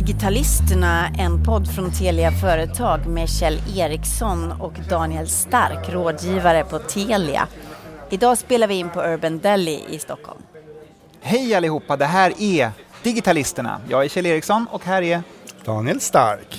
Digitalisterna, 0.00 1.08
en 1.18 1.44
podd 1.44 1.74
från 1.74 1.92
Telia 1.92 2.30
Företag 2.32 3.06
med 3.06 3.28
Kjell 3.28 3.60
Eriksson 3.76 4.52
och 4.52 4.72
Daniel 4.88 5.28
Stark, 5.28 5.88
rådgivare 5.88 6.64
på 6.64 6.78
Telia. 6.78 7.48
Idag 8.10 8.38
spelar 8.38 8.66
vi 8.66 8.74
in 8.74 8.90
på 8.90 9.02
Urban 9.02 9.38
Deli 9.38 9.84
i 9.90 9.98
Stockholm. 9.98 10.40
Hej 11.20 11.54
allihopa, 11.54 11.96
det 11.96 12.04
här 12.04 12.32
är 12.38 12.70
Digitalisterna. 13.02 13.80
Jag 13.88 14.04
är 14.04 14.08
Kjell 14.08 14.26
Eriksson 14.26 14.66
och 14.70 14.84
här 14.84 15.02
är 15.02 15.22
Daniel 15.64 16.00
Stark. 16.00 16.58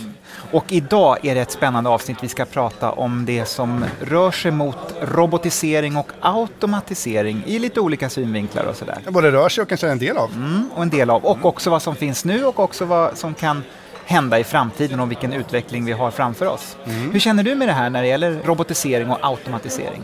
Och 0.52 0.66
idag 0.70 1.26
är 1.26 1.36
det 1.36 1.42
ett 1.42 1.52
spännande 1.52 1.90
avsnitt. 1.90 2.18
Vi 2.22 2.28
ska 2.28 2.46
prata 2.46 2.92
om 2.92 3.26
det 3.26 3.46
som 3.46 3.86
rör 4.02 4.32
sig 4.32 4.52
mot 4.52 4.78
robotisering 5.02 5.98
och 5.98 6.12
automatisering 6.20 7.44
i 7.46 7.60
lite 7.60 7.80
olika 7.80 8.10
synvinklar 8.10 8.64
och 8.64 8.76
sådär. 8.76 8.98
Både 9.10 9.32
rör 9.32 9.50
sig 9.50 9.62
och 9.62 9.68
kanske 9.68 9.90
en 9.90 10.00
del 10.00 10.18
av. 10.18 10.32
Mm, 10.36 10.70
och 10.76 10.82
en 10.82 10.90
del 10.90 11.10
av. 11.10 11.26
Och 11.26 11.46
också 11.46 11.70
vad 11.70 11.82
som 11.82 11.96
finns 11.96 12.26
nu 12.26 12.46
och 12.46 12.60
också 12.60 12.86
vad 12.86 13.18
som 13.18 13.34
kan 13.34 13.64
hända 14.06 14.40
i 14.40 14.44
framtiden 14.44 15.00
och 15.00 15.12
vilken 15.12 15.34
utveckling 15.34 15.86
vi 15.86 15.92
har 15.92 16.12
framför 16.12 16.46
oss. 16.46 16.78
Mm. 16.86 17.12
Hur 17.12 17.20
känner 17.20 17.44
du 17.44 17.56
med 17.56 17.68
det 17.68 17.74
här 17.74 17.90
när 17.90 18.02
det 18.02 18.08
gäller 18.08 18.40
robotisering 18.46 19.10
och 19.12 19.18
automatisering? 19.22 20.04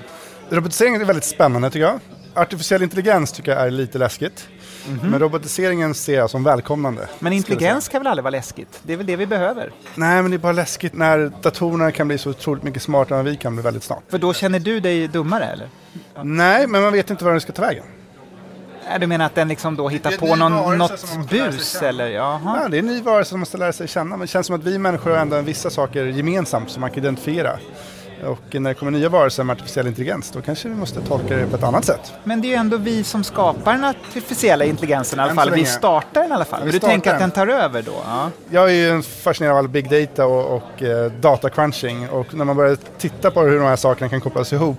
Robotisering 0.50 0.96
är 0.96 1.05
väldigt 1.05 1.26
spännande 1.26 1.70
tycker 1.70 1.86
jag. 1.86 2.00
Artificiell 2.34 2.84
intelligens 2.84 3.32
tycker 3.32 3.52
jag 3.52 3.62
är 3.62 3.72
lite 3.72 3.98
läskigt. 3.98 4.48
Mm 4.88 5.00
-hmm. 5.00 5.09
Men 5.09 5.20
robotiseringen 5.20 5.94
ser 5.94 6.16
jag 6.16 6.30
som 6.30 6.44
välkomnande. 6.44 7.08
Men 7.20 7.34
intelligens 7.34 7.88
kan 7.88 8.00
väl 8.02 8.08
aldrig 8.08 8.23
vara 8.23 8.32
läskigt? 8.32 8.80
Det 8.84 8.94
är 8.94 8.98
väl 8.98 9.05
det 9.05 9.16
vi 9.16 9.26
behöver? 9.26 9.71
Nej, 9.96 10.21
men 10.21 10.32
det 10.32 10.38
är 10.38 10.40
bara 10.40 10.52
läskigt 10.52 10.93
när 10.93 11.32
datorerna 11.41 11.91
kan 11.91 12.07
bli 12.07 12.18
så 12.18 12.30
otroligt 12.30 12.63
mycket 12.63 12.82
smartare 12.82 13.20
än 13.20 13.26
vi 13.26 13.35
kan 13.35 13.55
bli 13.55 13.63
väldigt 13.63 13.84
snart. 13.84 14.04
För 14.10 14.18
då 14.18 14.34
känner 14.34 14.60
du 14.60 14.80
dig 14.80 15.08
dummare 15.08 15.46
eller? 15.46 15.70
Nej, 16.24 16.68
men 16.68 16.82
man 16.82 16.93
vet 16.93 17.10
inte 17.10 17.24
var 17.24 17.32
den 17.32 17.41
ska 17.41 17.52
ta 17.52 17.62
vägen. 17.62 17.84
Du 18.99 19.08
menar 19.08 19.26
att 19.26 19.35
den 19.35 19.48
liksom 19.48 19.76
då 19.76 19.90
hittar 19.90 20.12
på 20.12 20.35
någon, 20.35 20.77
något 20.77 21.30
bus 21.30 21.76
eller? 21.82 22.08
Jaha. 22.08 22.60
Ja, 22.63 22.70
det 22.70 22.77
är 22.77 22.80
en 22.80 22.88
ny 22.88 23.02
varelse 23.02 23.30
som 23.30 23.38
man 23.38 23.40
måste 23.40 23.58
lära 23.58 23.74
sig 23.74 23.88
känna. 23.88 24.10
Men 24.10 24.20
det 24.20 24.27
känns 24.27 24.48
som 24.48 24.55
att 24.55 24.63
vi 24.63 24.77
människor 24.77 25.12
har 25.12 25.18
ändå 25.18 25.41
vissa 25.41 25.70
saker 25.70 26.05
gemensamt 26.05 26.70
som 26.70 26.82
man 26.82 26.90
kan 26.90 26.99
identifiera. 26.99 27.60
Och 28.26 28.62
när 28.62 28.70
det 28.70 28.73
kommer 28.73 28.91
nya 28.91 29.10
varelser 29.10 29.43
med 29.43 29.54
artificiell 29.54 29.87
intelligens 29.87 30.32
då 30.32 30.41
kanske 30.41 30.70
vi 30.70 30.76
måste 30.76 31.01
tolka 31.01 31.35
det 31.35 31.48
på 31.48 31.55
ett 31.55 31.63
annat 31.63 31.85
sätt. 31.85 32.13
Men 32.24 32.41
det 32.41 32.48
är 32.48 32.49
ju 32.49 32.55
ändå 32.55 32.77
vi 32.77 33.04
som 33.04 33.24
skapar 33.24 33.74
den 33.74 33.84
artificiella 33.84 34.65
intelligensen 34.65 35.20
i 35.20 35.21
alla 35.21 35.35
fall. 35.35 35.51
Vi 35.51 35.65
startar 35.65 36.21
den 36.21 36.32
i 36.32 36.34
alla 36.34 36.46
fall. 36.46 36.63
Vill 36.63 36.74
du 36.74 36.79
tänka 36.79 37.13
att 37.13 37.20
den 37.20 37.32
tar 37.32 37.48
över 37.48 37.82
då? 37.82 37.96
Ja. 38.05 38.29
Jag 38.49 38.70
är 38.71 38.74
ju 38.74 39.01
fascinerad 39.01 39.51
av 39.51 39.57
all 39.57 39.68
big 39.68 39.90
data 39.90 40.26
och, 40.26 40.55
och 40.55 40.84
eh, 40.84 41.12
data 41.12 41.49
crunching 41.49 42.09
och 42.09 42.34
när 42.34 42.46
man 42.46 42.55
börjar 42.55 42.77
titta 42.98 43.32
på 43.32 43.41
hur 43.41 43.59
de 43.59 43.65
här 43.65 43.76
sakerna 43.76 44.09
kan 44.09 44.21
kopplas 44.21 44.54
ihop 44.54 44.77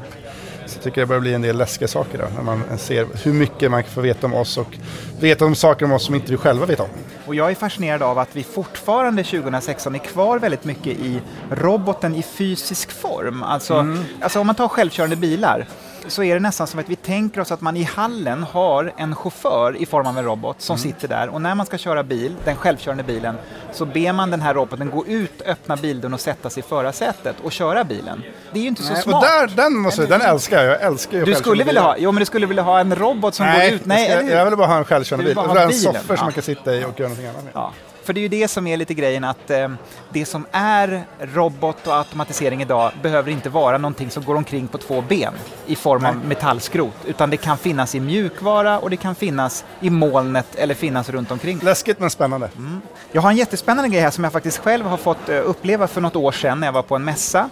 så 0.67 0.79
tycker 0.81 1.01
jag 1.01 1.07
det 1.07 1.09
börjar 1.09 1.21
bli 1.21 1.35
en 1.35 1.43
del 1.43 1.57
läskiga 1.57 1.89
saker 1.89 2.19
då, 2.19 2.25
när 2.37 2.43
man 2.43 2.63
ser 2.79 3.07
hur 3.25 3.33
mycket 3.33 3.71
man 3.71 3.85
får 3.85 4.03
veta 4.03 4.27
om 4.27 4.35
oss 4.35 4.59
och 4.59 4.77
veta 5.21 5.45
om 5.45 5.55
saker 5.55 5.85
om 5.85 5.93
oss 5.93 6.05
som 6.05 6.15
inte 6.15 6.33
vi 6.33 6.37
själva 6.39 6.67
vet 6.67 6.81
om. 6.81 6.89
Och 7.29 7.35
jag 7.35 7.51
är 7.51 7.55
fascinerad 7.55 8.03
av 8.03 8.19
att 8.19 8.37
vi 8.37 8.43
fortfarande 8.43 9.25
2016 9.25 9.95
är 9.95 9.99
kvar 9.99 10.39
väldigt 10.39 10.65
mycket 10.65 10.99
i 10.99 11.21
roboten 11.51 12.15
i 12.15 12.23
fysisk 12.23 12.93
form. 12.93 13.43
Alltså, 13.43 13.75
mm. 13.75 14.05
alltså 14.21 14.41
om 14.41 14.47
man 14.47 14.57
tar 14.57 14.69
självkörande 14.69 15.17
bilar 15.17 15.67
så 16.09 16.23
är 16.23 16.35
det 16.35 16.41
nästan 16.41 16.67
som 16.67 16.81
att 16.81 16.89
vi 16.89 16.97
tänker 16.97 17.41
oss 17.41 17.53
att 17.53 17.61
man 17.61 17.77
i 17.77 17.83
hallen 17.83 18.43
har 18.43 18.93
en 18.97 19.17
chaufför 19.17 19.77
i 19.77 19.87
form 19.87 20.07
av 20.07 20.19
en 20.19 20.25
robot 20.25 20.61
som 20.61 20.77
mm. 20.77 20.83
sitter 20.83 21.09
där 21.09 21.29
och 21.29 21.43
när 21.43 21.55
man 21.55 21.67
ska 21.67 21.79
köra 21.79 22.03
bil, 22.03 22.37
den 22.45 22.57
självkörande 22.57 23.03
bilen, 23.03 23.39
så 23.73 23.85
ber 23.85 24.13
man 24.13 24.31
den 24.31 24.41
här 24.41 24.55
roboten 24.55 24.91
gå 24.91 25.07
ut, 25.07 25.43
öppna 25.47 25.77
bildörren 25.77 26.15
och 26.15 26.21
sätta 26.21 26.51
sig 26.51 26.61
i 26.61 26.67
förarsätet 26.69 27.37
och 27.43 27.53
köra 27.53 27.85
bilen. 27.85 28.23
Det 28.53 28.59
är 28.59 28.63
ju 28.63 28.69
inte 28.69 28.83
så 28.83 28.93
nej, 28.93 29.03
smart. 29.03 29.15
Och 29.15 29.21
där, 29.23 29.57
den, 29.57 29.79
måste, 29.79 30.07
den 30.07 30.21
älskar 30.21 30.63
jag. 30.63 30.75
Jag 30.75 30.83
älskar 30.83 31.19
ju 31.19 31.25
Du 31.25 31.35
skulle 31.35 31.65
vilja 31.65 31.83
ha, 31.83 31.97
jo 31.99 32.13
men 32.13 32.21
du 32.21 32.27
skulle 32.27 32.47
vilja 32.47 32.63
ha 32.63 32.81
en 32.81 32.97
robot 32.97 33.35
som 33.35 33.47
nej, 33.47 33.71
går 33.71 33.77
ut? 33.77 33.87
Nej, 33.87 34.11
jag, 34.11 34.31
jag 34.31 34.45
vill 34.45 34.57
bara 34.57 34.67
ha 34.67 34.79
en 34.79 34.85
självkörande 34.85 35.25
bil. 35.25 35.39
Och 35.39 35.61
en 35.61 35.73
soffor 35.73 36.17
som 36.17 36.25
man 36.25 36.33
kan 36.33 36.43
sitta 36.43 36.75
i 36.75 36.85
och 36.85 37.01
göra 37.01 37.09
någonting 37.09 37.27
annat 37.27 37.45
med. 37.45 37.53
Ja. 37.55 37.73
För 38.09 38.13
det 38.13 38.21
är 38.21 38.23
ju 38.23 38.29
det 38.29 38.49
som 38.49 38.67
är 38.67 38.77
lite 38.77 38.95
grejen 38.95 39.25
att 39.25 39.51
eh, 39.51 39.69
det 40.11 40.25
som 40.25 40.47
är 40.53 41.05
robot 41.21 41.87
och 41.87 41.97
automatisering 41.97 42.63
idag 42.63 42.93
behöver 43.03 43.31
inte 43.31 43.49
vara 43.49 43.79
någonting 43.79 44.11
som 44.11 44.25
går 44.25 44.35
omkring 44.35 44.69
på 44.69 44.79
två 44.79 45.01
ben 45.09 45.35
i 45.67 45.77
form 45.77 46.05
av 46.05 46.17
metallskrot, 46.17 46.95
utan 47.07 47.31
det 47.31 47.37
kan 47.37 47.59
finnas 47.59 47.95
i 47.95 48.01
mjukvara 48.01 48.79
och 48.79 48.91
det 48.91 48.97
kan 48.97 49.15
finnas 49.15 49.65
i 49.81 49.91
molnet 49.91 50.55
eller 50.55 50.75
finnas 50.75 51.09
runt 51.09 51.31
omkring. 51.31 51.61
Läskigt 51.63 52.01
men 52.01 52.11
spännande. 52.11 52.51
Mm. 52.57 52.81
Jag 53.13 53.23
har 53.23 53.31
en 53.31 53.37
jättespännande 53.37 53.89
grej 53.89 54.01
här 54.01 54.11
som 54.11 54.25
jag 54.25 54.33
faktiskt 54.33 54.59
själv 54.59 54.87
har 54.87 54.97
fått 54.97 55.29
eh, 55.29 55.37
uppleva 55.45 55.87
för 55.87 56.01
något 56.01 56.17
år 56.17 56.33
sedan 56.33 56.61
när 56.61 56.67
jag 56.67 56.73
var 56.73 56.83
på 56.83 56.97
en 56.97 57.05
mässa. 57.05 57.51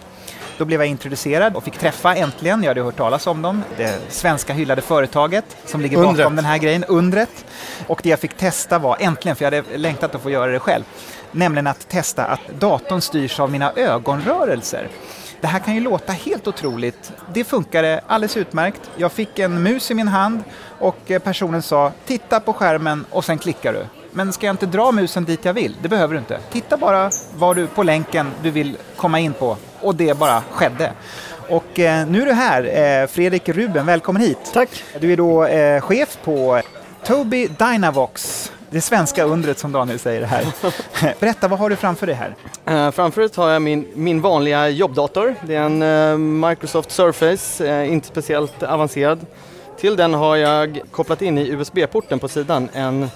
Då 0.57 0.65
blev 0.65 0.81
jag 0.81 0.87
introducerad 0.87 1.55
och 1.55 1.63
fick 1.63 1.77
träffa 1.77 2.15
äntligen, 2.15 2.63
jag 2.63 2.69
hade 2.69 2.81
hört 2.81 2.97
talas 2.97 3.27
om 3.27 3.41
dem, 3.41 3.63
det 3.77 3.99
svenska 4.09 4.53
hyllade 4.53 4.81
företaget 4.81 5.45
som 5.65 5.81
ligger 5.81 5.97
bakom 5.97 6.09
Undret. 6.09 6.35
den 6.35 6.45
här 6.45 6.57
grejen, 6.57 6.83
Undret. 6.83 7.45
Och 7.87 7.99
det 8.03 8.09
jag 8.09 8.19
fick 8.19 8.37
testa 8.37 8.79
var, 8.79 8.97
äntligen, 8.99 9.35
för 9.35 9.45
jag 9.45 9.51
hade 9.51 9.77
längtat 9.77 10.15
att 10.15 10.21
få 10.21 10.29
göra 10.29 10.51
det 10.51 10.59
själv, 10.59 10.83
nämligen 11.31 11.67
att 11.67 11.89
testa 11.89 12.25
att 12.25 12.39
datorn 12.59 13.01
styrs 13.01 13.39
av 13.39 13.51
mina 13.51 13.71
ögonrörelser. 13.75 14.89
Det 15.41 15.47
här 15.47 15.59
kan 15.59 15.75
ju 15.75 15.81
låta 15.81 16.13
helt 16.13 16.47
otroligt. 16.47 17.11
Det 17.33 17.43
funkade 17.43 18.01
alldeles 18.07 18.37
utmärkt. 18.37 18.81
Jag 18.95 19.11
fick 19.11 19.39
en 19.39 19.63
mus 19.63 19.91
i 19.91 19.93
min 19.93 20.07
hand 20.07 20.43
och 20.79 21.11
personen 21.23 21.61
sa 21.61 21.91
titta 22.05 22.39
på 22.39 22.53
skärmen 22.53 23.05
och 23.09 23.25
sen 23.25 23.37
klickar 23.37 23.73
du. 23.73 23.85
Men 24.17 24.33
ska 24.33 24.45
jag 24.45 24.53
inte 24.53 24.65
dra 24.65 24.91
musen 24.91 25.25
dit 25.25 25.45
jag 25.45 25.53
vill? 25.53 25.75
Det 25.81 25.89
behöver 25.89 26.13
du 26.13 26.19
inte. 26.19 26.39
Titta 26.51 26.77
bara 26.77 27.11
var 27.35 27.55
du 27.55 27.67
på 27.67 27.83
länken 27.83 28.31
du 28.43 28.51
vill 28.51 28.77
komma 28.95 29.19
in 29.19 29.33
på 29.33 29.57
och 29.81 29.95
det 29.95 30.17
bara 30.17 30.43
skedde. 30.51 30.91
Och 31.49 31.79
eh, 31.79 32.07
nu 32.07 32.21
är 32.21 32.25
du 32.25 32.31
här, 32.31 32.63
eh, 33.01 33.07
Fredrik 33.07 33.49
Ruben, 33.49 33.85
välkommen 33.85 34.21
hit. 34.21 34.37
Tack. 34.53 34.69
Du 34.99 35.13
är 35.13 35.17
då 35.17 35.45
eh, 35.45 35.81
chef 35.81 36.17
på 36.23 36.61
Tobii 37.05 37.47
Dynavox, 37.47 38.51
det 38.69 38.81
svenska 38.81 39.23
undret 39.23 39.59
som 39.59 39.71
Daniel 39.71 39.99
säger 39.99 40.21
här. 40.21 40.45
Berätta, 41.19 41.47
vad 41.47 41.59
har 41.59 41.69
du 41.69 41.75
framför 41.75 42.07
dig 42.07 42.15
här? 42.15 42.35
Uh, 42.69 42.91
framför 42.91 43.21
dig 43.21 43.29
har 43.35 43.49
jag 43.49 43.61
min, 43.61 43.87
min 43.93 44.21
vanliga 44.21 44.69
jobbdator. 44.69 45.35
Det 45.41 45.55
är 45.55 45.61
en 45.61 45.81
uh, 45.81 46.17
Microsoft 46.49 46.91
Surface, 46.91 47.63
uh, 47.63 47.93
inte 47.93 48.07
speciellt 48.07 48.63
avancerad. 48.63 49.25
Till 49.79 49.95
den 49.95 50.13
har 50.13 50.35
jag 50.35 50.81
kopplat 50.91 51.21
in 51.21 51.37
i 51.37 51.49
USB-porten 51.49 52.19
på 52.19 52.27
sidan 52.27 52.69
en 52.73 53.09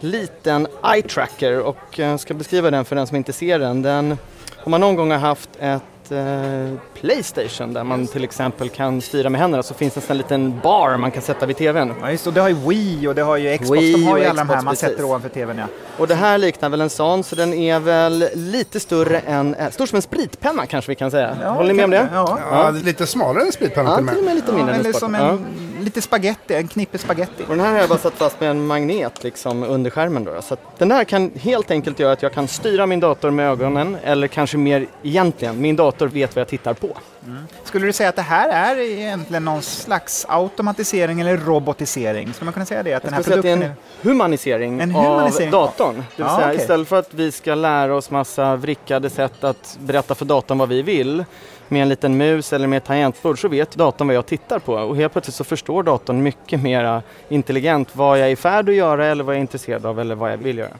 liten 0.00 0.66
eye 0.84 1.02
tracker 1.02 1.60
och 1.60 1.98
jag 1.98 2.20
ska 2.20 2.34
beskriva 2.34 2.70
den 2.70 2.84
för 2.84 2.96
den 2.96 3.06
som 3.06 3.16
inte 3.16 3.32
ser 3.32 3.58
den. 3.58 3.82
den 3.82 4.18
om 4.64 4.70
man 4.70 4.80
någon 4.80 4.96
gång 4.96 5.10
har 5.10 5.18
haft 5.18 5.50
ett 5.60 6.12
eh, 6.12 6.78
Playstation 6.94 7.72
där 7.72 7.84
man 7.84 8.06
till 8.06 8.24
exempel 8.24 8.68
kan 8.68 9.00
styra 9.00 9.30
med 9.30 9.40
händerna 9.40 9.62
så 9.62 9.74
finns 9.74 9.94
det 9.94 10.10
en 10.10 10.16
liten 10.16 10.60
bar 10.62 10.96
man 10.96 11.10
kan 11.10 11.22
sätta 11.22 11.46
vid 11.46 11.56
TVn. 11.56 11.92
Ja 12.00 12.10
just 12.10 12.26
och 12.26 12.32
det 12.32 12.40
har 12.40 12.48
ju 12.48 12.54
Wii 12.54 13.08
och 13.08 13.14
det 13.14 13.22
har 13.22 13.36
ju 13.36 13.58
Xbox, 13.58 13.80
Wii 13.80 13.92
de 13.92 14.06
har 14.06 14.18
ju 14.18 14.24
alla 14.24 14.44
de 14.44 14.48
här 14.48 14.62
man 14.62 14.72
precis. 14.74 14.88
sätter 14.88 15.04
ovanför 15.04 15.28
TVn 15.28 15.58
ja. 15.58 15.66
Och 15.98 16.08
det 16.08 16.14
här 16.14 16.38
liknar 16.38 16.68
väl 16.68 16.80
en 16.80 16.90
sån 16.90 17.24
så 17.24 17.36
den 17.36 17.54
är 17.54 17.80
väl 17.80 18.28
lite 18.34 18.80
större 18.80 19.18
än, 19.18 19.54
äh, 19.54 19.70
stor 19.70 19.86
som 19.86 19.96
en 19.96 20.02
spritpenna 20.02 20.66
kanske 20.66 20.90
vi 20.90 20.94
kan 20.94 21.10
säga. 21.10 21.36
Ja, 21.42 21.48
Håller 21.48 21.68
ni 21.68 21.74
med 21.74 21.84
om 21.84 21.90
det? 21.90 22.08
Ja. 22.12 22.38
ja. 22.50 22.70
lite 22.70 23.06
smalare 23.06 23.44
än 23.44 23.52
spritpenna 23.52 23.90
ja, 23.90 23.96
till 23.96 24.18
och 24.18 24.24
med. 24.24 24.34
lite 24.34 24.52
mindre 24.52 24.76
ja, 24.82 24.88
än 24.88 24.94
som 24.94 25.14
en, 25.14 25.46
lite 25.84 26.02
spaghetti, 26.02 26.54
en 26.54 26.68
knippe 26.68 26.98
spaghetti. 26.98 27.42
Och 27.42 27.56
den 27.56 27.60
här 27.60 27.72
har 27.72 27.78
jag 27.78 27.88
bara 27.88 27.98
satt 27.98 28.14
fast 28.14 28.40
med 28.40 28.50
en 28.50 28.66
magnet 28.66 29.24
liksom 29.24 29.62
under 29.62 29.90
skärmen 29.90 30.24
då. 30.24 30.42
Så 30.42 30.56
den 30.78 30.90
här 30.90 31.04
kan 31.04 31.30
helt 31.40 31.70
enkelt 31.70 31.98
göra 31.98 32.12
att 32.12 32.22
jag 32.22 32.32
kan 32.32 32.48
styra 32.48 32.86
min 32.86 33.00
dator 33.00 33.30
med 33.30 33.50
ögonen 33.50 33.96
eller 34.04 34.28
kanske 34.28 34.56
mer 34.56 34.86
egentligen, 35.02 35.60
min 35.60 35.76
dator 35.76 36.06
vet 36.06 36.36
vad 36.36 36.40
jag 36.40 36.48
tittar 36.48 36.74
på. 36.74 36.96
Mm. 37.26 37.42
Skulle 37.64 37.86
du 37.86 37.92
säga 37.92 38.08
att 38.08 38.16
det 38.16 38.22
här 38.22 38.76
är 38.76 38.80
egentligen 38.80 39.44
någon 39.44 39.62
slags 39.62 40.26
automatisering 40.28 41.20
eller 41.20 41.36
robotisering? 41.36 42.32
Skulle 42.32 42.44
man 42.44 42.52
kunna 42.52 42.66
säga 42.66 42.82
det? 42.82 42.94
Att 42.94 43.02
jag 43.02 43.12
den 43.12 43.14
här 43.14 43.22
säga 43.22 43.36
att 43.36 43.42
det 43.42 43.50
är 43.50 43.56
en 43.56 43.72
humanisering, 44.02 44.80
en 44.80 44.90
humanisering 44.90 45.54
av 45.54 45.60
datorn. 45.60 45.94
Det 45.94 46.00
vill 46.00 46.04
ja, 46.16 46.36
säga, 46.36 46.48
okay. 46.48 46.56
Istället 46.62 46.88
för 46.88 46.98
att 46.98 47.14
vi 47.14 47.32
ska 47.32 47.54
lära 47.54 47.96
oss 47.96 48.10
massa 48.10 48.56
vrickade 48.56 49.10
sätt 49.10 49.44
att 49.44 49.78
berätta 49.80 50.14
för 50.14 50.24
datorn 50.24 50.58
vad 50.58 50.68
vi 50.68 50.82
vill 50.82 51.24
med 51.70 51.82
en 51.82 51.88
liten 51.88 52.16
mus 52.16 52.52
eller 52.52 52.66
med 52.66 52.76
ett 52.76 52.84
tangentbord 52.84 53.40
så 53.40 53.48
vet 53.48 53.76
datorn 53.76 54.08
vad 54.08 54.16
jag 54.16 54.26
tittar 54.26 54.58
på 54.58 54.72
och 54.72 54.96
helt 54.96 55.12
plötsligt 55.12 55.34
så 55.34 55.44
förstår 55.44 55.82
datorn 55.82 56.22
mycket 56.22 56.62
mer 56.62 57.02
intelligent 57.28 57.96
vad 57.96 58.18
jag 58.18 58.26
är 58.26 58.32
i 58.32 58.36
färd 58.36 58.68
att 58.68 58.74
göra 58.74 59.06
eller 59.06 59.24
vad 59.24 59.34
jag 59.34 59.38
är 59.38 59.40
intresserad 59.40 59.86
av 59.86 60.00
eller 60.00 60.14
vad 60.14 60.32
jag 60.32 60.36
vill 60.36 60.58
göra. 60.58 60.76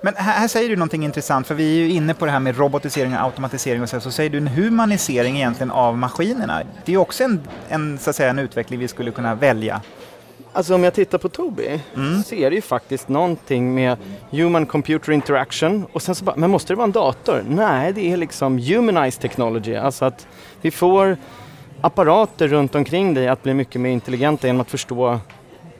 Men 0.00 0.14
här, 0.16 0.32
här, 0.32 0.48
säger 0.48 0.68
du 0.68 0.76
någonting 0.76 1.04
intressant, 1.04 1.46
för 1.46 1.54
vi 1.54 1.72
är 1.72 1.76
ju 1.76 1.90
inne 1.90 2.14
på 2.14 2.24
det 2.24 2.30
här 2.30 2.40
med 2.40 2.58
robotisering 2.58 3.14
och 3.14 3.20
automatisering 3.20 3.82
och 3.82 3.88
så, 3.88 4.00
så 4.00 4.10
säger 4.10 4.30
du 4.30 4.38
en 4.38 4.48
humanisering 4.48 5.36
egentligen 5.36 5.70
av 5.70 5.98
maskinerna. 5.98 6.62
Det 6.84 6.92
är 6.92 6.96
också 6.96 7.24
en, 7.24 7.40
en, 7.68 7.98
så 7.98 8.10
att 8.10 8.16
säga, 8.16 8.30
en 8.30 8.38
utveckling 8.38 8.80
vi 8.80 8.88
skulle 8.88 9.10
kunna 9.10 9.34
välja. 9.34 9.80
Alltså 10.52 10.74
om 10.74 10.84
jag 10.84 10.94
tittar 10.94 11.18
på 11.18 11.28
Tobii 11.28 11.80
mm. 11.96 12.22
så 12.22 12.34
är 12.34 12.50
det 12.50 12.56
ju 12.56 12.62
faktiskt 12.62 13.08
någonting 13.08 13.74
med 13.74 13.96
human 14.30 14.66
computer 14.66 15.12
interaction 15.12 15.86
och 15.92 16.02
sen 16.02 16.14
så 16.14 16.24
bara, 16.24 16.36
men 16.36 16.50
måste 16.50 16.72
det 16.72 16.76
vara 16.76 16.84
en 16.84 16.92
dator? 16.92 17.44
Nej, 17.48 17.92
det 17.92 18.12
är 18.12 18.16
liksom 18.16 18.58
humanized 18.58 19.22
technology, 19.22 19.74
alltså 19.74 20.04
att 20.04 20.26
vi 20.60 20.70
får 20.70 21.16
apparater 21.80 22.48
runt 22.48 22.74
omkring 22.74 23.14
dig 23.14 23.28
att 23.28 23.42
bli 23.42 23.54
mycket 23.54 23.80
mer 23.80 23.90
intelligenta 23.90 24.46
genom 24.46 24.60
att 24.60 24.70
förstå 24.70 25.20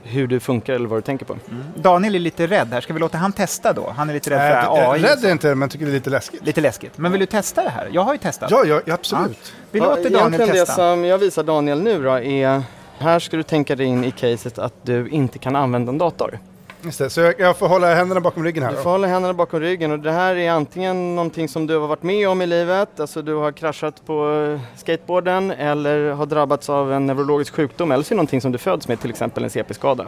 hur 0.03 0.27
du 0.27 0.41
funkar 0.41 0.73
eller 0.73 0.89
vad 0.89 0.99
du 0.99 1.03
tänker 1.03 1.27
på. 1.27 1.33
Mm. 1.33 1.65
Daniel 1.77 2.15
är 2.15 2.19
lite 2.19 2.47
rädd 2.47 2.69
här, 2.73 2.81
ska 2.81 2.93
vi 2.93 3.01
låta 3.01 3.19
han 3.19 3.33
testa 3.33 3.73
då? 3.73 3.93
Han 3.97 4.11
är 4.11 4.15
lite 4.15 4.31
rädd 4.31 4.65
för 4.65 4.81
äh, 4.81 4.91
AI. 4.91 5.03
Rädd 5.03 5.25
är 5.25 5.33
inte, 5.33 5.55
men 5.55 5.69
tycker 5.69 5.85
det 5.87 5.91
är 5.91 5.95
lite 5.95 6.11
läskigt. 6.11 6.47
Lite 6.47 6.61
läskigt. 6.61 6.99
Men 6.99 7.13
vill 7.13 7.21
du 7.21 7.27
testa 7.27 7.63
det 7.63 7.71
här? 7.71 7.89
Jag 7.93 8.03
har 8.03 8.13
ju 8.13 8.19
testat. 8.19 8.51
Ja, 8.51 8.65
ja 8.65 8.95
absolut. 8.95 9.39
Ja. 9.43 9.69
Vi 9.71 9.81
låter 9.81 10.11
Daniel 10.11 10.49
testa. 10.49 10.65
Det 10.65 10.67
som 10.67 11.05
jag 11.05 11.19
visar 11.19 11.43
Daniel 11.43 11.83
nu 11.83 12.03
då 12.03 12.11
är, 12.11 12.63
här 13.03 13.19
ska 13.19 13.37
du 13.37 13.43
tänka 13.43 13.77
dig 13.77 13.87
in 13.87 14.05
i 14.05 14.11
caset 14.11 14.59
att 14.59 14.75
du 14.83 15.09
inte 15.09 15.39
kan 15.39 15.57
använda 15.57 15.91
en 15.93 15.99
dator. 15.99 16.39
Just 16.85 16.99
det, 16.99 17.11
så 17.11 17.21
jag, 17.21 17.35
jag 17.41 17.57
får 17.57 17.69
hålla 17.69 17.95
händerna 17.95 18.21
bakom 18.21 18.45
ryggen 18.45 18.63
här 18.63 18.71
Du 18.71 18.77
då? 18.77 18.83
får 18.83 18.91
hålla 18.91 19.07
händerna 19.07 19.35
bakom 19.35 19.61
ryggen 19.61 19.93
och 19.93 19.99
det 19.99 20.13
här 20.13 20.37
är 20.37 20.51
antingen 20.51 21.15
någonting 21.15 21.49
som 21.49 21.67
du 21.67 21.77
har 21.79 21.89
varit 21.89 22.03
med 22.03 22.29
om 22.29 22.43
i 22.43 22.47
livet, 22.47 23.01
alltså 23.01 23.23
du 23.23 23.35
har 23.35 23.53
kraschat 23.53 24.07
på 24.07 24.47
eh, 24.55 24.79
skateboarden 24.79 25.51
eller 25.51 26.11
har 26.11 26.27
drabbats 26.27 26.71
av 26.71 26.93
en 26.93 27.07
neurologisk 27.07 27.55
sjukdom 27.55 27.93
eller 27.93 28.05
så 28.05 28.09
är 28.09 28.15
det 28.15 28.17
någonting 28.17 28.41
som 28.41 28.53
du 28.53 28.59
föds 28.59 28.89
med, 28.89 29.01
till 29.01 29.11
exempel 29.11 29.45
en 29.45 29.51
CP-skada. 29.51 30.05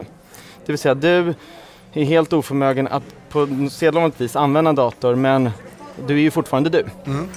Det 0.65 0.71
vill 0.71 0.77
säga 0.79 0.93
du 0.95 1.33
är 1.93 2.03
helt 2.03 2.33
oförmögen 2.33 2.87
att 2.87 3.03
på 3.29 3.47
sedvanligt 3.71 4.21
vis 4.21 4.35
använda 4.35 4.73
dator 4.73 5.15
men 5.15 5.49
du 6.07 6.13
är 6.13 6.19
ju 6.21 6.31
fortfarande 6.31 6.69
du. 6.69 6.85
Mm. 7.05 7.29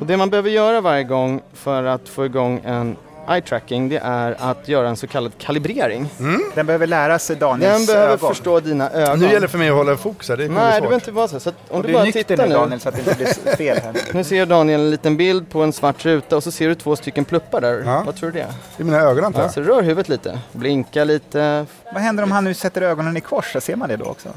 Och 0.00 0.06
det 0.06 0.16
man 0.16 0.30
behöver 0.30 0.50
göra 0.50 0.80
varje 0.80 1.04
gång 1.04 1.40
för 1.52 1.84
att 1.84 2.08
få 2.08 2.26
igång 2.26 2.60
en 2.64 2.96
eye 3.30 3.40
tracking 3.40 3.88
det 3.88 3.98
är 3.98 4.36
att 4.38 4.68
göra 4.68 4.88
en 4.88 4.96
så 4.96 5.06
kallad 5.06 5.32
kalibrering. 5.38 6.08
Den 6.54 6.66
behöver 6.66 6.86
lära 6.86 7.18
sig 7.18 7.36
Daniels 7.36 7.86
Den 7.86 7.94
behöver 7.94 8.14
ögon. 8.14 8.28
förstå 8.34 8.60
dina 8.60 8.90
ögon. 8.90 9.18
Nu 9.18 9.26
gäller 9.26 9.40
det 9.40 9.48
för 9.48 9.58
mig 9.58 9.68
att 9.68 9.74
hålla 9.74 9.96
fokus 9.96 10.28
här, 10.28 10.36
det 10.36 10.48
Nej, 10.48 10.74
det 10.74 10.80
behöver 10.80 10.94
inte 10.94 11.10
vara 11.10 11.28
så. 11.28 11.40
så 11.40 11.48
att 11.48 11.54
om 11.68 11.76
Och 11.76 11.82
du 11.82 11.88
du 11.88 11.94
är 11.98 12.02
bara 12.02 12.12
tittar 12.12 12.36
nu 12.36 12.46
nu. 12.48 12.54
Daniel 12.54 12.80
så 12.80 12.88
att 12.88 12.94
det 12.94 13.00
inte 13.00 13.14
blir 13.14 13.56
fel 13.56 13.78
här. 13.84 13.94
Nu 14.12 14.24
ser 14.24 14.46
Daniel 14.46 14.80
en 14.80 14.90
liten 14.90 15.16
bild 15.16 15.50
på 15.50 15.62
en 15.62 15.72
svart 15.72 16.04
ruta 16.04 16.36
och 16.36 16.42
så 16.42 16.50
ser 16.50 16.68
du 16.68 16.74
två 16.74 16.96
stycken 16.96 17.24
pluppar 17.24 17.60
där. 17.60 17.82
Ja. 17.86 18.02
Vad 18.06 18.16
tror 18.16 18.30
du 18.30 18.38
det 18.38 18.44
är? 18.44 18.52
I 18.78 18.84
mina 18.84 19.00
ögon 19.00 19.24
antar 19.24 19.40
Ja, 19.40 19.44
jag. 19.44 19.54
så 19.54 19.60
rör 19.60 19.82
huvudet 19.82 20.08
lite, 20.08 20.38
blinka 20.52 21.04
lite. 21.04 21.66
Vad 21.92 22.02
händer 22.02 22.22
om 22.22 22.32
han 22.32 22.44
nu 22.44 22.54
sätter 22.54 22.82
ögonen 22.82 23.16
i 23.16 23.20
kors? 23.20 23.56
Ser 23.60 23.76
man 23.76 23.88
det 23.88 23.96
då 23.96 24.04
också? 24.04 24.28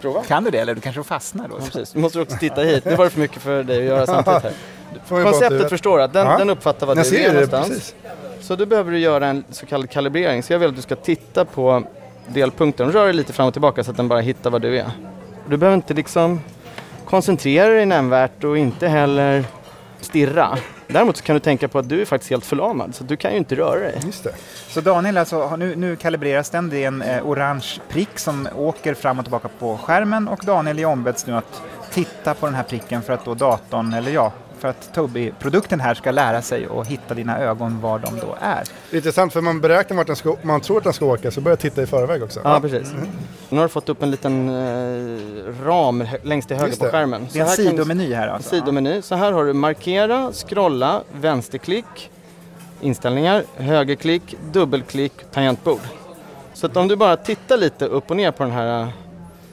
Prova. 0.00 0.22
Kan 0.22 0.44
du 0.44 0.50
det 0.50 0.58
eller 0.58 0.74
du 0.74 0.80
kanske 0.80 1.02
fastnar 1.02 1.48
då? 1.48 1.54
Ja, 1.58 1.64
precis. 1.72 1.92
Du 1.92 1.98
måste 1.98 2.20
också 2.20 2.36
titta 2.36 2.60
hit. 2.62 2.84
Nu 2.84 2.96
var 2.96 3.04
det 3.04 3.10
för 3.10 3.20
mycket 3.20 3.42
för 3.42 3.62
dig 3.62 3.78
att 3.78 3.84
göra 3.84 4.06
samtidigt 4.06 4.42
här. 4.42 4.52
Konceptet 5.08 5.68
förstår 5.68 5.98
du, 5.98 6.04
att 6.04 6.12
den, 6.12 6.26
Ja. 6.26 6.38
den 6.38 6.50
uppfattar 6.50 6.86
vad 6.86 6.98
Jag 6.98 7.04
du 7.04 7.08
ser 7.10 7.18
är 7.18 7.26
det, 7.28 7.32
någonstans. 7.32 7.68
precis. 7.68 7.94
Så 8.40 8.56
då 8.56 8.66
behöver 8.66 8.92
du 8.92 8.98
göra 8.98 9.26
en 9.26 9.44
så 9.50 9.66
kallad 9.66 9.90
kalibrering. 9.90 10.42
Så 10.42 10.52
jag 10.52 10.58
vill 10.58 10.68
att 10.68 10.76
du 10.76 10.82
ska 10.82 10.96
titta 10.96 11.44
på 11.44 11.82
delpunkten. 12.28 12.92
Rör 12.92 13.04
dig 13.04 13.12
lite 13.14 13.32
fram 13.32 13.46
och 13.46 13.52
tillbaka 13.54 13.84
så 13.84 13.90
att 13.90 13.96
den 13.96 14.08
bara 14.08 14.20
hittar 14.20 14.50
vad 14.50 14.62
du 14.62 14.78
är. 14.78 14.90
Du 15.48 15.56
behöver 15.56 15.74
inte 15.76 15.94
liksom 15.94 16.40
koncentrera 17.04 17.68
dig 17.68 17.86
nämnvärt 17.86 18.44
och 18.44 18.58
inte 18.58 18.88
heller 18.88 19.44
stirra. 20.00 20.58
Däremot 20.86 21.16
så 21.16 21.22
kan 21.24 21.34
du 21.36 21.40
tänka 21.40 21.68
på 21.68 21.78
att 21.78 21.88
du 21.88 22.00
är 22.00 22.04
faktiskt 22.04 22.30
helt 22.30 22.44
förlamad 22.46 22.94
så 22.94 23.04
du 23.04 23.16
kan 23.16 23.30
ju 23.30 23.36
inte 23.36 23.54
röra 23.54 23.78
dig. 23.80 24.00
Just 24.06 24.24
det. 24.24 24.34
Så 24.68 24.80
Daniel, 24.80 25.18
alltså, 25.18 25.56
nu, 25.56 25.76
nu 25.76 25.96
kalibreras 25.96 26.50
den. 26.50 26.68
Det 26.70 26.84
är 26.84 26.88
en 26.88 27.02
eh, 27.02 27.26
orange 27.26 27.66
prick 27.88 28.18
som 28.18 28.48
åker 28.56 28.94
fram 28.94 29.18
och 29.18 29.24
tillbaka 29.24 29.48
på 29.58 29.78
skärmen 29.78 30.28
och 30.28 30.40
Daniel 30.44 30.78
är 30.78 30.84
ombeds 30.84 31.26
nu 31.26 31.36
att 31.36 31.62
titta 31.90 32.34
på 32.34 32.46
den 32.46 32.54
här 32.54 32.62
pricken 32.62 33.02
för 33.02 33.12
att 33.12 33.24
då 33.24 33.34
datorn, 33.34 33.92
eller 33.94 34.10
ja, 34.12 34.32
för 34.62 34.68
att 34.68 34.94
Tobii-produkten 34.94 35.80
här 35.80 35.94
ska 35.94 36.10
lära 36.10 36.42
sig 36.42 36.66
och 36.68 36.86
hitta 36.86 37.14
dina 37.14 37.38
ögon 37.38 37.80
var 37.80 37.98
de 37.98 38.20
då 38.20 38.36
är. 38.40 38.64
Det 38.90 38.96
är 38.96 38.98
intressant 38.98 39.32
för 39.32 39.40
man 39.40 39.60
beräknar 39.60 39.96
vart 39.96 40.06
den 40.06 40.16
ska, 40.16 40.36
man 40.42 40.60
tror 40.60 40.78
att 40.78 40.84
den 40.84 40.92
ska 40.92 41.06
åka 41.06 41.30
så 41.30 41.40
börjar 41.40 41.56
titta 41.56 41.82
i 41.82 41.86
förväg 41.86 42.22
också. 42.22 42.40
Ja, 42.44 42.60
precis. 42.60 42.92
Nu 43.48 43.56
har 43.56 43.64
du 43.64 43.68
fått 43.68 43.88
upp 43.88 44.02
en 44.02 44.10
liten 44.10 44.48
eh, 44.48 45.64
ram 45.66 46.04
längst 46.22 46.48
till 46.48 46.56
höger 46.56 46.76
på 46.76 46.84
skärmen. 46.84 47.26
Det 47.32 47.38
är 47.38 47.42
en 47.42 47.48
här 47.48 47.56
kan- 47.56 47.64
sidomeny 47.66 48.14
här 48.14 48.28
alltså. 48.28 48.50
Sidomeny. 48.50 49.02
Så 49.02 49.14
här 49.14 49.32
har 49.32 49.44
du 49.44 49.52
markera, 49.52 50.32
scrolla, 50.32 51.00
vänsterklick, 51.20 52.10
inställningar, 52.80 53.44
högerklick, 53.56 54.36
dubbelklick, 54.52 55.12
tangentbord. 55.32 55.80
Så 56.54 56.66
att 56.66 56.76
om 56.76 56.88
du 56.88 56.96
bara 56.96 57.16
tittar 57.16 57.56
lite 57.56 57.86
upp 57.86 58.10
och 58.10 58.16
ner 58.16 58.30
på 58.30 58.42
den 58.42 58.52
här 58.52 58.88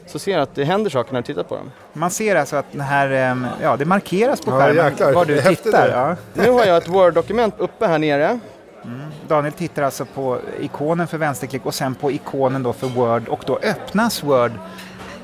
så 0.10 0.20
ser 0.20 0.36
du 0.36 0.42
att 0.42 0.56
det 0.56 0.64
händer 0.64 0.90
saker 0.90 1.14
när 1.14 1.22
du 1.22 1.26
tittar 1.26 1.44
på 1.44 1.56
dem. 1.56 1.72
Man 1.94 2.12
ser 2.12 2.36
alltså 2.36 2.56
att 2.56 2.66
den 2.72 2.82
här, 2.82 3.10
ehm, 3.10 3.48
ja 3.62 3.78
det 3.78 3.86
markeras 3.86 4.42
på 4.42 4.52
Ja, 4.52 4.60
skärmen 4.60 4.86
jäklar. 4.86 5.14
var 5.14 5.26
du 5.26 5.42
tittar. 5.42 5.90
Ja. 5.90 6.16
Nu 6.34 6.52
har 6.52 6.66
jag 6.66 6.78
ett 6.78 6.88
Word-dokument 6.88 7.54
uppe 7.58 7.88
här 7.88 7.98
nere. 8.00 8.40
Daniel 9.28 9.54
tittar 9.54 9.84
alltså 9.84 10.06
på 10.06 10.38
ikonen 10.60 11.08
för 11.08 11.18
vänsterklick 11.18 11.66
och 11.66 11.74
sen 11.74 11.96
på 11.96 12.12
ikonen 12.12 12.64
då 12.64 12.74
för 12.74 12.88
Word 12.88 13.28
och 13.28 13.44
då 13.46 13.60
öppnas 13.64 14.24
Word 14.24 14.52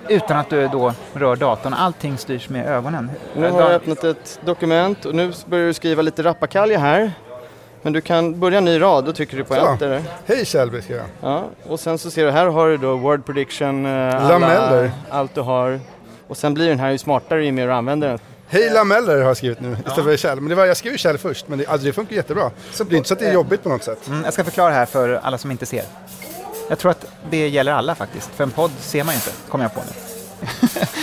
utan 0.10 0.38
att 0.38 0.50
du 0.50 0.68
då 0.68 0.94
rör 1.14 1.36
datorn. 1.36 1.74
Allting 1.74 2.18
styrs 2.18 2.50
med 2.50 2.68
ögonen. 2.68 3.12
Nu 3.36 3.50
har 3.52 3.62
jag 3.62 3.72
öppnat 3.72 4.04
ett 4.04 4.40
dokument 4.46 5.06
och 5.06 5.16
nu 5.16 5.32
börjar 5.46 5.68
du 5.68 5.74
skriva 5.74 6.02
lite 6.02 6.24
rappakalja 6.24 6.80
här. 6.80 7.12
Men 7.86 7.94
du 7.94 8.02
kan 8.02 8.40
börja 8.40 8.58
en 8.58 8.66
ny 8.66 8.82
rad, 8.82 9.06
då 9.06 9.14
trycker 9.14 9.38
du 9.38 9.44
på 9.44 9.54
Så. 9.54 9.68
enter. 9.68 10.04
Hej 10.26 10.46
Kjell, 10.46 10.82
ska 10.84 10.94
jag. 10.94 11.06
Ja, 11.22 11.50
och 11.64 11.80
sen 11.80 11.98
så 11.98 12.12
ser 12.12 12.26
du 12.26 12.32
här 12.32 12.46
har 12.46 12.68
du 12.68 12.78
då 12.78 12.96
word 12.96 13.26
prediction, 13.26 13.86
eh, 13.86 14.16
alla, 14.16 14.30
Lameller. 14.30 14.92
allt 15.10 15.36
du 15.36 15.42
har. 15.42 15.80
Och 16.28 16.38
sen 16.38 16.54
blir 16.54 16.70
den 16.70 16.80
här 16.80 16.92
ju 16.92 16.98
smartare 16.98 17.46
ju 17.46 17.52
mer 17.52 17.68
du 17.68 17.74
använder 17.74 18.08
den. 18.08 18.20
Hej 18.48 18.70
Lameller 18.70 19.18
har 19.18 19.28
jag 19.28 19.38
skrivit 19.38 19.60
nu 19.60 19.72
istället 19.72 20.04
för 20.04 20.18
Kjell. 20.18 20.42
Men 20.42 20.50
det 20.50 20.56
var, 20.56 20.66
jag 20.66 20.78
skrev 20.78 20.92
ju 20.92 20.98
Kjell 20.98 21.18
först, 21.18 21.48
men 21.48 21.60
det, 21.60 21.68
alltså, 21.68 21.88
det 21.88 21.94
funkar 21.94 22.16
jättebra. 22.16 22.52
Så 22.72 22.84
det 22.84 22.96
är 22.96 22.98
inte 22.98 23.08
så 23.08 23.14
att 23.14 23.20
det 23.20 23.28
är 23.28 23.34
jobbigt 23.34 23.64
på 23.64 23.70
något 23.70 23.84
sätt. 23.84 24.08
Mm, 24.08 24.24
jag 24.24 24.34
ska 24.34 24.44
förklara 24.44 24.74
här 24.74 24.86
för 24.86 25.20
alla 25.24 25.38
som 25.38 25.52
inte 25.52 25.66
ser. 25.66 25.84
Jag 26.70 26.80
tror 26.80 26.92
att 26.92 27.06
det 27.30 27.48
gäller 27.48 27.72
alla 27.72 27.96
faktiskt, 27.96 28.30
för 28.36 28.44
en 28.44 28.52
podd 28.52 28.72
ser 28.80 29.04
man 29.04 29.14
ju 29.14 29.18
inte, 29.18 29.32
kommer 29.50 29.66
jag 29.66 29.74
på 29.74 29.82
nu. 29.82 30.68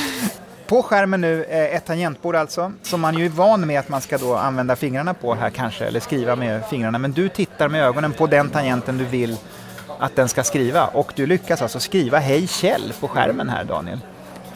på 0.72 0.82
skärmen 0.82 1.20
nu, 1.20 1.44
eh, 1.44 1.76
ett 1.76 1.84
tangentbord 1.84 2.36
alltså, 2.36 2.72
som 2.82 3.00
man 3.00 3.18
ju 3.18 3.24
är 3.24 3.30
van 3.30 3.66
med 3.66 3.80
att 3.80 3.88
man 3.88 4.00
ska 4.00 4.18
då 4.18 4.34
använda 4.34 4.76
fingrarna 4.76 5.14
på 5.14 5.34
här 5.34 5.50
kanske, 5.50 5.84
eller 5.84 6.00
skriva 6.00 6.36
med 6.36 6.62
fingrarna. 6.70 6.98
Men 6.98 7.12
du 7.12 7.28
tittar 7.28 7.68
med 7.68 7.84
ögonen 7.84 8.12
på 8.12 8.26
den 8.26 8.50
tangenten 8.50 8.98
du 8.98 9.04
vill 9.04 9.36
att 9.98 10.16
den 10.16 10.28
ska 10.28 10.44
skriva 10.44 10.86
och 10.86 11.12
du 11.16 11.26
lyckas 11.26 11.62
alltså 11.62 11.80
skriva 11.80 12.18
Hej 12.18 12.46
Kjell 12.46 12.92
på 13.00 13.08
skärmen 13.08 13.48
här 13.48 13.64
Daniel. 13.64 13.98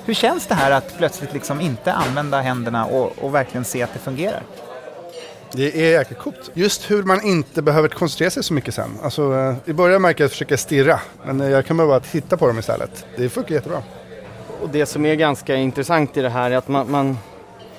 Hur 0.04 0.14
känns 0.14 0.46
det 0.46 0.54
här 0.54 0.70
att 0.70 0.98
plötsligt 0.98 1.32
liksom 1.32 1.60
inte 1.60 1.92
använda 1.92 2.40
händerna 2.40 2.84
och, 2.84 3.18
och 3.18 3.34
verkligen 3.34 3.64
se 3.64 3.82
att 3.82 3.92
det 3.92 3.98
fungerar? 3.98 4.42
Det 5.52 5.86
är 5.86 5.92
jäkligt 5.92 6.18
coolt. 6.18 6.50
Just 6.54 6.90
hur 6.90 7.02
man 7.02 7.24
inte 7.24 7.62
behöver 7.62 7.88
koncentrera 7.88 8.30
sig 8.30 8.44
så 8.44 8.54
mycket 8.54 8.74
sen. 8.74 8.98
Alltså, 9.02 9.34
eh, 9.34 9.70
I 9.70 9.72
början 9.72 10.02
märker 10.02 10.20
jag 10.22 10.26
att 10.26 10.30
jag 10.30 10.30
försöker 10.30 10.56
stirra, 10.56 11.00
men 11.26 11.40
jag 11.40 11.66
kan 11.66 11.76
behöva 11.76 12.00
titta 12.00 12.36
på 12.36 12.46
dem 12.46 12.58
istället. 12.58 13.06
Det 13.16 13.28
funkar 13.28 13.54
jättebra. 13.54 13.82
Och 14.62 14.68
det 14.68 14.86
som 14.86 15.06
är 15.06 15.14
ganska 15.14 15.56
intressant 15.56 16.16
i 16.16 16.22
det 16.22 16.28
här 16.28 16.50
är 16.50 16.56
att 16.56 16.68
man, 16.68 16.90
man 16.90 17.18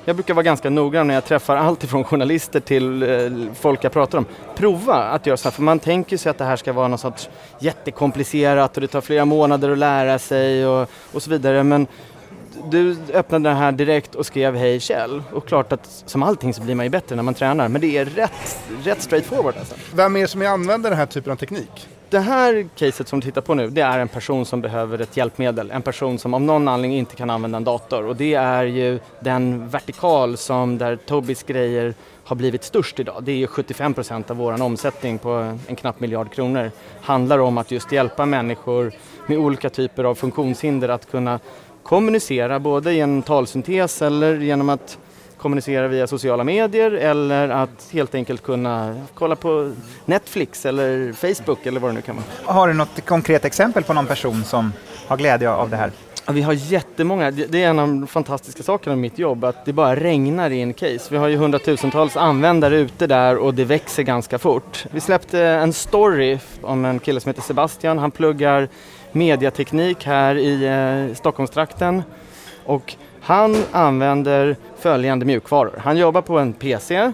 jag 0.06 0.16
brukar 0.16 0.34
vara 0.34 0.44
ganska 0.44 0.70
noggrann 0.70 1.08
när 1.08 1.14
jag 1.14 1.26
träffar 1.26 1.56
allt 1.56 1.84
ifrån 1.84 2.04
journalister 2.04 2.60
till 2.60 3.04
eh, 3.04 3.54
folk 3.54 3.84
jag 3.84 3.92
pratar 3.92 4.18
om. 4.18 4.26
Prova 4.56 4.94
att 4.94 5.26
göra 5.26 5.38
så 5.38 5.44
här, 5.44 5.52
för 5.52 5.62
man 5.62 5.80
tänker 5.80 6.18
sig 6.18 6.30
att 6.30 6.38
det 6.38 6.46
här 6.46 6.56
ska 6.56 6.74
vara 6.74 6.88
något 6.88 7.00
sorts 7.00 7.30
jättekomplicerat 7.60 8.78
och 8.78 8.82
det 8.82 8.88
tar 8.88 9.02
flera 9.02 9.26
månader 9.26 9.70
att 9.70 9.78
lära 9.78 10.20
sig 10.20 10.68
och, 10.68 10.90
och 11.14 11.24
så 11.24 11.30
vidare. 11.30 11.64
Men 11.64 11.88
du 12.66 12.98
öppnade 13.14 13.50
den 13.50 13.58
här 13.58 13.72
direkt 13.72 14.16
och 14.16 14.26
skrev 14.26 14.56
Hej 14.56 14.80
Kjell. 14.80 15.24
Och 15.34 15.48
klart 15.48 15.74
att 15.74 16.04
som 16.06 16.24
allting 16.24 16.54
så 16.54 16.62
blir 16.62 16.76
man 16.76 16.86
ju 16.86 16.90
bättre 16.90 17.16
när 17.16 17.24
man 17.24 17.34
tränar. 17.34 17.68
Men 17.68 17.82
det 17.82 17.98
är 17.98 18.06
rätt, 18.06 18.60
rätt 18.84 19.02
straightforward 19.02 19.56
alltså. 19.60 19.76
Vem 19.94 20.16
är 20.16 20.22
det 20.22 20.28
som 20.28 20.42
använder 20.42 20.90
den 20.90 21.00
här 21.00 21.06
typen 21.06 21.32
av 21.32 21.36
teknik? 21.36 21.88
Det 22.10 22.20
här 22.20 22.70
caset 22.76 23.08
som 23.08 23.20
du 23.20 23.26
tittar 23.26 23.42
på 23.42 23.54
nu, 23.54 23.70
det 23.70 23.82
är 23.82 24.00
en 24.00 24.08
person 24.08 24.46
som 24.46 24.62
behöver 24.62 25.02
ett 25.02 25.18
hjälpmedel. 25.18 25.72
En 25.72 25.82
person 25.82 26.20
som 26.20 26.34
av 26.34 26.42
någon 26.42 26.68
anledning 26.68 27.00
inte 27.00 27.16
kan 27.16 27.30
använda 27.30 27.58
en 27.58 27.64
dator. 27.64 28.06
Och 28.06 28.16
det 28.16 28.34
är 28.34 28.64
ju 28.64 29.00
den 29.20 29.70
vertikal 29.70 30.38
som 30.38 30.78
där 30.78 30.96
Tobis 30.96 31.44
grejer 31.44 31.94
har 32.24 32.36
blivit 32.36 32.64
störst 32.64 33.00
idag. 33.00 33.24
Det 33.24 33.32
är 33.32 33.36
ju 33.36 33.48
75 33.48 33.94
procent 33.94 34.32
av 34.32 34.38
vår 34.38 34.62
omsättning 34.62 35.18
på 35.18 35.58
en 35.68 35.76
knapp 35.76 36.00
miljard 36.00 36.32
kronor. 36.32 36.72
Handlar 37.02 37.40
om 37.40 37.58
att 37.58 37.72
just 37.72 37.92
hjälpa 37.92 38.26
människor 38.26 38.92
med 39.28 39.38
olika 39.38 39.70
typer 39.70 40.04
av 40.04 40.16
funktionshinder 40.16 40.90
att 40.90 41.12
kunna 41.12 41.40
kommunicera 41.88 42.60
både 42.60 42.94
genom 42.94 43.22
talsyntes 43.22 44.02
eller 44.02 44.36
genom 44.36 44.70
att 44.70 44.98
kommunicera 45.38 45.88
via 45.88 46.08
sociala 46.08 46.44
medier 46.44 46.92
eller 46.92 47.50
att 47.50 47.90
helt 47.92 48.16
enkelt 48.16 48.44
kunna 48.44 48.96
kolla 49.14 49.36
på 49.36 49.72
Netflix 50.06 50.66
eller 50.66 51.14
Facebook 51.14 51.66
eller 51.66 51.80
vad 51.80 51.90
det 51.90 51.96
nu 51.96 52.02
kan 52.02 52.16
vara. 52.16 52.56
Har 52.56 52.68
du 52.68 52.74
något 52.74 53.06
konkret 53.06 53.46
exempel 53.46 53.84
på 53.84 53.94
någon 53.94 54.06
person 54.06 54.44
som 54.44 54.74
har 55.08 55.18
glädje 55.18 55.50
av 55.50 55.70
det 55.70 55.78
här? 55.78 55.92
Vi 56.32 56.42
har 56.42 56.54
jättemånga, 56.54 57.32
det 57.32 57.64
är 57.64 57.70
en 57.70 57.80
av 57.80 57.88
de 57.88 58.08
fantastiska 58.08 58.64
sakerna 58.64 58.96
med 58.96 59.02
mitt 59.02 59.20
jobb, 59.20 59.44
att 59.44 59.66
det 59.66 59.74
bara 59.74 59.96
regnar 59.96 60.50
in 60.50 60.74
case. 60.74 61.08
Vi 61.10 61.18
har 61.18 61.28
ju 61.28 61.36
hundratusentals 61.36 62.18
användare 62.18 62.78
ute 62.78 63.08
där 63.08 63.38
och 63.38 63.54
det 63.54 63.66
växer 63.66 64.04
ganska 64.04 64.40
fort. 64.40 64.86
Vi 64.92 65.00
släppte 65.00 65.40
en 65.40 65.74
story 65.74 66.40
om 66.62 66.86
en 66.86 67.00
kille 67.00 67.20
som 67.20 67.30
heter 67.30 67.42
Sebastian, 67.42 67.98
han 67.98 68.12
pluggar 68.12 68.70
mediateknik 69.18 70.06
här 70.06 70.36
i 70.36 70.66
eh, 70.66 71.16
Stockholmstrakten 71.16 72.04
och 72.66 72.96
han 73.22 73.56
använder 73.72 74.56
följande 74.80 75.26
mjukvaror. 75.26 75.74
Han 75.84 75.98
jobbar 75.98 76.22
på 76.22 76.40
en 76.40 76.54
PC, 76.54 77.12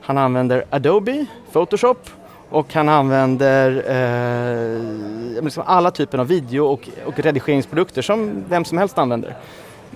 han 0.00 0.18
använder 0.18 0.64
Adobe, 0.70 1.26
Photoshop 1.52 2.10
och 2.50 2.74
han 2.74 2.88
använder 2.88 3.70
eh, 3.88 5.42
liksom 5.44 5.62
alla 5.66 5.90
typer 5.90 6.18
av 6.18 6.26
video 6.26 6.64
och, 6.64 6.88
och 7.04 7.18
redigeringsprodukter 7.18 8.02
som 8.02 8.44
vem 8.48 8.64
som 8.64 8.78
helst 8.78 8.98
använder. 8.98 9.36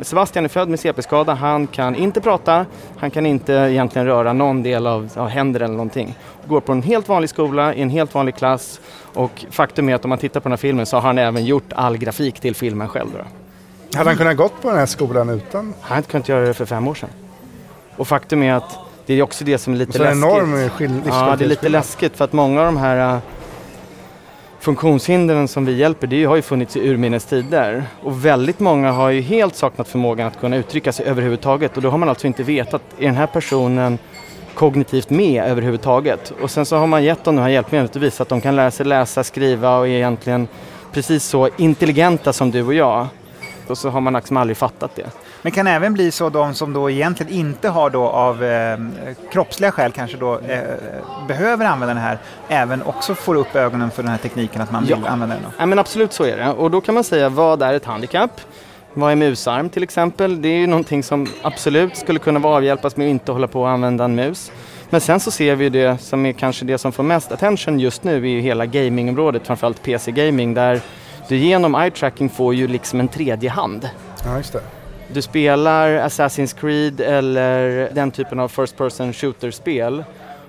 Sebastian 0.00 0.44
är 0.44 0.48
född 0.48 0.68
med 0.68 0.80
CP-skada, 0.80 1.34
han 1.34 1.66
kan 1.66 1.94
inte 1.94 2.20
prata, 2.20 2.66
han 2.96 3.10
kan 3.10 3.26
inte 3.26 3.52
egentligen 3.52 4.06
röra 4.06 4.32
någon 4.32 4.62
del 4.62 4.86
av, 4.86 5.10
av 5.16 5.28
händer 5.28 5.60
eller 5.60 5.74
någonting. 5.74 6.14
Går 6.46 6.60
på 6.60 6.72
en 6.72 6.82
helt 6.82 7.08
vanlig 7.08 7.30
skola, 7.30 7.74
i 7.74 7.82
en 7.82 7.90
helt 7.90 8.14
vanlig 8.14 8.36
klass 8.36 8.80
och 9.14 9.44
faktum 9.50 9.88
är 9.88 9.94
att 9.94 10.04
om 10.04 10.08
man 10.08 10.18
tittar 10.18 10.40
på 10.40 10.44
den 10.48 10.52
här 10.52 10.56
filmen 10.56 10.86
så 10.86 10.96
har 10.96 11.00
han 11.02 11.18
även 11.18 11.44
gjort 11.44 11.72
all 11.72 11.96
grafik 11.98 12.40
till 12.40 12.54
filmen 12.54 12.88
själv. 12.88 13.08
Då. 13.12 13.98
Hade 13.98 14.10
han 14.10 14.16
kunnat 14.16 14.36
gått 14.36 14.62
på 14.62 14.68
den 14.68 14.78
här 14.78 14.86
skolan 14.86 15.28
utan? 15.30 15.74
Han 15.80 15.94
hade 15.94 16.06
kunnat 16.06 16.28
göra 16.28 16.46
det 16.46 16.54
för 16.54 16.64
fem 16.66 16.88
år 16.88 16.94
sedan. 16.94 17.08
Och 17.96 18.08
faktum 18.08 18.42
är 18.42 18.54
att 18.54 18.78
det 19.06 19.14
är 19.14 19.22
också 19.22 19.44
det 19.44 19.58
som 19.58 19.72
är 19.72 19.76
lite 19.76 19.92
Så 19.92 20.04
en 20.04 20.20
läskigt. 20.20 20.24
enorm 20.38 20.68
skill- 20.70 21.02
Ja, 21.06 21.36
det 21.38 21.44
är 21.44 21.48
lite 21.48 21.68
läskigt 21.68 22.16
för 22.16 22.24
att 22.24 22.32
många 22.32 22.60
av 22.60 22.66
de 22.66 22.76
här 22.76 23.20
funktionshindren 24.62 25.48
som 25.48 25.64
vi 25.64 25.72
hjälper, 25.72 26.06
det 26.06 26.24
har 26.24 26.36
ju 26.36 26.42
funnits 26.42 26.76
i 26.76 26.88
urminnes 26.88 27.24
tider. 27.24 27.84
Och 28.02 28.24
väldigt 28.24 28.60
många 28.60 28.92
har 28.92 29.10
ju 29.10 29.20
helt 29.20 29.56
saknat 29.56 29.88
förmågan 29.88 30.26
att 30.26 30.40
kunna 30.40 30.56
uttrycka 30.56 30.92
sig 30.92 31.06
överhuvudtaget 31.06 31.76
och 31.76 31.82
då 31.82 31.90
har 31.90 31.98
man 31.98 32.08
alltså 32.08 32.26
inte 32.26 32.42
vetat, 32.42 32.82
är 32.98 33.06
den 33.06 33.14
här 33.14 33.26
personen 33.26 33.98
kognitivt 34.54 35.10
med 35.10 35.44
överhuvudtaget? 35.44 36.32
Och 36.42 36.50
sen 36.50 36.66
så 36.66 36.76
har 36.76 36.86
man 36.86 37.04
gett 37.04 37.24
dem 37.24 37.36
det 37.36 37.42
här 37.42 37.48
hjälpmedlet 37.48 37.96
och 37.96 38.02
visat 38.02 38.20
att 38.20 38.28
de 38.28 38.40
kan 38.40 38.56
lära 38.56 38.70
sig 38.70 38.86
läsa, 38.86 39.24
skriva 39.24 39.78
och 39.78 39.88
är 39.88 39.90
egentligen 39.90 40.48
precis 40.92 41.24
så 41.24 41.48
intelligenta 41.56 42.32
som 42.32 42.50
du 42.50 42.62
och 42.62 42.74
jag. 42.74 43.06
Och 43.66 43.78
så 43.78 43.90
har 43.90 44.00
man 44.00 44.12
liksom 44.12 44.36
aldrig 44.36 44.56
fattat 44.56 44.94
det. 44.94 45.10
Men 45.42 45.52
kan 45.52 45.66
även 45.66 45.92
bli 45.92 46.10
så 46.10 46.28
de 46.28 46.54
som 46.54 46.72
då 46.72 46.90
egentligen 46.90 47.32
inte 47.32 47.68
har 47.68 47.90
då 47.90 48.08
av 48.08 48.44
eh, 48.44 48.78
kroppsliga 49.32 49.72
skäl 49.72 49.92
kanske 49.92 50.16
då 50.16 50.38
eh, 50.38 50.60
behöver 51.28 51.66
använda 51.66 51.94
den 51.94 52.02
här, 52.02 52.18
även 52.48 52.82
också 52.82 53.14
får 53.14 53.34
upp 53.34 53.56
ögonen 53.56 53.90
för 53.90 54.02
den 54.02 54.10
här 54.10 54.18
tekniken 54.18 54.62
att 54.62 54.72
man 54.72 54.84
vill 54.84 55.06
använda 55.06 55.34
den? 55.34 55.44
Då? 55.44 55.50
Ja 55.58 55.66
men 55.66 55.78
absolut 55.78 56.12
så 56.12 56.24
är 56.24 56.36
det. 56.36 56.48
Och 56.50 56.70
då 56.70 56.80
kan 56.80 56.94
man 56.94 57.04
säga, 57.04 57.28
vad 57.28 57.62
är 57.62 57.74
ett 57.74 57.84
handikapp? 57.84 58.40
Vad 58.94 59.12
är 59.12 59.16
musarm 59.16 59.68
till 59.68 59.82
exempel? 59.82 60.42
Det 60.42 60.48
är 60.48 60.58
ju 60.58 60.66
någonting 60.66 61.02
som 61.02 61.26
absolut 61.42 61.96
skulle 61.96 62.18
kunna 62.18 62.38
vara 62.38 62.56
avhjälpas 62.56 62.96
med 62.96 63.06
att 63.06 63.10
inte 63.10 63.32
hålla 63.32 63.46
på 63.46 63.66
att 63.66 63.72
använda 63.72 64.04
en 64.04 64.14
mus. 64.14 64.52
Men 64.90 65.00
sen 65.00 65.20
så 65.20 65.30
ser 65.30 65.56
vi 65.56 65.68
det 65.68 66.00
som 66.00 66.26
är 66.26 66.32
kanske 66.32 66.64
det 66.64 66.78
som 66.78 66.92
får 66.92 67.02
mest 67.02 67.32
attention 67.32 67.80
just 67.80 68.04
nu 68.04 68.28
i 68.28 68.40
hela 68.40 68.66
gamingområdet, 68.66 69.46
framförallt 69.46 69.82
PC-gaming, 69.82 70.54
där 70.54 70.80
du 71.28 71.36
genom 71.36 71.74
eye 71.74 71.90
tracking 71.90 72.28
får 72.28 72.54
ju 72.54 72.68
liksom 72.68 73.00
en 73.00 73.08
tredje 73.08 73.50
hand. 73.50 73.88
Ja, 74.24 74.36
just 74.36 74.52
det. 74.52 74.60
Du 75.14 75.22
spelar 75.22 75.88
Assassin's 75.88 76.60
Creed 76.60 77.00
eller 77.00 77.88
den 77.94 78.10
typen 78.10 78.40
av 78.40 78.48
First 78.48 78.76
Person 78.76 79.12
Shooter-spel 79.12 80.04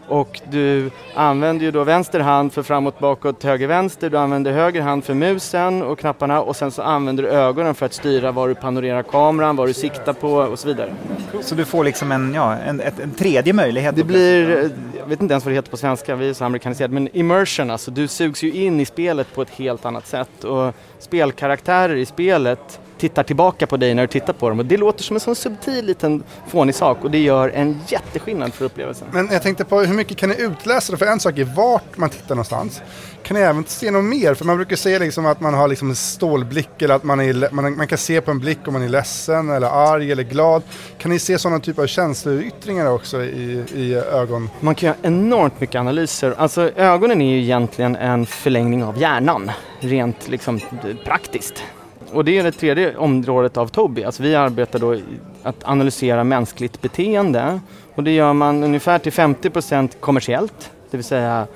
och 0.07 0.41
du 0.51 0.91
använder 1.15 1.65
ju 1.65 1.71
då 1.71 1.83
vänster 1.83 2.19
hand 2.19 2.53
för 2.53 2.63
framåt, 2.63 2.99
bakåt, 2.99 3.43
höger, 3.43 3.67
vänster. 3.67 4.09
Du 4.09 4.17
använder 4.17 4.51
höger 4.51 4.81
hand 4.81 5.03
för 5.03 5.13
musen 5.13 5.83
och 5.83 5.99
knapparna 5.99 6.41
och 6.41 6.55
sen 6.55 6.71
så 6.71 6.81
använder 6.81 7.23
du 7.23 7.29
ögonen 7.29 7.75
för 7.75 7.85
att 7.85 7.93
styra 7.93 8.31
var 8.31 8.47
du 8.47 8.55
panorerar 8.55 9.03
kameran, 9.03 9.55
vad 9.55 9.67
du 9.67 9.73
siktar 9.73 10.13
på 10.13 10.33
och 10.33 10.59
så 10.59 10.67
vidare. 10.67 10.93
Så 11.41 11.55
du 11.55 11.65
får 11.65 11.83
liksom 11.83 12.11
en, 12.11 12.33
ja, 12.33 12.55
en, 12.55 12.81
en 12.81 13.11
tredje 13.11 13.53
möjlighet? 13.53 13.95
Det 13.95 14.03
blir, 14.03 14.71
jag 14.99 15.05
vet 15.05 15.21
inte 15.21 15.33
ens 15.33 15.45
vad 15.45 15.51
det 15.51 15.55
heter 15.55 15.71
på 15.71 15.77
svenska, 15.77 16.15
vi 16.15 16.29
är 16.29 16.33
så 16.33 16.45
amerikaniserade, 16.45 16.93
men 16.93 17.09
immersion, 17.13 17.71
alltså 17.71 17.91
du 17.91 18.07
sugs 18.07 18.43
ju 18.43 18.53
in 18.53 18.79
i 18.79 18.85
spelet 18.85 19.35
på 19.35 19.41
ett 19.41 19.49
helt 19.49 19.85
annat 19.85 20.07
sätt 20.07 20.43
och 20.43 20.73
spelkaraktärer 20.99 21.95
i 21.95 22.05
spelet 22.05 22.79
tittar 23.03 23.23
tillbaka 23.23 23.67
på 23.67 23.77
dig 23.77 23.93
när 23.93 24.03
du 24.03 24.07
tittar 24.07 24.33
på 24.33 24.49
dem 24.49 24.59
och 24.59 24.65
det 24.65 24.77
låter 24.77 25.03
som 25.03 25.15
en 25.15 25.19
sån 25.19 25.35
subtil 25.35 25.85
liten 25.85 26.23
fånig 26.47 26.75
sak 26.75 27.03
och 27.03 27.11
det 27.11 27.17
gör 27.17 27.49
en 27.49 27.81
jätteskillnad 27.87 28.53
för 28.53 28.65
upplevelsen. 28.65 29.07
Men 29.11 29.29
jag 29.31 29.41
tänkte 29.41 29.65
på 29.65 29.79
hur 29.79 29.95
mycket 29.95 30.17
kan 30.17 30.29
ni 30.29 30.35
utläsa 30.41 30.91
det? 30.91 30.97
För 30.97 31.05
en 31.05 31.19
sak 31.19 31.37
är 31.37 31.43
vart 31.43 31.97
man 31.97 32.09
tittar 32.09 32.35
någonstans. 32.35 32.81
Kan 33.23 33.37
ni 33.37 33.41
även 33.41 33.65
se 33.67 33.91
något 33.91 34.03
mer? 34.03 34.33
För 34.33 34.45
man 34.45 34.55
brukar 34.55 34.75
säga 34.75 34.99
liksom 34.99 35.25
att 35.25 35.41
man 35.41 35.53
har 35.53 35.67
liksom 35.67 35.89
en 35.89 35.95
stålblick 35.95 36.81
eller 36.81 36.95
att 36.95 37.03
man, 37.03 37.19
är, 37.19 37.53
man, 37.53 37.77
man 37.77 37.87
kan 37.87 37.97
se 37.97 38.21
på 38.21 38.31
en 38.31 38.39
blick 38.39 38.59
om 38.65 38.73
man 38.73 38.83
är 38.83 38.89
ledsen 38.89 39.49
eller 39.49 39.67
arg 39.67 40.11
eller 40.11 40.23
glad. 40.23 40.61
Kan 40.97 41.11
ni 41.11 41.19
se 41.19 41.39
sådana 41.39 41.59
typer 41.59 41.83
av 41.83 41.87
känsloyttringar 41.87 42.91
också 42.91 43.23
i, 43.23 43.63
i 43.75 43.95
ögon? 43.95 44.49
Man 44.59 44.75
kan 44.75 44.87
göra 44.87 44.97
enormt 45.01 45.59
mycket 45.59 45.79
analyser. 45.79 46.35
Alltså 46.37 46.71
ögonen 46.75 47.21
är 47.21 47.35
ju 47.35 47.41
egentligen 47.41 47.95
en 47.95 48.25
förlängning 48.25 48.83
av 48.83 48.97
hjärnan, 48.97 49.51
rent 49.79 50.27
liksom 50.27 50.59
praktiskt. 51.03 51.63
Och 52.13 52.25
det 52.25 52.37
är 52.37 52.43
det 52.43 52.51
tredje 52.51 52.97
området 52.97 53.57
av 53.57 53.67
Tobii. 53.67 54.03
Alltså 54.03 54.23
vi 54.23 54.35
arbetar 54.35 54.79
då 54.79 54.97
att 55.43 55.63
analysera 55.63 56.23
mänskligt 56.23 56.81
beteende. 56.81 57.59
Och 57.95 58.03
det 58.03 58.11
gör 58.11 58.33
man 58.33 58.63
ungefär 58.63 58.99
till 58.99 59.11
50% 59.11 59.89
kommersiellt, 59.99 60.71
det 60.91 60.97
vill 60.97 61.03
säga 61.03 61.47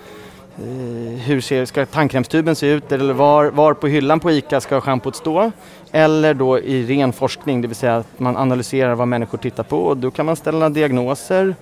eh, 0.57 1.19
hur 1.19 1.41
ser, 1.41 1.65
ska 1.65 1.85
tandkrämstuben 1.85 2.55
se 2.55 2.67
ut? 2.67 2.91
Eller 2.91 3.13
var, 3.13 3.45
var 3.45 3.73
på 3.73 3.87
hyllan 3.87 4.19
på 4.19 4.31
ICA 4.31 4.61
ska 4.61 4.81
schampot 4.81 5.15
stå? 5.15 5.51
Eller 5.91 6.33
då 6.33 6.59
i 6.59 6.85
ren 6.85 7.13
forskning, 7.13 7.61
det 7.61 7.67
vill 7.67 7.75
säga 7.75 7.97
att 7.97 8.19
man 8.19 8.37
analyserar 8.37 8.95
vad 8.95 9.07
människor 9.07 9.37
tittar 9.37 9.63
på. 9.63 9.77
Och 9.77 9.97
då 9.97 10.11
kan 10.11 10.25
man 10.25 10.35
ställa 10.35 10.69
diagnoser, 10.69 11.55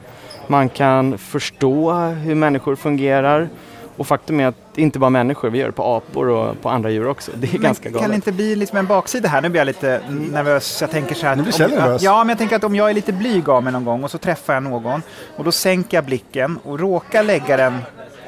man 0.47 0.69
kan 0.69 1.17
förstå 1.17 1.93
hur 1.93 2.35
människor 2.35 2.75
fungerar 2.75 3.49
och 3.97 4.07
faktum 4.07 4.39
är 4.39 4.47
att 4.47 4.55
det 4.75 4.81
inte 4.81 4.99
bara 4.99 5.09
människor, 5.09 5.49
vi 5.49 5.57
gör 5.57 5.65
det 5.65 5.71
på 5.71 5.83
apor 5.83 6.27
och 6.29 6.61
på 6.61 6.69
andra 6.69 6.89
djur 6.89 7.07
också. 7.07 7.31
Det 7.35 7.47
är 7.47 7.51
men 7.51 7.61
ganska 7.61 7.89
galet. 7.89 8.01
Kan 8.01 8.09
det 8.09 8.15
inte 8.15 8.31
bli 8.31 8.55
liksom 8.55 8.77
en 8.77 8.85
baksida 8.85 9.29
här? 9.29 9.41
Nu 9.41 9.49
blir 9.49 9.59
jag 9.59 9.65
lite 9.65 10.01
nervös. 10.09 10.81
Jag 10.81 10.91
tänker 10.91 11.15
så 11.15 11.27
här. 11.27 11.35
Nu 11.35 11.43
blir 11.43 11.53
Kjell 11.53 11.71
nervös. 11.71 12.01
Ja, 12.01 12.17
men 12.17 12.29
jag 12.29 12.37
tänker 12.37 12.55
att 12.55 12.63
om 12.63 12.75
jag 12.75 12.89
är 12.89 12.93
lite 12.93 13.13
blyg 13.13 13.49
av 13.49 13.63
mig 13.63 13.73
någon 13.73 13.85
gång 13.85 14.03
och 14.03 14.11
så 14.11 14.17
träffar 14.17 14.53
jag 14.53 14.63
någon 14.63 15.01
och 15.35 15.43
då 15.43 15.51
sänker 15.51 15.97
jag 15.97 16.03
blicken 16.05 16.59
och 16.63 16.79
råkar 16.79 17.23
lägga 17.23 17.57
den 17.57 17.77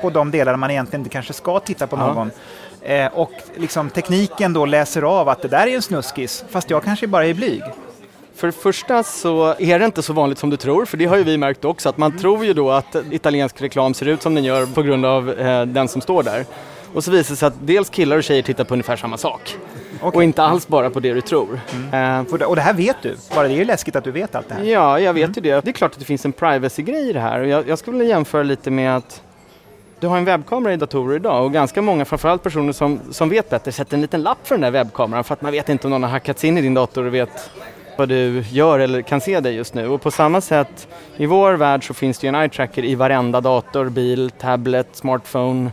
på 0.01 0.09
de 0.09 0.31
delar 0.31 0.55
man 0.55 0.71
egentligen 0.71 1.01
inte 1.01 1.09
kanske 1.09 1.33
ska 1.33 1.59
titta 1.59 1.88
på 1.88 1.95
någon. 1.95 2.31
Eh, 2.81 3.07
och 3.13 3.31
liksom 3.55 3.89
tekniken 3.89 4.53
då 4.53 4.65
läser 4.65 5.01
av 5.01 5.29
att 5.29 5.41
det 5.41 5.47
där 5.47 5.67
är 5.67 5.75
en 5.75 5.81
snuskis, 5.81 6.45
fast 6.50 6.69
jag 6.69 6.83
kanske 6.83 7.07
bara 7.07 7.25
är 7.25 7.33
blyg. 7.33 7.63
För 8.38 8.48
det 8.48 8.53
första 8.53 9.03
så 9.03 9.56
är 9.60 9.79
det 9.79 9.86
inte 9.86 10.01
så 10.01 10.13
vanligt 10.13 10.38
som 10.38 10.50
du 10.50 10.58
tror, 10.58 10.86
för 10.86 10.98
det 10.98 11.06
har 11.06 11.17
ju 11.17 11.24
vi 11.24 11.38
märkt 11.38 11.65
också, 11.65 11.89
att 11.89 11.98
man 11.98 12.12
mm. 12.12 12.22
tror 12.22 12.46
ju 12.46 12.53
då 12.53 12.72
att 12.72 12.96
italiensk 13.12 13.62
reklam 13.62 13.94
ser 13.94 14.06
ut 14.06 14.22
som 14.22 14.36
den 14.36 14.44
gör 14.44 14.65
på 14.65 14.82
grund 14.82 15.06
av 15.06 15.29
eh, 15.29 15.65
den 15.65 15.88
som 15.88 16.01
står 16.01 16.24
där. 16.24 16.46
Och 16.94 17.03
så 17.03 17.12
visar 17.12 17.32
det 17.32 17.38
sig 17.38 17.48
att 17.48 17.53
dels 17.60 17.89
killar 17.89 18.17
och 18.17 18.24
tjejer 18.24 18.41
tittar 18.41 18.63
på 18.63 18.74
ungefär 18.74 18.96
samma 18.96 19.17
sak. 19.17 19.56
Okay. 20.01 20.12
Och 20.17 20.24
inte 20.24 20.44
alls 20.44 20.67
bara 20.67 20.89
på 20.89 21.00
det 21.00 21.13
du 21.13 21.22
tror. 21.22 21.60
Mm. 21.94 22.25
Uh, 22.25 22.44
och 22.44 22.56
det 22.56 22.62
här 22.62 22.74
vet 22.74 22.96
du? 23.01 23.15
Bara 23.36 23.48
det 23.48 23.62
är 23.62 23.65
läskigt 23.65 23.96
att 23.96 24.03
du 24.03 24.12
vet 24.12 24.36
allt 24.36 24.50
det 24.50 24.56
här. 24.56 24.63
Ja, 24.63 25.00
jag 25.00 25.13
vet 25.13 25.24
mm. 25.24 25.34
ju 25.36 25.41
det. 25.41 25.65
Det 25.65 25.72
är 25.72 25.74
klart 25.74 25.91
att 25.91 26.00
det 26.00 26.06
finns 26.06 26.25
en 26.25 26.34
privacy-grej 26.34 27.10
i 27.10 27.13
det 27.13 27.20
här. 27.20 27.41
Jag, 27.41 27.67
jag 27.67 27.79
skulle 27.79 27.98
vilja 27.98 28.15
jämföra 28.15 28.44
lite 28.44 28.72
med 28.72 28.98
att 28.98 29.22
du 30.00 30.08
har 30.08 30.17
en 30.17 30.25
webbkamera 30.25 30.74
i 30.74 30.77
datorer 30.77 31.15
idag 31.15 31.46
och 31.46 31.53
ganska 31.53 31.82
många, 31.82 32.06
framförallt 32.06 32.44
personer 32.44 32.74
som, 32.74 33.00
som 33.12 33.29
vet 33.29 33.50
bättre, 33.50 33.72
sätter 33.72 33.96
en 33.96 34.01
liten 34.01 34.22
lapp 34.22 34.48
för 34.48 34.56
den 34.56 34.62
där 34.62 34.72
webbkameran 34.72 35.24
för 35.24 35.34
att 35.34 35.41
man 35.41 35.51
vet 35.51 35.70
inte 35.70 35.88
om 35.88 35.91
någon 35.91 36.03
har 36.03 36.10
hackat 36.10 36.39
sig 36.39 36.48
in 36.48 36.58
i 36.58 36.62
din 36.62 36.74
dator 36.74 37.06
och 37.06 37.13
vet 37.13 37.50
vad 37.98 38.10
du 38.10 38.44
gör 38.50 38.80
eller 38.80 39.01
kan 39.01 39.22
se 39.22 39.39
dig 39.39 39.56
just 39.56 39.74
nu. 39.74 39.88
Och 39.88 40.01
på 40.01 40.12
samma 40.12 40.42
sätt, 40.42 40.88
i 41.18 41.25
vår 41.25 41.54
värld 41.54 41.88
så 41.88 41.94
finns 41.94 42.20
det 42.20 42.27
ju 42.27 42.30
en 42.30 42.36
eye 42.36 42.50
tracker 42.50 42.86
i 42.86 42.96
varenda 42.96 43.42
dator, 43.42 43.89
bil, 43.89 44.32
tablet, 44.39 44.88
smartphone 44.92 45.72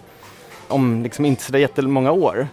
om 0.69 1.03
liksom 1.03 1.25
inte 1.25 1.43
så 1.43 1.59
jättemånga 1.59 2.13
år. 2.13 2.49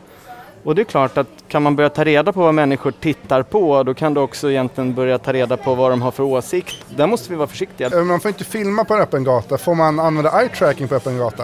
Och 0.63 0.75
det 0.75 0.81
är 0.81 0.83
klart 0.83 1.17
att 1.17 1.27
kan 1.47 1.63
man 1.63 1.75
börja 1.75 1.89
ta 1.89 2.03
reda 2.03 2.33
på 2.33 2.39
vad 2.39 2.53
människor 2.53 2.91
tittar 2.91 3.43
på 3.43 3.83
då 3.83 3.93
kan 3.93 4.13
du 4.13 4.21
också 4.21 4.51
egentligen 4.51 4.93
börja 4.93 5.17
ta 5.17 5.33
reda 5.33 5.57
på 5.57 5.75
vad 5.75 5.91
de 5.91 6.01
har 6.01 6.11
för 6.11 6.23
åsikt. 6.23 6.85
Där 6.95 7.07
måste 7.07 7.29
vi 7.29 7.35
vara 7.35 7.47
försiktiga. 7.47 7.87
Eh, 7.87 8.03
man 8.03 8.19
får 8.19 8.29
inte 8.29 8.43
filma 8.43 8.85
på 8.85 8.93
en 8.93 9.01
öppen 9.01 9.23
gata. 9.23 9.57
Får 9.57 9.75
man 9.75 9.99
använda 9.99 10.41
eye 10.41 10.49
tracking 10.49 10.87
på 10.87 10.95
öppen 10.95 11.17
gata? 11.17 11.43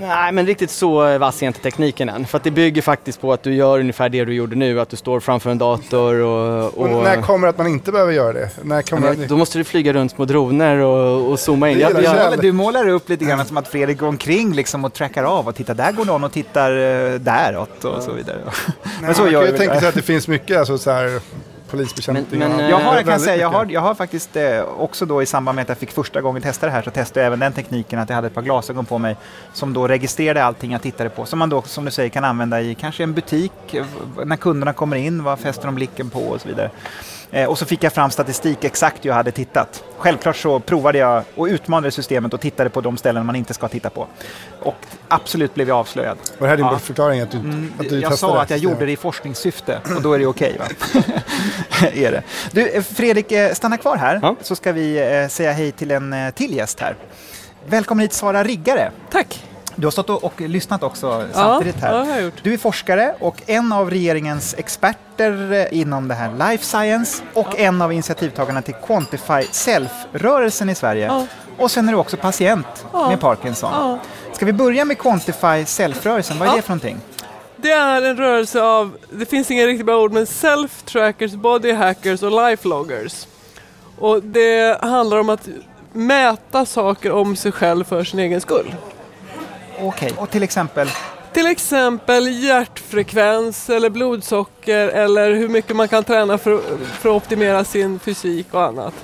Nej, 0.00 0.32
men 0.32 0.46
riktigt 0.46 0.70
så 0.70 1.18
vass 1.18 1.42
är 1.42 1.46
inte 1.46 1.60
tekniken 1.60 2.08
än. 2.08 2.26
För 2.26 2.38
att 2.38 2.44
det 2.44 2.50
bygger 2.50 2.82
faktiskt 2.82 3.20
på 3.20 3.32
att 3.32 3.42
du 3.42 3.54
gör 3.54 3.80
ungefär 3.80 4.08
det 4.08 4.24
du 4.24 4.34
gjorde 4.34 4.56
nu, 4.56 4.80
att 4.80 4.88
du 4.88 4.96
står 4.96 5.20
framför 5.20 5.50
en 5.50 5.58
dator 5.58 6.14
och... 6.14 6.78
och... 6.78 6.90
när 6.90 7.22
kommer 7.22 7.46
det 7.46 7.50
att 7.50 7.58
man 7.58 7.66
inte 7.66 7.92
behöver 7.92 8.12
göra 8.12 8.32
det? 8.32 8.50
När 8.62 8.82
kommer 8.82 9.14
men, 9.14 9.28
Då 9.28 9.36
måste 9.36 9.58
du 9.58 9.64
flyga 9.64 9.92
runt 9.92 10.12
små 10.12 10.24
droner 10.24 10.76
och, 10.76 11.30
och 11.30 11.40
zooma 11.40 11.70
in. 11.70 11.78
Jag, 11.78 12.02
jag, 12.02 12.40
du 12.40 12.52
målar 12.52 12.88
upp 12.88 13.08
lite 13.08 13.24
grann 13.24 13.46
som 13.46 13.56
att 13.56 13.68
Fredrik 13.68 13.98
går 13.98 14.06
omkring 14.08 14.52
liksom 14.52 14.84
och 14.84 14.92
trackar 14.92 15.24
av 15.24 15.48
och 15.48 15.54
tittar, 15.54 15.74
där 15.74 15.92
går 15.92 16.04
någon 16.04 16.24
och 16.24 16.32
tittar 16.32 16.72
uh, 16.72 17.20
däråt 17.20 17.84
och 17.84 18.02
så 18.02 18.12
vidare. 18.12 18.38
Nej, 18.44 18.92
men 19.00 19.14
så 19.14 19.28
jag, 19.28 19.46
jag 19.46 19.56
tänker 19.56 19.88
att 19.88 19.94
det 19.94 20.02
finns 20.02 20.28
mycket 20.28 20.58
alltså, 20.58 20.78
så 20.78 20.90
här, 20.90 21.20
polisbekämpning. 21.70 22.40
Men, 22.40 22.56
men, 22.56 22.70
jag 22.70 22.78
har, 22.78 22.94
jag 22.96 23.04
kan 23.04 23.20
säga, 23.20 23.36
jag 23.36 23.50
har, 23.50 23.66
jag 23.66 23.80
har 23.80 23.94
faktiskt 23.94 24.36
eh, 24.36 24.62
också 24.62 25.06
då 25.06 25.22
i 25.22 25.26
samband 25.26 25.56
med 25.56 25.62
att 25.62 25.68
jag 25.68 25.78
fick 25.78 25.90
första 25.90 26.20
gången 26.20 26.42
testa 26.42 26.66
det 26.66 26.72
här 26.72 26.82
så 26.82 26.90
testade 26.90 27.20
jag 27.20 27.26
även 27.26 27.38
den 27.38 27.52
tekniken 27.52 27.98
att 27.98 28.08
jag 28.08 28.16
hade 28.16 28.26
ett 28.26 28.34
par 28.34 28.42
glasögon 28.42 28.84
på 28.84 28.98
mig 28.98 29.16
som 29.52 29.72
då 29.72 29.88
registrerade 29.88 30.44
allting 30.44 30.72
jag 30.72 30.82
tittade 30.82 31.10
på 31.10 31.26
som 31.26 31.38
man 31.38 31.48
då 31.48 31.62
som 31.62 31.84
du 31.84 31.90
säger 31.90 32.08
kan 32.08 32.24
använda 32.24 32.60
i 32.60 32.74
kanske 32.74 33.02
en 33.02 33.14
butik 33.14 33.52
när 34.24 34.36
kunderna 34.36 34.72
kommer 34.72 34.96
in, 34.96 35.24
vad 35.24 35.38
fäster 35.38 35.66
de 35.66 35.74
blicken 35.74 36.10
på 36.10 36.20
och 36.20 36.40
så 36.40 36.48
vidare. 36.48 36.70
Eh, 37.30 37.48
och 37.48 37.58
så 37.58 37.66
fick 37.66 37.82
jag 37.82 37.92
fram 37.92 38.10
statistik 38.10 38.64
exakt 38.64 39.04
jag 39.04 39.14
hade 39.14 39.30
tittat. 39.30 39.84
Självklart 39.98 40.36
så 40.36 40.60
provade 40.60 40.98
jag 40.98 41.22
och 41.34 41.44
utmanade 41.44 41.90
systemet 41.90 42.34
och 42.34 42.40
tittade 42.40 42.70
på 42.70 42.80
de 42.80 42.96
ställen 42.96 43.26
man 43.26 43.36
inte 43.36 43.54
ska 43.54 43.68
titta 43.68 43.90
på. 43.90 44.06
Och 44.62 44.76
absolut 45.08 45.54
blev 45.54 45.68
jag 45.68 45.76
avslöjad. 45.76 46.18
Var 46.38 46.46
det 46.46 46.50
här 46.50 46.56
din 46.56 46.66
ja. 46.66 46.78
förklaring 46.78 47.20
att 47.20 47.30
du, 47.30 47.38
mm, 47.38 47.72
att 47.78 47.88
du 47.88 48.00
Jag 48.00 48.18
sa 48.18 48.42
att 48.42 48.50
jag 48.50 48.58
gjorde 48.58 48.86
det 48.86 48.92
i 48.92 48.96
forskningssyfte 48.96 49.80
och 49.96 50.02
då 50.02 50.12
är 50.12 50.18
det 50.18 50.26
okej. 50.26 50.58
Okay, 51.70 52.04
är 52.04 52.12
det. 52.12 52.22
Du, 52.52 52.68
eh, 52.68 52.82
Fredrik, 52.82 53.32
eh, 53.32 53.52
stanna 53.52 53.76
kvar 53.76 53.96
här 53.96 54.18
ja. 54.22 54.36
så 54.42 54.56
ska 54.56 54.72
vi 54.72 55.26
säga 55.30 55.52
hej 55.52 55.72
till 55.72 55.90
en 55.90 56.32
till 56.34 56.54
gäst 56.56 56.80
här. 56.80 56.96
Välkommen 57.66 58.02
hit 58.02 58.12
Sara 58.12 58.44
Riggare. 58.44 58.90
Tack. 59.10 59.47
Du 59.78 59.86
har 59.86 59.90
stått 59.90 60.10
och, 60.10 60.24
och 60.24 60.40
lyssnat 60.40 60.82
också 60.82 61.24
samtidigt 61.32 61.80
här. 61.80 62.06
Ja, 62.06 62.20
gjort. 62.20 62.34
Du 62.42 62.52
är 62.54 62.58
forskare 62.58 63.14
och 63.20 63.42
en 63.46 63.72
av 63.72 63.90
regeringens 63.90 64.54
experter 64.58 65.68
inom 65.74 66.08
det 66.08 66.14
här 66.14 66.50
life 66.50 66.64
science 66.64 67.22
och 67.34 67.46
ja. 67.50 67.56
en 67.56 67.82
av 67.82 67.92
initiativtagarna 67.92 68.62
till 68.62 68.74
Quantify 68.74 69.42
Self-rörelsen 69.52 70.70
i 70.70 70.74
Sverige. 70.74 71.06
Ja. 71.06 71.26
Och 71.58 71.70
sen 71.70 71.88
är 71.88 71.92
du 71.92 71.98
också 71.98 72.16
patient 72.16 72.66
med 72.92 73.20
Parkinson. 73.20 73.98
Ska 74.32 74.46
vi 74.46 74.52
börja 74.52 74.84
med 74.84 74.98
Quantify 74.98 75.64
Self-rörelsen? 75.64 76.38
Vad 76.38 76.48
är 76.48 76.56
det 76.56 76.62
för 76.62 76.70
någonting? 76.70 77.00
Det 77.56 77.70
är 77.70 78.02
en 78.02 78.16
rörelse 78.16 78.62
av, 78.62 78.96
det 79.10 79.26
finns 79.26 79.50
inga 79.50 79.66
riktigt 79.66 79.86
bra 79.86 80.00
ord, 80.00 80.12
men 80.12 80.24
self-trackers, 80.24 81.36
body 81.36 81.72
hackers 81.72 82.22
och 82.22 82.30
life-loggers. 82.30 83.26
Och 83.98 84.22
det 84.22 84.82
handlar 84.82 85.18
om 85.18 85.28
att 85.28 85.48
mäta 85.92 86.66
saker 86.66 87.12
om 87.12 87.36
sig 87.36 87.52
själv 87.52 87.84
för 87.84 88.04
sin 88.04 88.20
egen 88.20 88.40
skull. 88.40 88.74
Okej, 89.80 90.06
okay. 90.12 90.22
och 90.22 90.30
till 90.30 90.42
exempel? 90.42 90.90
Till 91.32 91.46
exempel 91.46 92.28
hjärtfrekvens 92.44 93.70
eller 93.70 93.90
blodsocker 93.90 94.88
eller 94.88 95.34
hur 95.34 95.48
mycket 95.48 95.76
man 95.76 95.88
kan 95.88 96.04
träna 96.04 96.38
för, 96.38 96.60
för 97.00 97.08
att 97.08 97.16
optimera 97.16 97.64
sin 97.64 97.98
fysik 97.98 98.54
och 98.54 98.62
annat. 98.62 98.94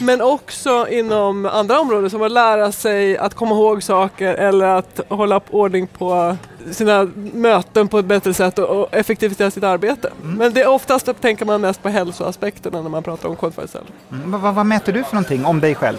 Men 0.00 0.20
också 0.20 0.86
inom 0.88 1.46
andra 1.46 1.80
områden 1.80 2.10
som 2.10 2.22
att 2.22 2.32
lära 2.32 2.72
sig 2.72 3.18
att 3.18 3.34
komma 3.34 3.54
ihåg 3.54 3.82
saker 3.82 4.34
eller 4.34 4.66
att 4.66 5.00
hålla 5.08 5.36
upp 5.36 5.44
ordning 5.50 5.86
på 5.86 6.36
sina 6.70 7.08
möten 7.14 7.88
på 7.88 7.98
ett 7.98 8.04
bättre 8.04 8.34
sätt 8.34 8.58
och 8.58 8.94
effektivisera 8.94 9.50
sitt 9.50 9.64
arbete. 9.64 10.10
Mm. 10.22 10.34
Men 10.34 10.52
det 10.52 10.62
är 10.62 10.68
oftast 10.68 11.08
tänker 11.20 11.44
man 11.44 11.60
mest 11.60 11.82
på 11.82 11.88
hälsoaspekterna 11.88 12.82
när 12.82 12.90
man 12.90 13.02
pratar 13.02 13.28
om 13.28 13.52
Self. 13.52 13.74
Mm. 14.12 14.30
Vad, 14.30 14.54
vad 14.54 14.66
mäter 14.66 14.92
du 14.92 15.04
för 15.04 15.14
någonting 15.14 15.44
om 15.44 15.60
dig 15.60 15.74
själv? 15.74 15.98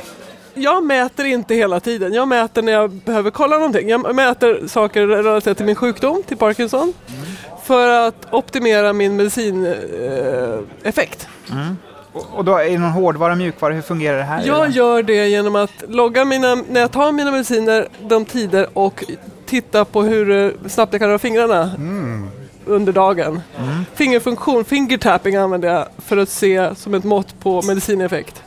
Jag 0.54 0.84
mäter 0.84 1.26
inte 1.26 1.56
hela 1.56 1.80
tiden. 1.80 2.14
Jag 2.14 2.28
mäter 2.28 2.62
när 2.62 2.72
jag 2.72 2.92
behöver 2.92 3.32
kolla 3.32 3.56
någonting. 3.56 3.90
Jag 3.90 4.16
mäter 4.16 4.68
saker 4.68 5.08
relaterat 5.08 5.58
till 5.58 5.66
min 5.66 5.76
sjukdom, 5.76 6.24
till 6.28 6.38
Parkinson, 6.38 6.94
mm. 7.08 7.22
för 7.64 8.08
att 8.08 8.34
optimera 8.34 8.94
min 8.94 9.16
medicineffekt. 9.16 11.28
Eh, 11.50 11.56
mm. 11.56 11.78
Och 12.14 12.46
då 12.46 12.58
är 12.58 12.70
det 12.70 12.78
någon 12.78 12.92
hårdvara, 12.92 13.36
mjukvara, 13.36 13.74
hur 13.74 13.82
fungerar 13.82 14.18
det 14.18 14.24
här? 14.24 14.44
Jag 14.46 14.70
gör 14.70 15.04
det 15.04 15.28
genom 15.28 15.56
att 15.56 15.84
logga 15.88 16.26
mina, 16.26 16.56
när 16.56 16.82
jag 16.82 16.92
tar 16.92 17.12
mina 17.12 17.32
mediciner, 17.32 17.88
de 18.02 18.26
tider 18.26 18.68
och 18.74 19.04
titta 19.46 19.86
på 19.86 20.02
hur 20.02 20.56
snabbt 20.70 20.94
jag 20.94 21.00
kan 21.00 21.10
röra 21.10 21.20
fingrarna 21.20 21.72
mm. 21.78 22.28
under 22.66 22.94
dagen. 22.94 23.42
Mm. 23.58 23.86
Fingerfunktion, 23.94 24.66
fingertapping 24.66 25.36
använder 25.36 25.74
jag 25.74 25.86
för 25.98 26.18
att 26.18 26.30
se 26.30 26.76
som 26.76 26.94
ett 26.94 27.04
mått 27.04 27.40
på 27.40 27.62
medicineffekt. 27.62 28.44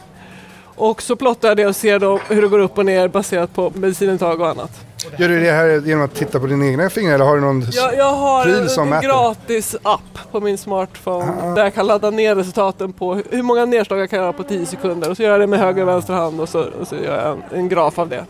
Och 0.76 1.02
så 1.02 1.16
plottar 1.16 1.48
jag 1.48 1.56
det 1.56 1.66
och 1.66 1.76
ser 1.76 1.98
då 1.98 2.20
hur 2.28 2.42
det 2.42 2.48
går 2.48 2.58
upp 2.58 2.78
och 2.78 2.86
ner 2.86 3.08
baserat 3.08 3.54
på 3.54 3.72
medicinintag 3.74 4.40
och 4.40 4.48
annat. 4.48 4.70
Gör 5.18 5.28
du 5.28 5.40
det 5.40 5.50
här 5.50 5.80
genom 5.86 6.04
att 6.04 6.14
titta 6.14 6.40
på 6.40 6.46
dina 6.46 6.66
egna 6.66 6.90
fingrar 6.90 7.14
eller 7.14 7.24
har 7.24 7.34
du 7.34 7.40
någon 7.40 7.66
jag, 7.72 7.96
jag 7.96 8.12
har 8.12 8.44
pryl 8.44 8.68
som 8.68 8.88
mäter? 8.88 9.08
En 9.08 9.14
gratis 9.14 9.76
app 9.82 10.18
på 10.32 10.40
min 10.40 10.58
smartphone 10.58 11.32
ah. 11.42 11.54
där 11.54 11.64
jag 11.64 11.74
kan 11.74 11.86
ladda 11.86 12.10
ner 12.10 12.34
resultaten 12.34 12.92
på 12.92 13.14
hur 13.30 13.42
många 13.42 13.64
nedslag 13.64 13.98
jag 13.98 14.10
kan 14.10 14.18
göra 14.18 14.32
på 14.32 14.42
10 14.42 14.66
sekunder 14.66 15.10
och 15.10 15.16
så 15.16 15.22
gör 15.22 15.30
jag 15.30 15.40
det 15.40 15.46
med 15.46 15.58
höger 15.58 15.82
och 15.82 15.88
vänster 15.88 16.14
hand 16.14 16.40
och 16.40 16.48
så, 16.48 16.60
och 16.80 16.88
så 16.88 16.94
gör 16.94 17.22
jag 17.22 17.32
en, 17.32 17.58
en 17.58 17.68
graf 17.68 17.98
av 17.98 18.08
det. 18.08 18.24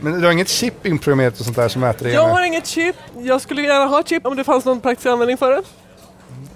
Men 0.00 0.20
du 0.20 0.26
har 0.26 0.32
inget 0.32 0.48
chip 0.48 0.86
inprogrammerat 0.86 1.40
och 1.40 1.44
sånt 1.44 1.56
där 1.56 1.68
som 1.68 1.80
mäter 1.80 2.04
det? 2.04 2.12
Jag 2.12 2.28
har 2.28 2.42
inget 2.42 2.66
chip. 2.66 2.96
Jag 3.18 3.40
skulle 3.40 3.62
gärna 3.62 3.86
ha 3.86 4.00
ett 4.00 4.08
chip 4.08 4.26
om 4.26 4.36
det 4.36 4.44
fanns 4.44 4.64
någon 4.64 4.80
praktisk 4.80 5.06
användning 5.06 5.36
för 5.36 5.50
det. 5.50 5.62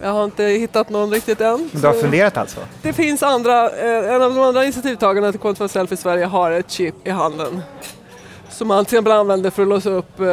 Jag 0.00 0.12
har 0.12 0.24
inte 0.24 0.44
hittat 0.44 0.90
någon 0.90 1.10
riktigt 1.10 1.40
än. 1.40 1.70
Men 1.72 1.80
du 1.82 1.86
har 1.86 1.94
funderat 1.94 2.36
alltså? 2.36 2.60
Det 2.82 2.92
finns 2.92 3.22
andra, 3.22 3.70
eh, 3.70 4.14
en 4.14 4.22
av 4.22 4.34
de 4.34 4.40
andra 4.40 4.64
initiativtagarna 4.64 5.32
till 5.32 5.40
Quantum 5.40 5.68
Self 5.68 5.92
i 5.92 5.96
Sverige 5.96 6.24
har 6.24 6.50
ett 6.50 6.70
chip 6.70 6.94
i 7.04 7.10
handen 7.10 7.62
som 8.58 8.68
man 8.68 8.84
till 8.84 8.94
exempel 8.94 9.12
använder 9.12 9.50
för 9.50 9.62
att 9.62 9.68
låsa 9.68 9.90
upp 9.90 10.20
eh, 10.20 10.26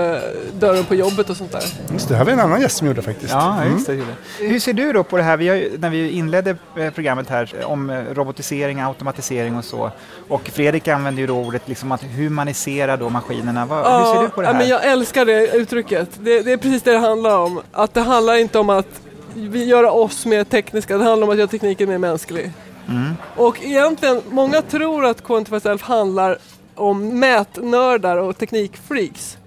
dörren 0.60 0.86
på 0.86 0.96
jobbet 0.96 1.30
och 1.30 1.38
sånt 1.38 1.52
där. 1.52 1.64
Just 1.94 2.10
det, 2.10 2.16
här 2.16 2.26
var 2.26 2.32
en 2.32 2.40
annan 2.40 2.62
gäst 2.62 2.78
som 2.78 2.88
gjorde 2.88 3.02
faktiskt. 3.02 3.32
Ja, 3.32 3.66
just 3.66 3.88
det. 3.88 3.94
Mm. 3.94 4.08
Hur 4.40 4.60
ser 4.60 4.74
du 4.74 4.94
då 4.94 5.04
på 5.04 5.18
det 5.18 5.24
här, 5.24 5.38
vi 5.38 5.48
har, 5.48 5.78
när 5.78 5.90
vi 5.90 6.12
inledde 6.12 6.56
eh, 6.78 6.90
programmet 6.90 7.30
här 7.30 7.66
om 7.66 7.92
robotisering, 7.92 8.82
automatisering 8.82 9.58
och 9.58 9.66
så. 9.66 9.92
Och 10.28 10.50
Fredrik 10.54 10.88
använder 10.88 11.22
ju 11.22 11.28
då 11.28 11.38
ordet 11.38 11.68
liksom 11.68 11.92
att 11.92 12.04
humanisera 12.04 12.98
då 12.98 13.10
maskinerna. 13.10 13.66
Vad, 13.66 13.80
ja, 13.80 13.98
hur 13.98 14.16
ser 14.16 14.22
du 14.22 14.30
på 14.30 14.42
det 14.42 14.48
här? 14.48 14.54
Ja, 14.54 14.60
men 14.60 14.68
jag 14.68 14.86
älskar 14.86 15.26
det 15.26 15.56
uttrycket. 15.56 16.10
Det, 16.20 16.42
det 16.42 16.52
är 16.52 16.58
precis 16.58 16.82
det 16.82 16.92
det 16.92 16.98
handlar 16.98 17.38
om. 17.38 17.62
Att 17.72 17.94
det 17.94 18.02
handlar 18.02 18.36
inte 18.36 18.60
om 18.60 18.70
att 18.70 19.02
göra 19.54 19.92
oss 19.92 20.26
mer 20.26 20.44
tekniska, 20.44 20.98
det 20.98 21.04
handlar 21.04 21.28
om 21.28 21.32
att 21.32 21.38
göra 21.38 21.48
tekniken 21.48 21.90
mer 21.90 21.98
mänsklig. 21.98 22.52
Mm. 22.88 23.14
Och 23.36 23.64
egentligen, 23.64 24.22
många 24.30 24.62
tror 24.62 25.06
att 25.06 25.24
Quantify 25.24 25.78
handlar 25.82 26.38
om 26.76 27.20
mätnördar 27.20 28.18
och 28.18 28.38
teknikfreaks. 28.38 29.38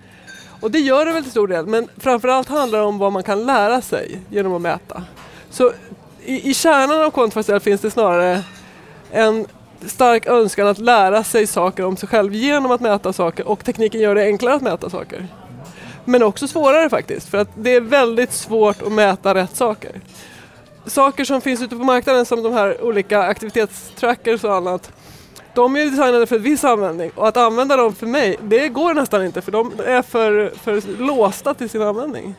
Och 0.61 0.71
det 0.71 0.79
gör 0.79 1.07
det 1.07 1.13
väl 1.13 1.23
till 1.23 1.31
stor 1.31 1.49
del, 1.49 1.67
men 1.67 1.89
framförallt 1.97 2.49
handlar 2.49 2.79
det 2.79 2.85
om 2.85 2.99
vad 2.99 3.13
man 3.13 3.23
kan 3.23 3.47
lära 3.47 3.81
sig 3.81 4.21
genom 4.31 4.55
att 4.55 4.63
mäta. 4.63 5.03
Så 5.51 5.73
i, 6.25 6.51
i 6.51 6.55
kärnan 6.55 7.05
av 7.05 7.11
Quantify 7.11 7.61
finns 7.61 7.81
det 7.81 7.91
snarare 7.91 8.43
en 9.11 9.47
stark 9.87 10.27
önskan 10.27 10.67
att 10.67 10.79
lära 10.79 11.25
sig 11.25 11.47
saker 11.47 11.85
om 11.85 11.97
sig 11.97 12.09
själv 12.09 12.35
genom 12.35 12.71
att 12.71 12.81
mäta 12.81 13.13
saker 13.13 13.49
och 13.49 13.65
tekniken 13.65 14.01
gör 14.01 14.15
det 14.15 14.23
enklare 14.23 14.55
att 14.55 14.63
mäta 14.63 14.91
saker. 14.91 15.27
Men 16.09 16.23
också 16.23 16.49
svårare 16.49 16.91
faktiskt, 16.91 17.29
för 17.29 17.39
att 17.39 17.49
det 17.55 17.75
är 17.75 17.81
väldigt 17.81 18.33
svårt 18.33 18.83
att 18.83 18.93
mäta 18.93 19.35
rätt 19.35 19.57
saker. 19.57 20.01
Saker 20.87 21.25
som 21.25 21.41
finns 21.41 21.63
ute 21.63 21.77
på 21.77 21.85
marknaden 21.85 22.27
som 22.27 22.43
de 22.43 22.53
här 22.53 22.85
olika 22.85 23.23
aktivitetstrackers 23.23 24.45
och 24.45 24.55
annat 24.55 24.93
de 25.55 25.77
är 25.77 25.85
designade 25.85 26.27
för 26.27 26.37
en 26.37 26.43
viss 26.43 26.65
användning 26.65 27.11
och 27.15 27.29
att 27.29 27.37
använda 27.37 27.77
dem 27.77 27.95
för 27.95 28.07
mig, 28.07 28.37
det 28.43 28.69
går 28.69 28.95
nästan 28.95 29.25
inte 29.25 29.41
för 29.41 29.53
de 29.53 29.73
är 29.87 30.03
för, 30.03 30.53
för 30.63 30.99
låsta 30.99 31.55
till 31.55 31.71
sin 31.71 31.83
användning. 31.83 32.35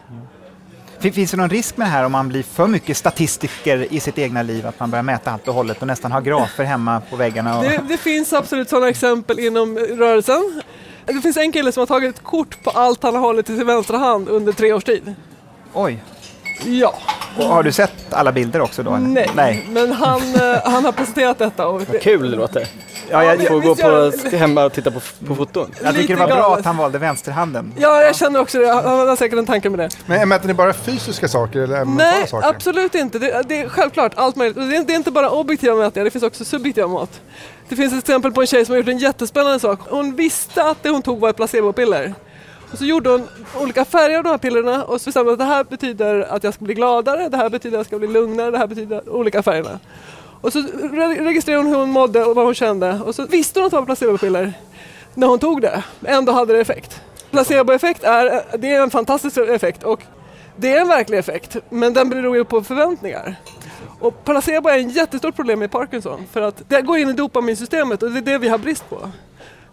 Finns 0.99 1.31
det 1.31 1.37
någon 1.37 1.49
risk 1.49 1.77
med 1.77 1.87
det 1.87 1.91
här 1.91 2.05
om 2.05 2.11
man 2.11 2.29
blir 2.29 2.43
för 2.43 2.67
mycket 2.67 2.97
statistiker 2.97 3.93
i 3.93 3.99
sitt 3.99 4.17
egna 4.17 4.41
liv, 4.41 4.67
att 4.67 4.79
man 4.79 4.91
börjar 4.91 5.03
mäta 5.03 5.31
allt 5.31 5.47
och 5.47 5.53
hållet 5.53 5.81
och 5.81 5.87
nästan 5.87 6.11
har 6.11 6.21
grafer 6.21 6.63
hemma 6.63 7.01
på 7.09 7.15
väggarna? 7.15 7.57
Och... 7.57 7.63
Det, 7.63 7.81
det 7.87 7.97
finns 7.97 8.33
absolut 8.33 8.69
sådana 8.69 8.89
exempel 8.89 9.39
inom 9.39 9.77
rörelsen. 9.77 10.61
Det 11.05 11.21
finns 11.21 11.37
en 11.37 11.51
kille 11.51 11.71
som 11.71 11.81
har 11.81 11.85
tagit 11.87 12.15
ett 12.15 12.23
kort 12.23 12.63
på 12.63 12.69
allt 12.69 13.03
han 13.03 13.15
har 13.15 13.21
hållit 13.21 13.49
i 13.49 13.57
sin 13.57 13.67
vänstra 13.67 13.97
hand 13.97 14.29
under 14.29 14.53
tre 14.53 14.73
års 14.73 14.83
tid. 14.83 15.15
Oj. 15.73 16.03
Ja. 16.65 16.95
Och 17.37 17.45
har 17.45 17.63
du 17.63 17.71
sett 17.71 18.13
alla 18.13 18.31
bilder 18.31 18.61
också 18.61 18.83
då? 18.83 18.91
Nej, 18.91 19.29
Nej. 19.35 19.65
men 19.69 19.91
han, 19.91 20.35
eh, 20.35 20.57
han 20.63 20.85
har 20.85 20.91
presenterat 20.91 21.37
detta. 21.37 21.67
Och 21.67 21.81
Vad 21.81 22.01
kul 22.01 22.31
det 22.31 22.37
låter. 22.37 22.67
Ja, 23.11 23.23
jag, 23.23 23.47
får 23.47 23.61
gå 23.61 23.75
på, 23.75 24.37
hemma 24.37 24.65
och 24.65 24.73
titta 24.73 24.91
på, 24.91 24.99
på 25.27 25.35
foton. 25.35 25.71
Jag 25.83 25.95
tycker 25.95 26.15
det 26.15 26.19
var 26.19 26.27
bra 26.27 26.55
att 26.55 26.65
han 26.65 26.77
valde 26.77 26.97
vänsterhanden. 26.97 27.73
Ja, 27.77 28.01
jag 28.01 28.15
känner 28.15 28.39
också 28.39 28.59
det. 28.59 28.67
Han 28.67 29.07
har 29.07 29.15
säkert 29.15 29.39
en 29.39 29.45
tanke 29.45 29.69
med 29.69 29.79
det. 29.79 29.89
Men 30.05 30.29
mäter 30.29 30.47
ni 30.47 30.53
bara 30.53 30.73
fysiska 30.73 31.27
saker 31.27 31.59
eller 31.59 31.85
Nej, 31.85 32.27
saker? 32.27 32.47
absolut 32.47 32.95
inte. 32.95 33.19
Det, 33.19 33.43
det, 33.47 33.61
är 33.61 33.69
självklart 33.69 34.11
allt 34.15 34.35
möjligt. 34.35 34.55
Det 34.55 34.77
är, 34.77 34.83
det 34.83 34.93
är 34.93 34.97
inte 34.97 35.11
bara 35.11 35.29
objektiva 35.29 35.75
mätningar, 35.75 36.05
det 36.05 36.11
finns 36.11 36.23
också 36.23 36.45
subjektiva 36.45 36.87
mått. 36.87 37.21
Det 37.69 37.75
finns 37.75 37.93
ett 37.93 37.99
exempel 37.99 38.31
på 38.31 38.41
en 38.41 38.47
tjej 38.47 38.65
som 38.65 38.73
har 38.73 38.77
gjort 38.77 38.87
en 38.87 38.97
jättespännande 38.97 39.59
sak. 39.59 39.79
Hon 39.89 40.15
visste 40.15 40.63
att 40.63 40.83
det 40.83 40.89
hon 40.89 41.01
tog 41.01 41.19
var 41.19 41.29
ett 41.29 41.35
placebopiller. 41.35 42.13
Och 42.71 42.77
så 42.77 42.85
gjorde 42.85 43.09
hon 43.09 43.27
olika 43.61 43.85
färger 43.85 44.17
av 44.17 44.23
de 44.23 44.29
här 44.29 44.37
pillerna 44.37 44.83
och 44.83 45.01
så 45.01 45.05
bestämde 45.05 45.31
hon 45.31 45.33
att 45.33 45.39
det 45.39 45.53
här 45.55 45.63
betyder 45.63 46.19
att 46.19 46.43
jag 46.43 46.53
ska 46.53 46.65
bli 46.65 46.73
gladare, 46.73 47.29
det 47.29 47.37
här 47.37 47.49
betyder 47.49 47.77
att 47.77 47.79
jag 47.79 47.85
ska 47.85 47.99
bli 47.99 48.07
lugnare, 48.07 48.51
det 48.51 48.57
här 48.57 48.67
betyder 48.67 49.09
olika 49.09 49.43
färgerna. 49.43 49.79
Och 50.41 50.53
så 50.53 50.63
registrerade 51.19 51.63
hon 51.63 51.71
hur 51.71 51.79
hon 51.79 51.89
mådde 51.89 52.25
och 52.25 52.35
vad 52.35 52.45
hon 52.45 52.55
kände 52.55 53.01
och 53.05 53.15
så 53.15 53.25
visste 53.25 53.59
hon 53.59 53.65
att 53.65 53.71
det 53.71 53.77
var 53.77 53.85
placebopiller 53.85 54.53
när 55.13 55.27
hon 55.27 55.39
tog 55.39 55.61
det. 55.61 55.83
Ändå 56.05 56.31
hade 56.31 56.53
det 56.53 56.59
effekt. 56.59 57.01
Placeboeffekt 57.31 58.03
är, 58.03 58.57
det 58.57 58.73
är 58.73 58.81
en 58.81 58.89
fantastisk 58.89 59.37
effekt 59.37 59.83
och 59.83 60.03
det 60.55 60.73
är 60.73 60.81
en 60.81 60.87
verklig 60.87 61.17
effekt 61.17 61.57
men 61.69 61.93
den 61.93 62.09
beror 62.09 62.37
ju 62.37 62.45
på 62.45 62.63
förväntningar. 62.63 63.35
Och 63.99 64.25
placebo 64.25 64.69
är 64.69 64.79
ett 64.79 64.95
jättestort 64.95 65.35
problem 65.35 65.59
med 65.59 65.71
Parkinson 65.71 66.23
för 66.31 66.41
att 66.41 66.69
det 66.69 66.81
går 66.81 66.97
in 66.97 67.09
i 67.09 67.13
dopaminsystemet 67.13 68.03
och 68.03 68.11
det 68.11 68.17
är 68.17 68.21
det 68.21 68.37
vi 68.37 68.47
har 68.47 68.57
brist 68.57 68.89
på. 68.89 69.09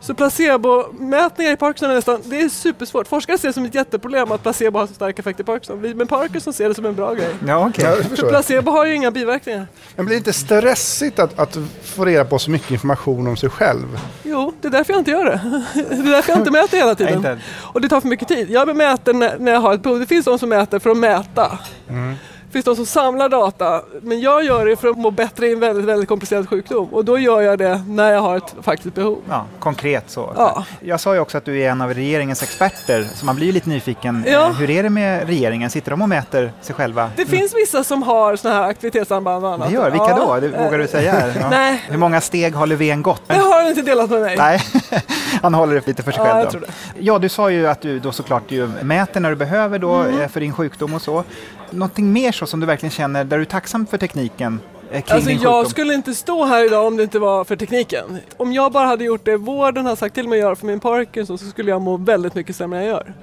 Så 0.00 0.14
placebomätningar 0.14 1.52
i 1.52 1.56
Parkinson 1.56 1.90
är 1.90 1.94
nästan, 1.94 2.20
det 2.24 2.40
är 2.40 2.48
supersvårt. 2.48 3.08
Forskare 3.08 3.38
ser 3.38 3.48
det 3.48 3.54
som 3.54 3.64
ett 3.64 3.74
jätteproblem 3.74 4.32
att 4.32 4.42
placebo 4.42 4.78
har 4.78 4.86
så 4.86 4.94
stark 4.94 5.18
effekt 5.18 5.40
i 5.40 5.44
Parkinson. 5.44 5.80
Men 5.80 6.06
Parkinson 6.06 6.52
ser 6.52 6.68
det 6.68 6.74
som 6.74 6.86
en 6.86 6.94
bra 6.94 7.14
grej. 7.14 7.34
Ja, 7.46 7.68
okay. 7.68 8.02
För 8.02 8.28
placebo 8.28 8.70
har 8.70 8.86
ju 8.86 8.94
inga 8.94 9.10
biverkningar. 9.10 9.66
Men 9.96 10.04
blir 10.06 10.14
det 10.14 10.18
inte 10.18 10.32
stressigt 10.32 11.18
att, 11.18 11.38
att 11.38 11.58
få 11.82 12.04
reda 12.04 12.24
på 12.24 12.38
så 12.38 12.50
mycket 12.50 12.70
information 12.70 13.26
om 13.26 13.36
sig 13.36 13.50
själv? 13.50 13.98
Jo, 14.22 14.52
det 14.60 14.68
är 14.68 14.72
därför 14.72 14.92
jag 14.92 15.00
inte 15.00 15.10
gör 15.10 15.24
det. 15.24 15.62
Det 15.74 15.80
är 15.80 16.12
därför 16.12 16.32
jag 16.32 16.40
inte 16.40 16.50
mäter 16.50 16.76
hela 16.76 16.94
tiden. 16.94 17.40
Och 17.62 17.80
det 17.80 17.88
tar 17.88 18.00
för 18.00 18.08
mycket 18.08 18.28
tid. 18.28 18.50
Jag 18.50 18.76
mäter 18.76 19.14
när, 19.14 19.38
när 19.38 19.52
jag 19.52 19.60
har 19.60 19.74
ett 19.74 19.82
behov. 19.82 20.00
Det 20.00 20.06
finns 20.06 20.24
de 20.24 20.38
som 20.38 20.48
mäter 20.48 20.78
för 20.78 20.90
att 20.90 20.96
mäta. 20.96 21.58
Mm 21.88 22.14
finns 22.56 22.64
de 22.64 22.76
som 22.76 22.86
samlar 22.86 23.28
data, 23.28 23.82
men 24.02 24.20
jag 24.20 24.44
gör 24.44 24.66
det 24.66 24.76
för 24.76 24.88
att 24.88 24.98
må 24.98 25.10
bättre 25.10 25.46
i 25.46 25.52
en 25.52 25.60
väldigt, 25.60 25.84
väldigt 25.84 26.08
komplicerad 26.08 26.48
sjukdom 26.48 26.88
och 26.92 27.04
då 27.04 27.18
gör 27.18 27.40
jag 27.40 27.58
det 27.58 27.84
när 27.88 28.12
jag 28.12 28.20
har 28.20 28.36
ett 28.36 28.54
faktiskt 28.62 28.94
behov. 28.94 29.18
Ja, 29.28 29.44
konkret 29.58 30.10
så. 30.10 30.32
Ja. 30.36 30.64
Jag 30.80 31.00
sa 31.00 31.14
ju 31.14 31.20
också 31.20 31.38
att 31.38 31.44
du 31.44 31.62
är 31.62 31.70
en 31.70 31.80
av 31.80 31.94
regeringens 31.94 32.42
experter, 32.42 33.06
så 33.14 33.26
man 33.26 33.36
blir 33.36 33.52
lite 33.52 33.68
nyfiken. 33.68 34.24
Ja. 34.28 34.48
Hur 34.48 34.70
är 34.70 34.82
det 34.82 34.90
med 34.90 35.26
regeringen? 35.26 35.70
Sitter 35.70 35.90
de 35.90 36.02
och 36.02 36.08
mäter 36.08 36.52
sig 36.60 36.74
själva? 36.74 37.10
Det 37.16 37.26
finns 37.26 37.54
vissa 37.56 37.84
som 37.84 38.02
har 38.02 38.36
sådana 38.36 38.60
här 38.60 38.68
aktivitetssamband 38.68 39.44
och 39.44 39.52
annat. 39.52 39.68
Det 39.68 39.74
gör, 39.74 39.90
vilka 39.90 40.08
ja. 40.08 40.16
då? 40.16 40.40
Det 40.40 40.48
vågar 40.48 40.78
du 40.78 40.88
säga? 40.88 41.14
Ja. 41.40 41.50
Nej. 41.50 41.82
Hur 41.88 41.98
många 41.98 42.20
steg 42.20 42.54
har 42.54 42.66
Löfven 42.66 43.02
gått? 43.02 43.22
Det 43.26 43.34
har 43.34 43.62
han 43.62 43.68
inte 43.68 43.82
delat 43.82 44.10
med 44.10 44.20
mig. 44.20 44.36
Nej, 44.36 44.60
han 45.42 45.54
håller 45.54 45.74
det 45.74 45.86
lite 45.86 46.02
för 46.02 46.12
sig 46.12 46.22
ja, 46.24 46.32
själv. 46.32 46.40
Jag 46.40 46.50
tror 46.50 46.60
det. 46.60 46.66
Ja, 46.98 47.18
du 47.18 47.28
sa 47.28 47.50
ju 47.50 47.66
att 47.66 47.80
du 47.80 47.98
då 47.98 48.12
såklart 48.12 48.50
ju 48.50 48.68
mäter 48.82 49.20
när 49.20 49.30
du 49.30 49.36
behöver 49.36 49.78
då 49.78 49.94
mm. 49.94 50.20
Eh, 50.20 50.28
för 50.28 50.40
din 50.40 50.52
sjukdom 50.52 50.94
och 50.94 51.02
så. 51.02 51.24
Någonting 51.70 52.12
mer 52.12 52.32
så 52.32 52.46
som 52.46 52.60
du 52.60 52.66
verkligen 52.66 52.90
känner, 52.90 53.24
där 53.24 53.36
du 53.36 53.42
är 53.42 53.46
tacksam 53.46 53.86
för 53.86 53.98
tekniken? 53.98 54.60
Eh, 54.90 55.02
alltså 55.08 55.30
jag 55.30 55.66
skulle 55.66 55.94
inte 55.94 56.14
stå 56.14 56.44
här 56.44 56.66
idag 56.66 56.86
om 56.86 56.96
det 56.96 57.02
inte 57.02 57.18
var 57.18 57.44
för 57.44 57.56
tekniken. 57.56 58.18
Om 58.36 58.52
jag 58.52 58.72
bara 58.72 58.86
hade 58.86 59.04
gjort 59.04 59.24
det 59.24 59.36
vården 59.36 59.86
har 59.86 59.96
sagt 59.96 60.14
till 60.14 60.28
mig 60.28 60.38
att 60.38 60.42
göra 60.42 60.56
för 60.56 60.66
min 60.66 60.80
Parkinson 60.80 61.38
så 61.38 61.44
skulle 61.44 61.70
jag 61.70 61.82
må 61.82 61.96
väldigt 61.96 62.34
mycket 62.34 62.56
sämre 62.56 62.78
än 62.78 62.84
jag 62.84 62.92
gör. 62.92 63.14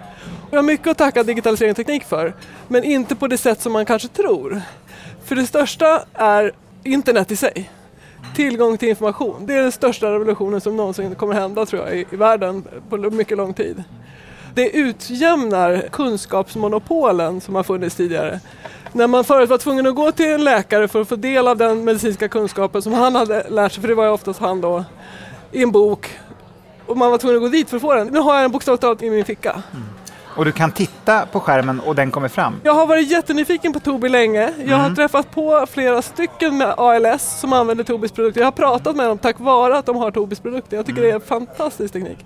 Jag 0.51 0.57
har 0.57 0.63
mycket 0.63 0.87
att 0.87 0.97
tacka 0.97 1.23
digitalisering 1.23 1.71
och 1.71 1.77
teknik 1.77 2.03
för, 2.03 2.33
men 2.67 2.83
inte 2.83 3.15
på 3.15 3.27
det 3.27 3.37
sätt 3.37 3.61
som 3.61 3.73
man 3.73 3.85
kanske 3.85 4.07
tror. 4.07 4.61
För 5.25 5.35
det 5.35 5.45
största 5.45 6.03
är 6.13 6.51
internet 6.83 7.31
i 7.31 7.35
sig. 7.35 7.71
Tillgång 8.35 8.77
till 8.77 8.89
information. 8.89 9.45
Det 9.45 9.53
är 9.53 9.61
den 9.61 9.71
största 9.71 10.11
revolutionen 10.11 10.61
som 10.61 10.77
någonsin 10.77 11.15
kommer 11.15 11.33
hända 11.33 11.65
tror 11.65 11.81
jag 11.81 11.97
i, 11.97 12.05
i 12.11 12.15
världen 12.15 12.63
på 12.89 12.97
mycket 12.97 13.37
lång 13.37 13.53
tid. 13.53 13.83
Det 14.55 14.69
utjämnar 14.69 15.83
kunskapsmonopolen 15.91 17.41
som 17.41 17.55
har 17.55 17.63
funnits 17.63 17.95
tidigare. 17.95 18.39
När 18.91 19.07
man 19.07 19.23
förut 19.23 19.49
var 19.49 19.57
tvungen 19.57 19.87
att 19.87 19.95
gå 19.95 20.11
till 20.11 20.29
en 20.29 20.43
läkare 20.43 20.87
för 20.87 21.01
att 21.01 21.09
få 21.09 21.15
del 21.15 21.47
av 21.47 21.57
den 21.57 21.83
medicinska 21.83 22.27
kunskapen 22.27 22.81
som 22.81 22.93
han 22.93 23.15
hade 23.15 23.49
lärt 23.49 23.71
sig, 23.71 23.81
för 23.81 23.87
det 23.87 23.95
var 23.95 24.03
ju 24.03 24.09
oftast 24.09 24.39
han 24.39 24.61
då, 24.61 24.83
i 25.51 25.63
en 25.63 25.71
bok. 25.71 26.19
Och 26.85 26.97
man 26.97 27.11
var 27.11 27.17
tvungen 27.17 27.37
att 27.37 27.43
gå 27.43 27.49
dit 27.49 27.69
för 27.69 27.77
att 27.77 27.81
få 27.81 27.93
den. 27.93 28.07
Nu 28.07 28.19
har 28.19 28.33
jag 28.35 28.43
den 28.43 28.51
bokstavligt 28.51 28.81
talat 28.81 29.03
i 29.03 29.09
min 29.09 29.25
ficka. 29.25 29.51
Mm. 29.51 29.83
Och 30.35 30.45
du 30.45 30.51
kan 30.51 30.71
titta 30.71 31.25
på 31.25 31.39
skärmen 31.39 31.79
och 31.79 31.95
den 31.95 32.11
kommer 32.11 32.27
fram? 32.27 32.53
Jag 32.63 32.73
har 32.73 32.87
varit 32.87 33.11
jättenyfiken 33.11 33.73
på 33.73 33.79
Tobii 33.79 34.09
länge. 34.09 34.41
Jag 34.41 34.67
mm. 34.67 34.79
har 34.79 34.89
träffat 34.89 35.31
på 35.31 35.65
flera 35.71 36.01
stycken 36.01 36.57
med 36.57 36.73
ALS 36.77 37.39
som 37.39 37.53
använder 37.53 37.83
Tobiis 37.83 38.11
produkter. 38.11 38.41
Jag 38.41 38.47
har 38.47 38.51
pratat 38.51 38.95
med 38.95 39.07
dem 39.07 39.17
tack 39.17 39.39
vare 39.39 39.77
att 39.77 39.85
de 39.85 39.95
har 39.95 40.11
Tobiis 40.11 40.39
produkter. 40.39 40.77
Jag 40.77 40.85
tycker 40.85 41.01
mm. 41.01 41.07
det 41.07 41.11
är 41.11 41.15
en 41.15 41.45
fantastisk 41.45 41.93
teknik. 41.93 42.25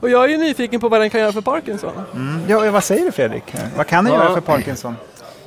Och 0.00 0.10
jag 0.10 0.24
är 0.24 0.28
ju 0.28 0.36
nyfiken 0.36 0.80
på 0.80 0.88
vad 0.88 1.00
den 1.00 1.10
kan 1.10 1.20
göra 1.20 1.32
för 1.32 1.40
Parkinson. 1.40 1.92
Mm. 2.14 2.40
Ja, 2.48 2.70
vad 2.70 2.84
säger 2.84 3.04
du 3.04 3.12
Fredrik? 3.12 3.54
Vad 3.76 3.86
kan 3.86 4.04
den 4.04 4.14
ja. 4.14 4.20
göra 4.24 4.34
för 4.34 4.40
Parkinson? 4.40 4.96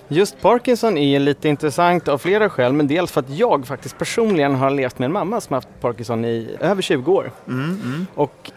Just 0.08 0.42
Parkinson 0.42 0.98
är 0.98 1.20
lite 1.20 1.50
intressant 1.50 2.08
av 2.08 2.18
flera 2.18 2.50
skäl, 2.50 2.74
men 2.74 2.88
dels 2.88 3.12
för 3.12 3.20
att 3.20 3.30
jag 3.30 3.68
faktiskt 3.68 3.98
personligen 3.98 4.56
har 4.56 4.70
levt 4.70 5.00
med 5.00 5.06
en 5.06 5.12
mamma 5.12 5.42
som 5.42 5.54
har 5.54 5.58
haft 5.58 5.82
Parkinson 5.82 6.26
i 6.26 6.58
över 6.60 6.82
20 6.82 7.14
år. 7.14 7.32
Mm, 7.48 7.82
mm. 7.84 8.08
Och 8.16 8.52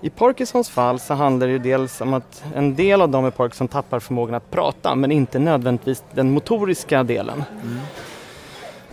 i 0.00 0.10
Parkinsons 0.10 0.68
fall 0.68 1.00
så 1.00 1.14
handlar 1.14 1.46
det 1.46 1.58
dels 1.58 2.00
om 2.00 2.14
att 2.14 2.44
en 2.54 2.74
del 2.74 3.02
av 3.02 3.08
dem 3.08 3.24
med 3.24 3.36
Parkinson 3.36 3.68
tappar 3.68 4.00
förmågan 4.00 4.34
att 4.34 4.50
prata 4.50 4.94
men 4.94 5.12
inte 5.12 5.38
nödvändigtvis 5.38 6.04
den 6.14 6.30
motoriska 6.30 7.02
delen. 7.02 7.44
Mm. 7.62 7.78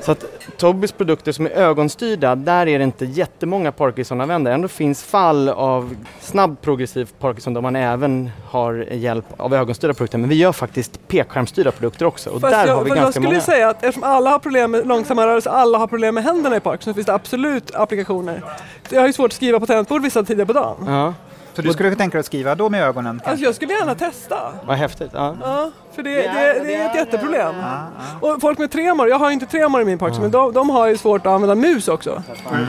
Så 0.05 0.11
att 0.11 0.25
Tobis 0.57 0.91
produkter 0.91 1.31
som 1.31 1.45
är 1.45 1.49
ögonstyrda, 1.49 2.35
där 2.35 2.67
är 2.67 2.77
det 2.79 2.83
inte 2.83 3.05
jättemånga 3.05 3.71
Parkinson-användare. 3.71 4.53
Ändå 4.53 4.67
finns 4.67 5.03
fall 5.03 5.49
av 5.49 5.95
snabb 6.19 6.61
progressiv 6.61 7.09
Parkinson 7.19 7.53
där 7.53 7.61
man 7.61 7.75
även 7.75 8.29
har 8.49 8.73
hjälp 8.91 9.25
av 9.37 9.53
ögonstyrda 9.53 9.93
produkter. 9.93 10.17
Men 10.17 10.29
vi 10.29 10.35
gör 10.35 10.51
faktiskt 10.51 11.07
pekskärmsstyrda 11.07 11.71
produkter 11.71 12.05
också 12.05 12.29
och 12.29 12.41
Fast 12.41 12.53
där 12.53 12.67
jag, 12.67 12.75
har 12.75 12.83
vi 12.83 12.89
ganska 12.89 13.05
Jag 13.05 13.13
skulle 13.13 13.27
många. 13.27 13.41
säga 13.41 13.69
att 13.69 13.83
eftersom 13.83 14.03
alla 14.03 14.29
har 14.29 14.39
problem 14.39 14.71
med 14.71 14.87
långsamma 14.87 15.27
rörelser, 15.27 15.51
alla 15.51 15.77
har 15.77 15.87
problem 15.87 16.15
med 16.15 16.23
händerna 16.23 16.55
i 16.55 16.59
Parkinson, 16.59 16.93
så 16.93 16.95
finns 16.95 17.07
det 17.07 17.13
absolut 17.13 17.75
applikationer. 17.75 18.43
Jag 18.89 18.99
har 18.99 19.07
ju 19.07 19.13
svårt 19.13 19.31
att 19.31 19.33
skriva 19.33 19.59
på 19.59 19.65
tangentbord 19.65 20.01
vissa 20.01 20.23
tider 20.23 20.45
på 20.45 20.53
dagen. 20.53 20.77
Ja. 20.87 21.13
Så 21.53 21.61
du 21.61 21.73
skulle 21.73 21.95
tänka 21.95 22.11
dig 22.11 22.19
att 22.19 22.25
skriva 22.25 22.55
då 22.55 22.69
med 22.69 22.83
ögonen? 22.83 23.21
Alltså 23.25 23.45
jag 23.45 23.55
skulle 23.55 23.73
gärna 23.73 23.95
testa. 23.95 24.53
Vad 24.65 24.77
häftigt. 24.77 25.09
Ja. 25.13 25.35
ja 25.41 25.71
för 25.95 26.03
det, 26.03 26.09
det, 26.09 26.25
är, 26.25 26.65
det 26.65 26.75
är 26.75 26.89
ett 26.89 26.95
jätteproblem. 26.95 27.55
Ja, 27.61 27.87
ja. 28.21 28.27
Och 28.27 28.41
folk 28.41 28.59
med 28.59 28.71
tremor, 28.71 29.09
jag 29.09 29.19
har 29.19 29.31
inte 29.31 29.45
tremor 29.45 29.81
i 29.81 29.85
min 29.85 29.97
park, 29.97 30.13
men 30.21 30.31
de, 30.31 30.53
de, 30.53 30.69
har 30.69 30.87
ju 30.87 30.97
svårt 30.97 31.25
att 31.25 31.31
använda 31.31 31.55
mus 31.55 31.87
också. 31.87 32.23
Mm. 32.51 32.67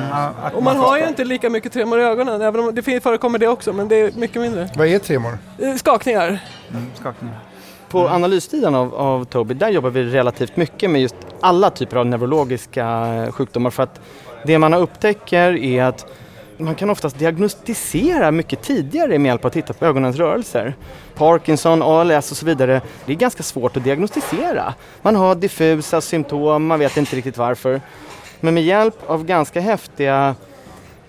Och 0.55 0.63
man 0.63 0.77
har 0.77 0.99
ju 0.99 1.09
inte 1.09 1.25
lika 1.25 1.51
mycket 1.51 1.73
tremor 1.73 2.01
i 2.01 2.03
ögonen, 2.03 2.43
även 2.43 2.61
om 2.61 2.75
det 2.75 3.01
förekommer 3.01 3.39
det 3.39 3.49
också, 3.49 3.73
men 3.73 3.89
det 3.89 3.97
är 3.97 4.13
mycket 4.13 4.43
mindre. 4.43 4.69
Vad 4.77 4.87
är 4.87 4.99
tremor? 4.99 5.39
Eh, 5.59 5.75
skakningar. 5.75 6.27
Mm, 6.71 6.87
skakningar. 7.01 7.39
På 7.89 8.09
analyssidan 8.09 8.75
av, 8.75 8.95
av 8.95 9.25
Tobii, 9.25 9.57
där 9.57 9.69
jobbar 9.69 9.91
vi 9.91 10.03
relativt 10.03 10.57
mycket 10.57 10.91
med 10.91 11.01
just 11.01 11.17
alla 11.41 11.71
typer 11.71 11.97
av 11.97 12.07
neurologiska 12.07 13.27
sjukdomar 13.33 13.71
för 13.71 13.83
att 13.83 14.01
det 14.45 14.59
man 14.59 14.75
upptäcker 14.75 15.57
är 15.57 15.85
att 15.85 16.07
man 16.57 16.75
kan 16.75 16.91
oftast 16.91 17.19
diagnostisera 17.19 18.31
mycket 18.31 18.63
tidigare 18.63 19.19
med 19.19 19.29
hjälp 19.29 19.45
av 19.45 19.47
att 19.47 19.53
titta 19.53 19.73
på 19.73 19.87
ögonens 19.87 20.17
rörelser. 20.17 20.75
Parkinson, 21.15 21.83
ALS 21.83 22.31
och 22.31 22.37
så 22.37 22.47
vidare, 22.47 22.81
det 23.07 23.13
är 23.13 23.17
ganska 23.17 23.43
svårt 23.43 23.77
att 23.77 23.85
diagnostisera. 23.85 24.75
Man 25.03 25.17
har 25.17 25.35
diffusa 25.35 26.01
symptom, 26.01 26.67
man 26.67 26.79
vet 26.79 26.97
inte 26.97 27.17
riktigt 27.17 27.37
varför. 27.37 27.81
Men 28.41 28.55
med 28.55 28.63
hjälp 28.63 28.95
av 29.07 29.25
ganska 29.25 29.61
häftiga 29.61 30.35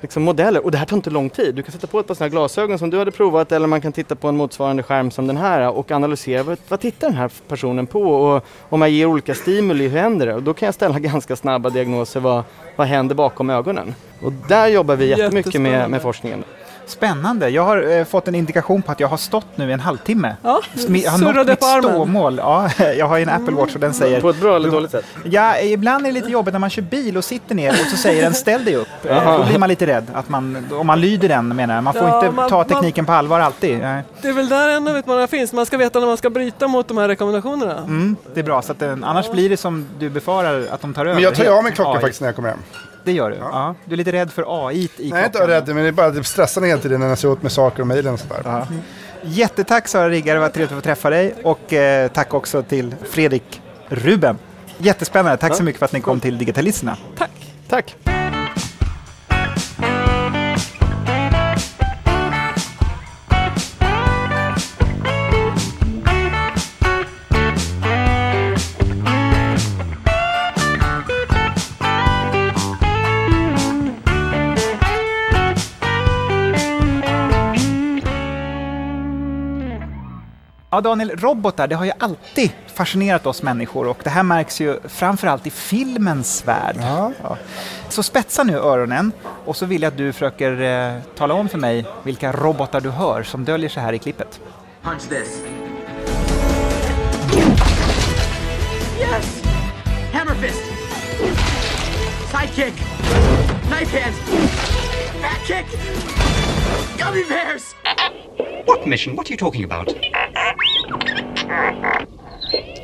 liksom, 0.05 0.23
modeller, 0.23 0.65
och 0.65 0.71
det 0.71 0.77
här 0.77 0.85
tar 0.85 0.95
inte 0.95 1.09
lång 1.09 1.29
tid. 1.29 1.55
Du 1.55 1.63
kan 1.63 1.71
sätta 1.71 1.87
på 1.87 1.99
ett 1.99 2.07
par 2.07 2.15
sådana 2.15 2.29
glasögon 2.29 2.79
som 2.79 2.89
du 2.89 2.97
hade 2.97 3.11
provat 3.11 3.51
eller 3.51 3.67
man 3.67 3.81
kan 3.81 3.91
titta 3.91 4.15
på 4.15 4.27
en 4.27 4.37
motsvarande 4.37 4.83
skärm 4.83 5.11
som 5.11 5.27
den 5.27 5.37
här 5.37 5.69
och 5.69 5.91
analysera 5.91 6.43
vad, 6.43 6.57
vad 6.67 6.79
tittar 6.79 7.07
den 7.07 7.17
här 7.17 7.31
personen 7.47 7.87
på 7.87 8.01
och 8.01 8.45
om 8.69 8.81
jag 8.81 8.89
ger 8.89 9.05
olika 9.05 9.35
stimuli, 9.35 9.87
hur 9.87 9.99
händer 9.99 10.25
det? 10.25 10.35
Och 10.35 10.43
då 10.43 10.53
kan 10.53 10.65
jag 10.65 10.75
ställa 10.75 10.99
ganska 11.11 11.35
snabba 11.35 11.69
diagnoser, 11.69 12.19
vad, 12.19 12.43
vad 12.75 12.87
händer 12.87 13.15
bakom 13.15 13.49
ögonen? 13.49 13.95
Och 14.21 14.31
där 14.31 14.67
jobbar 14.67 14.95
vi 14.95 15.09
jättemycket 15.09 15.61
med, 15.61 15.89
med 15.89 16.01
forskningen. 16.01 16.43
Spännande. 16.85 17.49
Jag 17.49 17.63
har 17.63 17.91
eh, 17.91 18.05
fått 18.05 18.27
en 18.27 18.35
indikation 18.35 18.81
på 18.81 18.91
att 18.91 18.99
jag 18.99 19.07
har 19.07 19.17
stått 19.17 19.57
nu 19.57 19.69
i 19.69 19.73
en 19.73 19.79
halvtimme. 19.79 20.35
Ja, 20.41 20.61
jag 20.73 21.11
har 21.11 21.17
nått 21.17 21.47
mitt 21.47 21.63
ståmål. 21.63 22.37
Ja, 22.37 22.69
jag 22.97 23.07
har 23.07 23.19
en 23.19 23.29
Apple 23.29 23.53
Watch 23.53 23.73
och 23.73 23.79
den 23.79 23.93
säger... 23.93 24.21
På 24.21 24.29
ett 24.29 24.39
bra 24.41 24.55
eller 24.55 24.71
dåligt 24.71 24.91
sätt? 24.91 25.05
Ja, 25.23 25.59
ibland 25.59 26.05
är 26.05 26.09
det 26.09 26.13
lite 26.13 26.29
jobbigt 26.29 26.53
när 26.53 26.59
man 26.59 26.69
kör 26.69 26.81
bil 26.81 27.17
och 27.17 27.23
sitter 27.23 27.55
ner 27.55 27.69
och 27.69 27.87
så 27.91 27.97
säger 27.97 28.21
den 28.21 28.33
ställ 28.33 28.65
dig 28.65 28.75
upp. 28.75 28.87
Aha. 29.09 29.37
Då 29.37 29.45
blir 29.45 29.57
man 29.57 29.69
lite 29.69 29.87
rädd. 29.87 30.07
Att 30.13 30.29
man, 30.29 30.67
om 30.71 30.87
man 30.87 31.01
lyder 31.01 31.29
den 31.29 31.55
menar 31.55 31.75
jag. 31.75 31.83
Man 31.83 31.93
får 31.93 32.07
ja, 32.07 32.19
inte 32.19 32.35
man, 32.35 32.49
ta 32.49 32.63
tekniken 32.63 33.03
man, 33.03 33.05
på 33.05 33.13
allvar 33.13 33.39
alltid. 33.39 33.79
Nej. 33.79 34.03
Det 34.21 34.27
är 34.27 34.33
väl 34.33 34.49
där 34.49 34.69
en 34.69 34.87
av 34.87 34.97
utmaningarna 34.97 35.27
finns. 35.27 35.53
Man 35.53 35.65
ska 35.65 35.77
veta 35.77 35.99
när 35.99 36.07
man 36.07 36.17
ska 36.17 36.29
bryta 36.29 36.67
mot 36.67 36.87
de 36.87 36.97
här 36.97 37.07
rekommendationerna. 37.07 37.77
Mm, 37.77 38.15
det 38.33 38.39
är 38.39 38.43
bra, 38.43 38.61
så 38.61 38.71
att, 38.71 38.81
annars 38.81 39.31
blir 39.31 39.49
det 39.49 39.57
som 39.57 39.87
du 39.99 40.09
befarar 40.09 40.67
att 40.71 40.81
de 40.81 40.93
tar 40.93 41.05
över. 41.05 41.13
Men 41.13 41.23
jag 41.23 41.35
tar 41.35 41.57
av 41.57 41.63
mig 41.63 41.71
klockan 41.71 42.01
faktiskt 42.01 42.21
när 42.21 42.27
jag 42.27 42.35
kommer 42.35 42.49
hem. 42.49 42.59
Det 43.05 43.11
gör 43.11 43.29
du? 43.29 43.35
Ja. 43.35 43.49
ja. 43.51 43.75
Du 43.85 43.93
är 43.93 43.97
lite 43.97 44.11
rädd 44.11 44.31
för 44.31 44.67
AI 44.67 44.89
i? 44.97 45.09
Nej, 45.11 45.25
inte 45.25 45.47
rädd, 45.47 45.67
men 45.67 45.75
det 45.75 45.87
är 45.87 45.91
bara 45.91 46.11
det 46.11 46.23
stressar 46.23 46.61
hela 46.61 46.81
tiden 46.81 46.99
när 46.99 47.07
jag 47.07 47.17
ser 47.17 47.31
åt 47.31 47.43
med 47.43 47.51
saker 47.51 47.81
och 47.81 47.87
mejlen 47.87 48.13
och 48.13 48.19
sådär. 48.19 48.41
Ja. 48.43 48.67
Jättetack 49.21 49.87
Sara 49.87 50.09
Riggar, 50.09 50.33
det 50.33 50.39
var 50.41 50.49
trevligt 50.49 50.71
att 50.71 50.77
få 50.77 50.81
träffa 50.81 51.09
dig. 51.09 51.35
Och 51.43 51.73
eh, 51.73 52.07
tack 52.07 52.33
också 52.33 52.63
till 52.63 52.95
Fredrik 53.09 53.61
Ruben. 53.89 54.37
Jättespännande, 54.77 55.37
tack 55.37 55.51
ja. 55.51 55.55
så 55.55 55.63
mycket 55.63 55.79
för 55.79 55.85
att 55.85 55.91
ni 55.91 56.01
kom 56.01 56.19
till 56.19 56.37
Digitalisterna. 56.37 56.97
Tack. 57.17 57.31
Tack. 57.67 58.14
Ja, 80.75 80.81
Daniel, 80.81 81.11
robotar, 81.11 81.67
det 81.67 81.75
har 81.75 81.85
ju 81.85 81.91
alltid 81.99 82.51
fascinerat 82.67 83.25
oss 83.25 83.43
människor 83.43 83.87
och 83.87 83.97
det 84.03 84.09
här 84.09 84.23
märks 84.23 84.61
ju 84.61 84.79
framförallt 84.83 85.47
i 85.47 85.49
filmens 85.49 86.47
värld. 86.47 86.75
Ja. 86.79 87.11
Ja. 87.23 87.37
Så 87.89 88.03
spetsa 88.03 88.43
nu 88.43 88.57
öronen 88.57 89.11
och 89.45 89.55
så 89.55 89.65
vill 89.65 89.81
jag 89.81 89.91
att 89.91 89.97
du 89.97 90.13
försöker 90.13 90.61
eh, 90.61 91.01
tala 91.17 91.33
om 91.33 91.49
för 91.49 91.57
mig 91.57 91.85
vilka 92.03 92.31
robotar 92.31 92.81
du 92.81 92.89
hör 92.89 93.23
som 93.23 93.45
döljer 93.45 93.69
sig 93.69 93.83
här 93.83 93.93
i 93.93 93.99
klippet. 93.99 94.39
Punch 94.81 95.01
this. 95.09 95.43
Yes! 98.99 99.43
Hammer 100.13 100.35
fist! 100.35 100.63
Sidekick! 102.31 102.73
Knife 103.67 103.99
hand! 103.99 104.15
Back 105.21 105.47
kick! 105.47 106.34
Gummy 106.97 107.23
bears! 107.23 107.73
What 108.65 108.87
mission? 108.87 109.15
What 109.15 109.29
are 109.29 109.33
you 109.33 109.37
talking 109.37 109.63
about? 109.63 109.93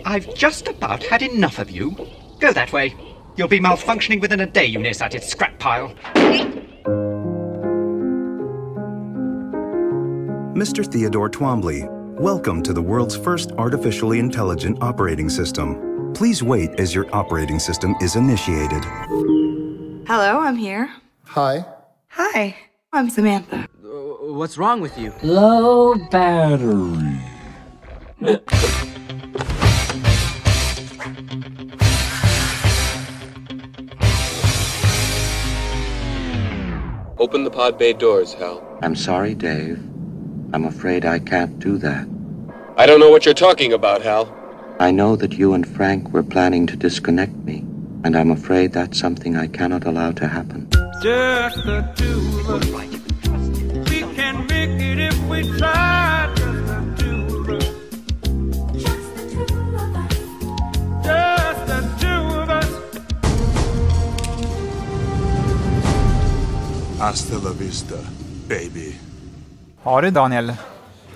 I've 0.05 0.33
just 0.35 0.67
about 0.67 1.03
had 1.03 1.21
enough 1.21 1.59
of 1.59 1.69
you. 1.69 1.95
Go 2.39 2.53
that 2.53 2.71
way. 2.71 2.95
You'll 3.35 3.47
be 3.47 3.59
malfunctioning 3.59 4.21
within 4.21 4.41
a 4.41 4.45
day, 4.45 4.65
you 4.65 4.79
nearsighted 4.79 5.23
scrap 5.23 5.57
pile. 5.59 5.93
Mr. 10.53 10.85
Theodore 10.85 11.29
Twombly, 11.29 11.87
welcome 12.19 12.61
to 12.63 12.73
the 12.73 12.81
world's 12.81 13.15
first 13.15 13.51
artificially 13.53 14.19
intelligent 14.19 14.77
operating 14.81 15.29
system. 15.29 16.13
Please 16.13 16.43
wait 16.43 16.69
as 16.79 16.93
your 16.93 17.13
operating 17.15 17.57
system 17.57 17.95
is 18.01 18.15
initiated. 18.15 18.83
Hello, 20.05 20.39
I'm 20.39 20.57
here. 20.57 20.91
Hi. 21.25 21.65
Hi, 22.09 22.55
I'm 22.91 23.09
Samantha. 23.09 23.67
What's 24.31 24.57
wrong 24.57 24.79
with 24.79 24.97
you? 24.97 25.13
Low 25.23 25.95
battery. 26.09 27.19
Open 37.19 37.43
the 37.43 37.51
pod 37.51 37.77
bay 37.77 37.91
doors, 37.91 38.33
Hal. 38.33 38.65
I'm 38.81 38.95
sorry, 38.95 39.35
Dave. 39.35 39.77
I'm 40.53 40.63
afraid 40.63 41.03
I 41.03 41.19
can't 41.19 41.59
do 41.59 41.77
that. 41.79 42.07
I 42.77 42.85
don't 42.85 43.01
know 43.01 43.09
what 43.09 43.25
you're 43.25 43.33
talking 43.33 43.73
about, 43.73 44.01
Hal. 44.01 44.33
I 44.79 44.91
know 44.91 45.17
that 45.17 45.33
you 45.33 45.53
and 45.53 45.67
Frank 45.67 46.13
were 46.13 46.23
planning 46.23 46.65
to 46.67 46.77
disconnect 46.77 47.35
me, 47.35 47.65
and 48.05 48.15
I'm 48.15 48.31
afraid 48.31 48.71
that's 48.71 48.97
something 48.97 49.35
I 49.35 49.47
cannot 49.47 49.85
allow 49.85 50.13
to 50.13 50.27
happen. 50.27 50.69
Just 51.03 51.57
the 51.65 51.81
two 51.97 52.49
of 52.49 52.75
us. 52.75 53.00
Hasta 66.99 67.35
la 67.43 67.49
vista, 67.59 67.95
baby. 68.47 68.95
Ja 69.83 70.01
du 70.01 70.11
Daniel, 70.11 70.53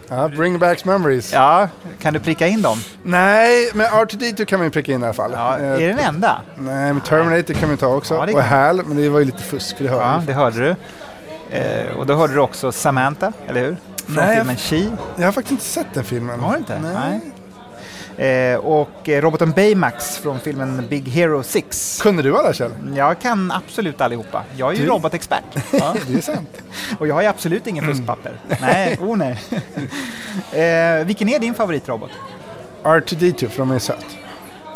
Ja, 0.09 0.27
bring 0.27 0.59
back 0.59 0.85
memories. 0.85 1.33
Ja, 1.33 1.69
kan 2.01 2.13
du 2.13 2.19
pricka 2.19 2.47
in 2.47 2.61
dem? 2.61 2.77
Nej, 3.03 3.71
men 3.73 3.85
R2D2 3.87 4.45
kan 4.45 4.59
man 4.59 4.65
ju 4.67 4.71
pricka 4.71 4.91
in 4.91 5.01
i 5.01 5.03
alla 5.03 5.13
fall. 5.13 5.31
Ja, 5.31 5.57
är 5.57 5.79
det 5.79 5.87
den 5.87 5.99
enda? 5.99 6.41
Nej, 6.57 6.93
men 6.93 7.01
Terminator 7.01 7.53
kan 7.53 7.69
man 7.69 7.77
ta 7.77 7.87
också. 7.87 8.13
Ja, 8.13 8.25
det 8.25 8.33
och 8.33 8.43
HAL, 8.43 8.81
men 8.85 8.97
det 8.97 9.09
var 9.09 9.19
ju 9.19 9.25
lite 9.25 9.43
fusk, 9.43 9.77
för 9.77 9.83
det 9.83 9.89
hörde 9.89 10.03
Ja, 10.03 10.21
det 10.27 10.33
hörde 10.33 10.59
du. 10.59 10.75
Eh, 11.51 11.97
och 11.97 12.05
då 12.05 12.13
hörde 12.15 12.33
du 12.33 12.39
också 12.39 12.71
Samantha, 12.71 13.33
eller 13.47 13.61
hur? 13.61 13.77
Från 14.05 14.15
Nej, 14.15 14.37
filmen 14.37 14.57
She. 14.57 14.89
Jag 15.15 15.25
har 15.25 15.31
faktiskt 15.31 15.51
inte 15.51 15.63
sett 15.63 15.87
den 15.93 16.03
filmen. 16.03 16.39
Har 16.39 16.51
du 16.51 16.57
inte? 16.57 16.79
Nej. 16.79 17.19
Eh, 18.17 18.57
och 18.59 19.09
eh, 19.09 19.21
roboten 19.21 19.51
Baymax 19.51 20.17
från 20.17 20.39
filmen 20.39 20.85
Big 20.89 21.07
Hero 21.07 21.43
6. 21.43 21.99
Kunde 22.03 22.23
du 22.23 22.37
alla 22.37 22.53
Kjell? 22.53 22.71
Jag 22.95 23.19
kan 23.19 23.51
absolut 23.51 24.01
allihopa. 24.01 24.43
Jag 24.57 24.69
är 24.73 24.77
ju 24.77 24.83
Du- 24.83 24.89
robotexpert. 24.89 25.43
Ja. 25.71 25.95
Det 26.07 26.17
är 26.17 26.21
sant. 26.21 26.49
Och 26.99 27.07
jag 27.07 27.15
har 27.15 27.21
ju 27.21 27.27
absolut 27.27 27.67
ingen 27.67 27.85
fuskpapper. 27.85 28.39
Nej, 28.61 28.97
oh 29.01 29.17
nej. 29.17 29.39
eh, 30.99 31.05
vilken 31.05 31.29
är 31.29 31.39
din 31.39 31.53
favoritrobot? 31.53 32.11
R2D2, 32.83 33.47
för 33.49 33.57
de 33.59 33.71
är 33.71 33.79
söt. 33.79 34.05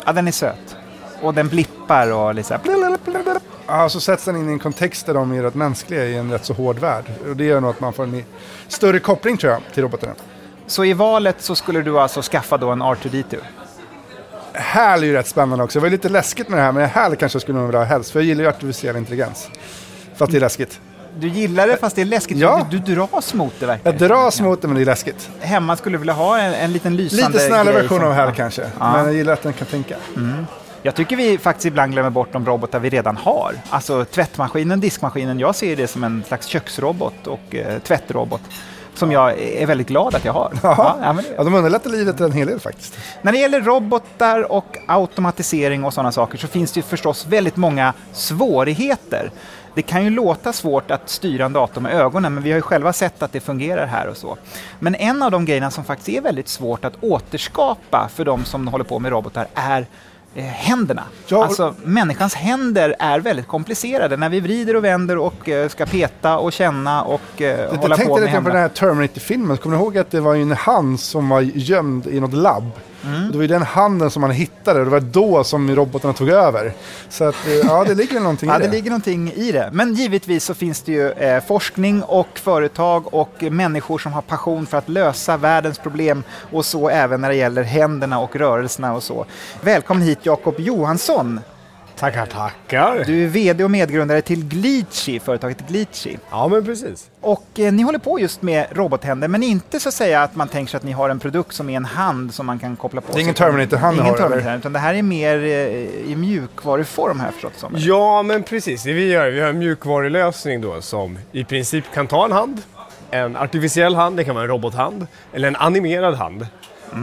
Ja, 0.06 0.12
den 0.12 0.28
är 0.28 0.32
söt. 0.32 0.76
Och 1.22 1.34
den 1.34 1.48
blippar 1.48 2.10
och 2.12 2.34
lite 2.34 2.48
så 2.48 2.54
här... 2.54 3.40
Ja, 3.70 3.88
så 3.88 4.00
sätts 4.00 4.24
den 4.24 4.36
in 4.36 4.48
i 4.48 4.52
en 4.52 4.58
kontext 4.58 5.06
där 5.06 5.14
de 5.14 5.32
är 5.32 5.42
rätt 5.42 5.54
mänskliga 5.54 6.04
i 6.04 6.16
en 6.16 6.32
rätt 6.32 6.44
så 6.44 6.54
hård 6.54 6.78
värld. 6.78 7.04
Och 7.28 7.36
det 7.36 7.44
gör 7.44 7.60
nog 7.60 7.70
att 7.70 7.80
man 7.80 7.92
får 7.92 8.02
en 8.04 8.24
större 8.68 8.98
koppling 8.98 9.36
tror 9.36 9.52
jag 9.52 9.60
till 9.74 9.82
robotarna. 9.82 10.12
Så 10.66 10.84
i 10.84 10.92
valet 10.92 11.36
så 11.38 11.54
skulle 11.54 11.82
du 11.82 11.98
alltså 11.98 12.22
skaffa 12.22 12.56
då 12.56 12.70
en 12.70 12.82
R2D2? 12.82 13.36
HAL 14.54 15.02
är 15.02 15.06
ju 15.06 15.12
rätt 15.12 15.26
spännande 15.28 15.64
också. 15.64 15.78
Det 15.78 15.82
var 15.82 15.90
lite 15.90 16.08
läskigt 16.08 16.48
med 16.48 16.58
det 16.58 16.62
här, 16.62 16.72
men 16.72 16.90
HAL 16.90 17.16
kanske 17.16 17.36
jag 17.36 17.42
skulle 17.42 17.58
nog 17.58 17.66
vilja 17.66 17.80
ha 17.80 17.84
helst. 17.86 18.10
För 18.10 18.18
jag 18.20 18.26
gillar 18.26 18.42
ju 18.44 18.48
artificiell 18.50 18.96
intelligens. 18.96 19.48
Fast 20.16 20.32
det 20.32 20.38
är 20.38 20.40
läskigt. 20.40 20.80
Du 21.18 21.28
gillar 21.28 21.66
det 21.66 21.76
fast 21.76 21.96
det 21.96 22.02
är 22.02 22.06
läskigt. 22.06 22.38
Ja. 22.38 22.66
Du, 22.70 22.78
du 22.78 22.94
dras 22.94 23.34
mot 23.34 23.54
det 23.60 23.66
verkligen. 23.66 23.98
Jag 23.98 24.08
dras 24.08 24.40
mot 24.40 24.62
det, 24.62 24.68
men 24.68 24.74
det 24.76 24.82
är 24.82 24.86
läskigt. 24.86 25.30
Hemma 25.40 25.76
skulle 25.76 25.94
du 25.94 25.98
vilja 25.98 26.12
ha 26.14 26.38
en, 26.38 26.54
en 26.54 26.72
liten 26.72 26.96
lysande 26.96 27.26
Lite 27.32 27.46
snällare 27.46 27.74
version 27.74 27.98
som- 27.98 28.06
av 28.08 28.12
HAL 28.14 28.32
kanske. 28.34 28.62
Ja. 28.78 28.92
Men 28.92 29.04
jag 29.04 29.14
gillar 29.14 29.32
att 29.32 29.42
den 29.42 29.52
kan 29.52 29.66
tänka. 29.66 29.96
Jag 30.82 30.94
tycker 30.94 31.16
vi 31.16 31.38
faktiskt 31.38 31.66
ibland 31.66 31.92
glömmer 31.92 32.10
bort 32.10 32.32
de 32.32 32.46
robotar 32.46 32.78
vi 32.78 32.90
redan 32.90 33.16
har. 33.16 33.54
Alltså 33.70 34.04
tvättmaskinen, 34.04 34.80
diskmaskinen. 34.80 35.38
Jag 35.38 35.54
ser 35.54 35.76
det 35.76 35.86
som 35.86 36.04
en 36.04 36.24
slags 36.26 36.46
köksrobot 36.46 37.26
och 37.26 37.54
eh, 37.54 37.78
tvättrobot. 37.78 38.40
Som 38.94 39.12
jag 39.12 39.38
är 39.38 39.66
väldigt 39.66 39.88
glad 39.88 40.14
att 40.14 40.24
jag 40.24 40.32
har. 40.32 40.52
Ja, 40.62 40.98
ja, 41.02 41.12
men 41.12 41.24
Ja, 41.36 41.44
de 41.44 41.54
underlättar 41.54 41.90
livet 41.90 42.20
en 42.20 42.32
hel 42.32 42.46
del 42.46 42.60
faktiskt. 42.60 42.98
När 43.22 43.32
det 43.32 43.38
gäller 43.38 43.60
robotar 43.60 44.52
och 44.52 44.76
automatisering 44.86 45.84
och 45.84 45.94
sådana 45.94 46.12
saker 46.12 46.38
så 46.38 46.46
finns 46.46 46.72
det 46.72 46.78
ju 46.78 46.82
förstås 46.82 47.26
väldigt 47.26 47.56
många 47.56 47.92
svårigheter. 48.12 49.30
Det 49.74 49.82
kan 49.82 50.04
ju 50.04 50.10
låta 50.10 50.52
svårt 50.52 50.90
att 50.90 51.08
styra 51.08 51.44
en 51.44 51.52
dator 51.52 51.80
med 51.80 51.92
ögonen, 51.92 52.34
men 52.34 52.42
vi 52.42 52.50
har 52.50 52.56
ju 52.56 52.62
själva 52.62 52.92
sett 52.92 53.22
att 53.22 53.32
det 53.32 53.40
fungerar 53.40 53.86
här 53.86 54.06
och 54.06 54.16
så. 54.16 54.36
Men 54.78 54.94
en 54.94 55.22
av 55.22 55.30
de 55.30 55.44
grejerna 55.44 55.70
som 55.70 55.84
faktiskt 55.84 56.08
är 56.08 56.20
väldigt 56.20 56.48
svårt 56.48 56.84
att 56.84 56.94
återskapa 57.00 58.08
för 58.14 58.24
de 58.24 58.44
som 58.44 58.68
håller 58.68 58.84
på 58.84 58.98
med 58.98 59.12
robotar 59.12 59.46
är 59.54 59.86
händerna. 60.34 61.02
Ja, 61.26 61.44
Alltså 61.44 61.74
människans 61.84 62.34
händer 62.34 62.96
är 62.98 63.20
väldigt 63.20 63.48
komplicerade 63.48 64.16
när 64.16 64.28
vi 64.28 64.40
vrider 64.40 64.76
och 64.76 64.84
vänder 64.84 65.18
och 65.18 65.48
eh, 65.48 65.68
ska 65.68 65.86
peta 65.86 66.38
och 66.38 66.52
känna 66.52 67.02
och 67.02 67.20
eh, 67.42 67.46
Jag 67.60 67.68
hålla 67.68 67.80
på 67.80 67.88
tänkte 67.96 68.12
med 68.12 68.20
lite 68.20 68.32
grann 68.32 68.44
på 68.44 68.50
händerna. 68.50 68.54
den 68.54 68.62
här 68.62 68.68
Terminator-filmen. 68.68 69.56
Kommer 69.56 69.76
ni 69.76 69.82
ihåg 69.82 69.98
att 69.98 70.10
det 70.10 70.20
var 70.20 70.34
en 70.34 70.52
hand 70.52 71.00
som 71.00 71.28
var 71.28 71.40
gömd 71.40 72.06
i 72.06 72.20
något 72.20 72.32
labb? 72.34 72.70
Mm. 73.04 73.30
Det 73.32 73.36
var 73.38 73.42
ju 73.42 73.48
den 73.48 73.62
handen 73.62 74.10
som 74.10 74.20
man 74.20 74.30
hittade 74.30 74.78
och 74.78 74.84
det 74.84 74.90
var 74.90 75.00
då 75.00 75.44
som 75.44 75.74
robotarna 75.76 76.14
tog 76.14 76.28
över. 76.28 76.72
Så 77.08 77.24
att, 77.24 77.46
eh, 77.46 77.52
ja, 77.54 77.84
det 77.84 77.94
ligger 77.94 78.20
någonting 78.20 78.48
Ja, 78.52 78.56
i 78.56 78.58
det 78.58 78.66
det. 78.66 78.72
ligger 78.72 78.90
någonting 78.90 79.32
i 79.32 79.52
det. 79.52 79.70
Men 79.72 79.94
givetvis 79.94 80.44
så 80.44 80.54
finns 80.54 80.82
det 80.82 80.92
ju 80.92 81.10
eh, 81.10 81.42
forskning 81.44 82.02
och 82.02 82.28
företag 82.34 83.14
och 83.14 83.42
människor 83.50 83.98
som 83.98 84.12
har 84.12 84.22
passion 84.22 84.66
för 84.66 84.78
att 84.78 84.88
lösa 84.88 85.36
världens 85.36 85.78
problem 85.78 86.22
och 86.52 86.64
så 86.64 86.88
även 86.88 87.20
när 87.20 87.28
det 87.28 87.36
gäller 87.36 87.62
händerna 87.62 88.18
och 88.20 88.36
rörelserna 88.36 88.94
och 88.94 89.02
så. 89.02 89.26
Välkommen 89.60 90.02
hit 90.02 90.18
Jakob 90.22 90.54
Johansson. 90.60 91.40
Tackar, 92.00 92.26
tackar. 92.26 93.04
Du 93.06 93.24
är 93.24 93.28
VD 93.28 93.64
och 93.64 93.70
medgrundare 93.70 94.22
till 94.22 94.44
Glitchy, 94.44 95.20
företaget 95.20 95.68
Glitchy. 95.68 96.16
Ja, 96.30 96.48
men 96.48 96.64
precis. 96.64 97.10
Och 97.20 97.46
eh, 97.58 97.72
ni 97.72 97.82
håller 97.82 97.98
på 97.98 98.20
just 98.20 98.42
med 98.42 98.66
robothänder, 98.72 99.28
men 99.28 99.42
inte 99.42 99.80
så 99.80 99.88
att 99.88 99.94
säga 99.94 100.22
att 100.22 100.36
man 100.36 100.48
tänker 100.48 100.70
sig 100.70 100.78
att 100.78 100.84
ni 100.84 100.92
har 100.92 101.10
en 101.10 101.18
produkt 101.18 101.54
som 101.54 101.70
är 101.70 101.76
en 101.76 101.84
hand 101.84 102.34
som 102.34 102.46
man 102.46 102.58
kan 102.58 102.76
koppla 102.76 103.00
på. 103.00 103.12
Det 103.12 103.18
är 103.18 103.22
ingen. 103.22 103.34
Terminator-hand 103.34 103.98
Ingen? 103.98 104.14
Terminator, 104.14 104.56
utan 104.56 104.72
det 104.72 104.78
här 104.78 104.94
är 104.94 105.02
mer 105.02 105.36
eh, 105.36 106.10
i 106.10 106.14
mjukvaruform 106.16 107.22
förstått 107.32 107.52
det 107.54 107.60
som. 107.60 107.72
Ja, 107.76 108.22
men 108.22 108.42
precis. 108.42 108.82
Det 108.82 108.92
vi 108.92 109.12
gör, 109.12 109.30
vi 109.30 109.40
har 109.40 109.48
en 109.48 109.58
mjukvarulösning 109.58 110.60
då 110.60 110.80
som 110.80 111.18
i 111.32 111.44
princip 111.44 111.84
kan 111.94 112.06
ta 112.06 112.24
en 112.24 112.32
hand, 112.32 112.62
en 113.10 113.36
artificiell 113.36 113.94
hand, 113.94 114.16
det 114.16 114.24
kan 114.24 114.34
vara 114.34 114.44
en 114.44 114.50
robothand, 114.50 115.06
eller 115.32 115.48
en 115.48 115.56
animerad 115.56 116.14
hand. 116.14 116.46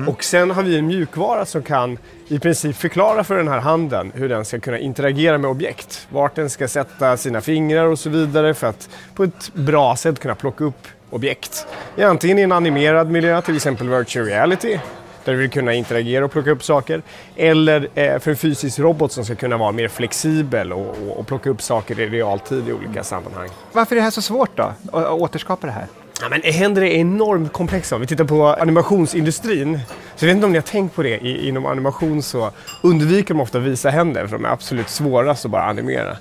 Och 0.07 0.23
sen 0.23 0.51
har 0.51 0.63
vi 0.63 0.77
en 0.77 0.87
mjukvara 0.87 1.45
som 1.45 1.63
kan 1.63 1.97
i 2.27 2.39
princip 2.39 2.75
förklara 2.75 3.23
för 3.23 3.37
den 3.37 3.47
här 3.47 3.59
handen 3.59 4.11
hur 4.15 4.29
den 4.29 4.45
ska 4.45 4.59
kunna 4.59 4.79
interagera 4.79 5.37
med 5.37 5.49
objekt. 5.49 6.07
Vart 6.09 6.35
den 6.35 6.49
ska 6.49 6.67
sätta 6.67 7.17
sina 7.17 7.41
fingrar 7.41 7.85
och 7.85 7.99
så 7.99 8.09
vidare 8.09 8.53
för 8.53 8.67
att 8.67 8.89
på 9.15 9.23
ett 9.23 9.53
bra 9.53 9.95
sätt 9.95 10.19
kunna 10.19 10.35
plocka 10.35 10.63
upp 10.63 10.87
objekt. 11.09 11.67
Antingen 12.01 12.39
i 12.39 12.41
en 12.41 12.51
animerad 12.51 13.11
miljö, 13.11 13.41
till 13.41 13.55
exempel 13.55 13.89
virtual 13.89 14.25
reality, 14.25 14.79
där 15.27 15.33
du 15.33 15.39
vill 15.39 15.49
kunna 15.49 15.73
interagera 15.73 16.25
och 16.25 16.31
plocka 16.31 16.51
upp 16.51 16.63
saker. 16.63 17.01
Eller 17.35 17.87
eh, 17.95 18.19
för 18.19 18.31
en 18.31 18.37
fysisk 18.37 18.79
robot 18.79 19.11
som 19.11 19.25
ska 19.25 19.35
kunna 19.35 19.57
vara 19.57 19.71
mer 19.71 19.87
flexibel 19.87 20.73
och, 20.73 20.89
och, 20.89 21.19
och 21.19 21.27
plocka 21.27 21.49
upp 21.49 21.61
saker 21.61 21.99
i 21.99 22.09
realtid 22.09 22.69
i 22.69 22.73
olika 22.73 23.03
sammanhang. 23.03 23.49
Varför 23.71 23.95
är 23.95 23.97
det 23.97 24.03
här 24.03 24.11
så 24.11 24.21
svårt 24.21 24.57
då, 24.57 24.73
att 24.91 25.09
återskapa 25.09 25.67
det 25.67 25.73
här? 25.73 25.87
Ja, 26.21 26.29
men 26.29 26.41
händer 26.41 26.81
är 26.81 26.87
enormt 26.87 27.53
komplexa. 27.53 27.95
Om 27.95 28.01
vi 28.01 28.07
tittar 28.07 28.23
på 28.23 28.47
animationsindustrin, 28.47 29.79
så 30.15 30.25
jag 30.25 30.27
vet 30.27 30.35
inte 30.35 30.45
om 30.45 30.51
ni 30.51 30.57
har 30.57 30.63
tänkt 30.63 30.95
på 30.95 31.03
det, 31.03 31.17
I, 31.17 31.47
inom 31.47 31.65
animation 31.65 32.21
så 32.21 32.51
undviker 32.81 33.33
de 33.33 33.41
ofta 33.41 33.57
att 33.57 33.63
visa 33.63 33.89
händer 33.89 34.27
för 34.27 34.37
de 34.37 34.45
är 34.45 34.49
absolut 34.49 34.89
svårast 34.89 35.45
att 35.45 35.51
bara 35.51 35.63
animera. 35.63 36.17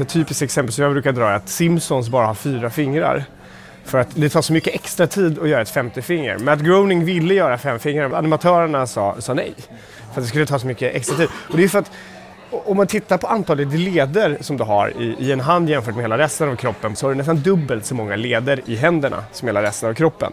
Ett 0.00 0.08
typiskt 0.08 0.42
exempel 0.42 0.72
som 0.72 0.84
jag 0.84 0.92
brukar 0.92 1.12
dra 1.12 1.28
är 1.28 1.34
att 1.34 1.48
Simpsons 1.48 2.08
bara 2.08 2.26
har 2.26 2.34
fyra 2.34 2.70
fingrar. 2.70 3.24
För 3.84 3.98
att 3.98 4.08
det 4.14 4.28
tar 4.28 4.42
så 4.42 4.52
mycket 4.52 4.74
extra 4.74 5.06
tid 5.06 5.38
att 5.38 5.48
göra 5.48 5.62
ett 5.62 5.70
femte 5.70 6.02
finger. 6.02 6.38
Matt 6.38 6.60
Groening 6.60 7.04
ville 7.04 7.34
göra 7.34 7.58
fem 7.58 7.78
fingrar, 7.78 8.08
men 8.08 8.18
animatörerna 8.18 8.86
sa, 8.86 9.16
sa 9.18 9.34
nej. 9.34 9.54
För 10.14 10.20
att 10.20 10.24
det 10.24 10.28
skulle 10.28 10.46
ta 10.46 10.58
så 10.58 10.66
mycket 10.66 10.94
extra 10.94 11.16
tid. 11.16 11.28
Och 11.50 11.56
det 11.56 11.64
är 11.64 11.68
för 11.68 11.78
att 11.78 11.90
om 12.50 12.76
man 12.76 12.86
tittar 12.86 13.18
på 13.18 13.26
antalet 13.26 13.72
leder 13.72 14.38
som 14.40 14.56
du 14.56 14.64
har 14.64 14.88
i, 15.02 15.16
i 15.18 15.32
en 15.32 15.40
hand 15.40 15.68
jämfört 15.70 15.94
med 15.94 16.04
hela 16.04 16.18
resten 16.18 16.48
av 16.48 16.56
kroppen 16.56 16.96
så 16.96 17.06
har 17.06 17.10
du 17.10 17.16
nästan 17.18 17.40
dubbelt 17.40 17.86
så 17.86 17.94
många 17.94 18.16
leder 18.16 18.60
i 18.66 18.76
händerna 18.76 19.24
som 19.32 19.48
hela 19.48 19.62
resten 19.62 19.90
av 19.90 19.94
kroppen. 19.94 20.32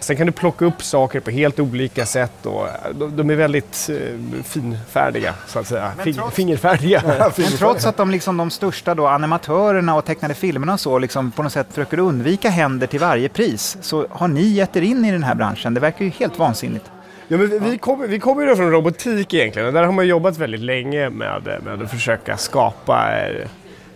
Sen 0.00 0.16
kan 0.16 0.26
du 0.26 0.32
plocka 0.32 0.64
upp 0.64 0.82
saker 0.82 1.20
på 1.20 1.30
helt 1.30 1.60
olika 1.60 2.06
sätt 2.06 2.46
och 2.46 2.68
eh, 2.68 2.72
de, 2.94 3.16
de 3.16 3.30
är 3.30 3.34
väldigt 3.34 3.90
eh, 3.92 4.42
finfärdiga 4.44 5.34
så 5.46 5.58
att 5.58 5.66
säga. 5.66 5.92
Fing, 6.04 6.14
trots- 6.14 6.34
fingerfärdiga. 6.34 7.02
Men 7.36 7.46
trots 7.58 7.86
att 7.86 7.96
de, 7.96 8.10
liksom, 8.10 8.36
de 8.36 8.50
största 8.50 8.94
då, 8.94 9.06
animatörerna 9.06 9.94
och 9.96 10.04
tecknade 10.04 10.34
filmerna 10.34 10.72
och 10.72 10.80
så 10.80 10.98
liksom, 10.98 11.30
på 11.30 11.42
något 11.42 11.52
sätt 11.52 11.66
försöker 11.70 11.98
undvika 11.98 12.50
händer 12.50 12.86
till 12.86 13.00
varje 13.00 13.28
pris 13.28 13.76
så 13.80 14.06
har 14.10 14.28
ni 14.28 14.42
gett 14.42 14.76
er 14.76 14.82
in 14.82 15.04
i 15.04 15.12
den 15.12 15.22
här 15.22 15.34
branschen. 15.34 15.74
Det 15.74 15.80
verkar 15.80 16.04
ju 16.04 16.10
helt 16.10 16.38
vansinnigt. 16.38 16.90
Ja, 17.32 17.36
men 17.36 17.50
vi, 17.50 17.58
vi 17.58 17.78
kommer 17.78 18.06
vi 18.06 18.18
kommer 18.18 18.46
ju 18.46 18.56
från 18.56 18.70
robotik 18.70 19.34
egentligen 19.34 19.68
och 19.68 19.74
där 19.74 19.82
har 19.82 19.92
man 19.92 20.06
jobbat 20.06 20.38
väldigt 20.38 20.60
länge 20.60 21.10
med, 21.10 21.58
med 21.64 21.82
att 21.82 21.90
försöka 21.90 22.36
skapa 22.36 23.10
eh, 23.28 23.48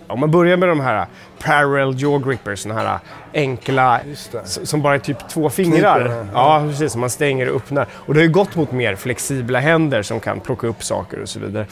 om 0.07 0.21
man 0.21 0.31
börjar 0.31 0.57
med 0.57 0.69
de 0.69 0.81
här 0.81 1.07
parallel 1.39 1.95
jaw 1.99 2.29
grippers, 2.29 2.59
såna 2.59 2.75
här 2.75 2.99
enkla 3.35 4.01
som 4.45 4.83
bara 4.83 4.95
är 4.95 4.99
typ 4.99 5.29
två 5.29 5.51
fingrar. 5.51 6.01
Kniper, 6.01 6.27
Ja, 6.35 6.67
precis. 6.71 6.93
Som 6.93 7.01
man 7.01 7.11
stänger 7.11 7.49
och 7.49 7.57
öppnar. 7.57 7.87
Och 7.93 8.15
det 8.15 8.21
har 8.21 8.25
ju 8.25 8.33
gått 8.33 8.57
mot 8.57 8.73
mer 8.73 8.97
flexibla 8.97 9.59
händer 9.59 10.03
som 10.03 10.21
kan 10.21 10.41
plocka 10.41 10.67
upp 10.67 10.85
saker 10.85 11.23
och 11.23 11.29
så 11.29 11.41
vidare. 11.41 11.67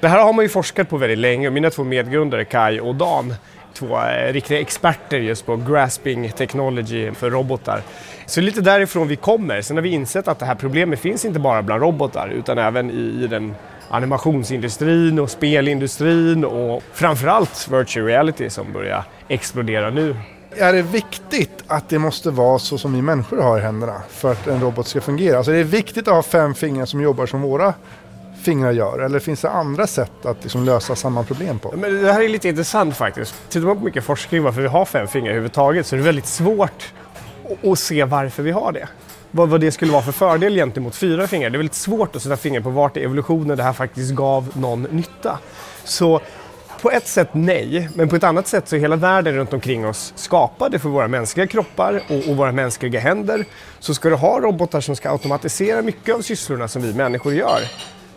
Det 0.00 0.08
här 0.08 0.18
har 0.18 0.32
man 0.32 0.44
ju 0.44 0.48
forskat 0.48 0.88
på 0.90 0.96
väldigt 0.96 1.18
länge 1.18 1.50
mina 1.50 1.70
två 1.70 1.84
medgrundare 1.84 2.44
Kai 2.44 2.80
och 2.80 2.94
Dan 2.94 3.34
två 3.74 3.98
eh, 4.00 4.32
riktiga 4.32 4.60
experter 4.60 5.18
just 5.18 5.46
på 5.46 5.56
grasping 5.56 6.30
technology 6.32 7.12
för 7.12 7.30
robotar. 7.30 7.82
Så 8.26 8.40
lite 8.40 8.60
därifrån 8.60 9.08
vi 9.08 9.16
kommer. 9.16 9.62
Sen 9.62 9.76
har 9.76 9.82
vi 9.82 9.90
insett 9.90 10.28
att 10.28 10.38
det 10.38 10.46
här 10.46 10.54
problemet 10.54 11.00
finns 11.00 11.24
inte 11.24 11.40
bara 11.40 11.62
bland 11.62 11.82
robotar 11.82 12.28
utan 12.28 12.58
även 12.58 12.90
i, 12.90 13.24
i 13.24 13.26
den 13.26 13.54
animationsindustrin 13.88 15.18
och 15.18 15.30
spelindustrin 15.30 16.44
och 16.44 16.82
framförallt 16.92 17.68
virtual 17.68 18.06
reality 18.06 18.50
som 18.50 18.72
börjar 18.72 19.04
explodera 19.28 19.90
nu. 19.90 20.16
Är 20.56 20.72
det 20.72 20.82
viktigt 20.82 21.64
att 21.66 21.88
det 21.88 21.98
måste 21.98 22.30
vara 22.30 22.58
så 22.58 22.78
som 22.78 22.94
vi 22.94 23.02
människor 23.02 23.42
har 23.42 23.58
i 23.58 23.60
händerna 23.60 24.02
för 24.08 24.32
att 24.32 24.46
en 24.46 24.60
robot 24.60 24.86
ska 24.86 25.00
fungera? 25.00 25.36
Alltså 25.36 25.52
är 25.52 25.56
det 25.56 25.64
viktigt 25.64 26.08
att 26.08 26.14
ha 26.14 26.22
fem 26.22 26.54
fingrar 26.54 26.86
som 26.86 27.00
jobbar 27.00 27.26
som 27.26 27.42
våra 27.42 27.74
fingrar 28.42 28.72
gör? 28.72 28.98
Eller 28.98 29.18
finns 29.18 29.40
det 29.40 29.50
andra 29.50 29.86
sätt 29.86 30.26
att 30.26 30.42
liksom 30.42 30.64
lösa 30.64 30.96
samma 30.96 31.24
problem 31.24 31.58
på? 31.58 31.74
Men 31.76 32.02
det 32.02 32.12
här 32.12 32.22
är 32.22 32.28
lite 32.28 32.48
intressant 32.48 32.96
faktiskt. 32.96 33.34
Tittar 33.48 33.66
man 33.66 33.78
på 33.78 33.84
mycket 33.84 34.04
forskning 34.04 34.42
varför 34.42 34.60
vi 34.60 34.68
har 34.68 34.84
fem 34.84 35.08
fingrar 35.08 35.30
överhuvudtaget 35.30 35.86
så 35.86 35.96
är 35.96 35.98
det 35.98 36.04
väldigt 36.04 36.26
svårt 36.26 36.92
och 37.62 37.78
se 37.78 38.04
varför 38.04 38.42
vi 38.42 38.50
har 38.50 38.72
det. 38.72 38.88
Vad, 39.30 39.48
vad 39.48 39.60
det 39.60 39.72
skulle 39.72 39.92
vara 39.92 40.02
för 40.02 40.12
fördel 40.12 40.54
gentemot 40.54 40.96
fyra 40.96 41.26
fingrar. 41.26 41.50
Det 41.50 41.56
är 41.56 41.58
väldigt 41.58 41.74
svårt 41.74 42.16
att 42.16 42.22
sätta 42.22 42.36
fingret 42.36 42.64
på 42.64 42.70
vart 42.70 42.96
i 42.96 43.04
evolutionen 43.04 43.56
det 43.56 43.62
här 43.62 43.72
faktiskt 43.72 44.14
gav 44.14 44.50
någon 44.54 44.82
nytta. 44.82 45.38
Så 45.84 46.20
på 46.82 46.90
ett 46.90 47.06
sätt 47.06 47.28
nej, 47.32 47.88
men 47.94 48.08
på 48.08 48.16
ett 48.16 48.24
annat 48.24 48.46
sätt 48.46 48.68
så 48.68 48.76
är 48.76 48.80
hela 48.80 48.96
världen 48.96 49.34
runt 49.34 49.52
omkring 49.52 49.86
oss 49.86 50.12
skapade 50.16 50.78
för 50.78 50.88
våra 50.88 51.08
mänskliga 51.08 51.46
kroppar 51.46 52.02
och, 52.08 52.30
och 52.30 52.36
våra 52.36 52.52
mänskliga 52.52 53.00
händer. 53.00 53.44
Så 53.80 53.94
ska 53.94 54.08
du 54.08 54.14
ha 54.14 54.40
robotar 54.40 54.80
som 54.80 54.96
ska 54.96 55.10
automatisera 55.10 55.82
mycket 55.82 56.14
av 56.14 56.20
sysslorna 56.20 56.68
som 56.68 56.82
vi 56.82 56.94
människor 56.94 57.34
gör 57.34 57.60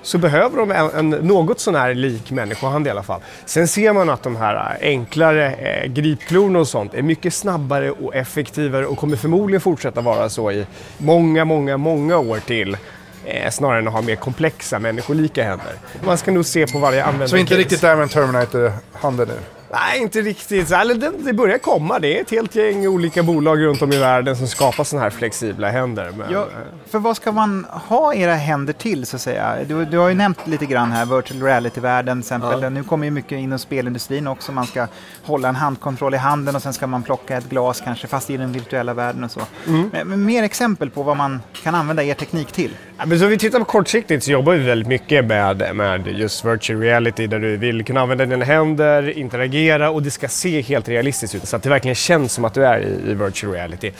så 0.01 0.17
behöver 0.17 0.57
de 0.57 0.71
en, 0.71 0.89
en 0.93 1.09
något 1.09 1.59
sånär 1.59 1.93
lik 1.93 2.31
människohand 2.31 2.87
i 2.87 2.89
alla 2.89 3.03
fall. 3.03 3.21
Sen 3.45 3.67
ser 3.67 3.93
man 3.93 4.09
att 4.09 4.23
de 4.23 4.35
här 4.35 4.77
enklare 4.81 5.53
eh, 5.53 5.91
gripklorna 5.91 6.59
och 6.59 6.67
sånt 6.67 6.93
är 6.93 7.01
mycket 7.01 7.33
snabbare 7.33 7.91
och 7.91 8.15
effektivare 8.15 8.85
och 8.85 8.97
kommer 8.97 9.15
förmodligen 9.15 9.61
fortsätta 9.61 10.01
vara 10.01 10.29
så 10.29 10.51
i 10.51 10.65
många, 10.97 11.45
många, 11.45 11.77
många 11.77 12.17
år 12.17 12.39
till. 12.39 12.77
Eh, 13.25 13.49
snarare 13.49 13.79
än 13.79 13.87
att 13.87 13.93
ha 13.93 14.01
mer 14.01 14.15
komplexa 14.15 14.79
människolika 14.79 15.43
händer. 15.43 15.73
Man 16.05 16.17
ska 16.17 16.31
nog 16.31 16.45
se 16.45 16.67
på 16.67 16.79
varje 16.79 17.03
användare. 17.03 17.29
Så 17.29 17.37
inte 17.37 17.57
riktigt 17.57 17.81
där 17.81 17.95
med 17.95 18.03
en 18.03 18.09
Terminator-handen 18.09 19.27
nu? 19.27 19.56
Nej, 19.71 20.01
inte 20.01 20.21
riktigt. 20.21 20.69
Det, 20.69 21.11
det 21.19 21.33
börjar 21.33 21.57
komma. 21.57 21.99
Det 21.99 22.17
är 22.17 22.21
ett 22.21 22.31
helt 22.31 22.55
gäng 22.55 22.87
olika 22.87 23.23
bolag 23.23 23.63
runt 23.63 23.81
om 23.81 23.91
i 23.91 23.97
världen 23.97 24.35
som 24.35 24.47
skapar 24.47 24.83
sådana 24.83 25.03
här 25.03 25.09
flexibla 25.09 25.69
händer. 25.69 26.11
Men... 26.17 26.31
Ja, 26.31 26.47
för 26.89 26.99
vad 26.99 27.15
ska 27.15 27.31
man 27.31 27.65
ha 27.69 28.13
era 28.13 28.35
händer 28.35 28.73
till 28.73 29.05
så 29.05 29.15
att 29.15 29.21
säga? 29.21 29.55
Du, 29.67 29.85
du 29.85 29.97
har 29.97 30.09
ju 30.09 30.15
nämnt 30.15 30.47
lite 30.47 30.65
grann 30.65 30.91
här, 30.91 31.05
virtual 31.05 31.43
reality-världen 31.43 32.21
till 32.21 32.27
exempel. 32.27 32.61
Ja. 32.61 32.69
Nu 32.69 32.83
kommer 32.83 33.05
ju 33.05 33.11
mycket 33.11 33.31
inom 33.31 33.59
spelindustrin 33.59 34.27
också. 34.27 34.51
Man 34.51 34.65
ska 34.65 34.87
hålla 35.23 35.49
en 35.49 35.55
handkontroll 35.55 36.13
i 36.13 36.17
handen 36.17 36.55
och 36.55 36.61
sen 36.61 36.73
ska 36.73 36.87
man 36.87 37.03
plocka 37.03 37.37
ett 37.37 37.49
glas 37.49 37.81
kanske 37.85 38.07
fast 38.07 38.29
i 38.29 38.37
den 38.37 38.51
virtuella 38.51 38.93
världen 38.93 39.23
och 39.23 39.31
så. 39.31 39.41
Mm. 39.67 39.89
Men, 39.93 40.07
men 40.07 40.25
mer 40.25 40.43
exempel 40.43 40.89
på 40.89 41.03
vad 41.03 41.17
man 41.17 41.41
kan 41.63 41.75
använda 41.75 42.03
er 42.03 42.13
teknik 42.13 42.51
till? 42.51 42.71
Ja, 42.97 43.05
men 43.05 43.19
så 43.19 43.25
vi 43.25 43.37
tittar 43.37 43.59
på 43.59 43.65
kortsiktigt 43.65 44.23
så 44.23 44.31
jobbar 44.31 44.53
vi 44.53 44.63
väldigt 44.63 44.87
mycket 44.87 45.25
med, 45.25 45.75
med 45.75 46.07
just 46.07 46.45
virtual 46.45 46.79
reality 46.79 47.27
där 47.27 47.39
du 47.39 47.57
vill 47.57 47.85
kunna 47.85 48.01
använda 48.01 48.25
dina 48.25 48.45
händer, 48.45 49.17
interagera 49.17 49.56
och 49.91 50.03
det 50.03 50.11
ska 50.11 50.27
se 50.27 50.61
helt 50.61 50.89
realistiskt 50.89 51.35
ut 51.35 51.47
så 51.47 51.55
att 51.55 51.63
det 51.63 51.69
verkligen 51.69 51.95
känns 51.95 52.33
som 52.33 52.45
att 52.45 52.53
du 52.53 52.65
är 52.65 52.79
i, 52.79 53.11
i 53.11 53.13
virtual 53.13 53.53
reality. 53.53 53.91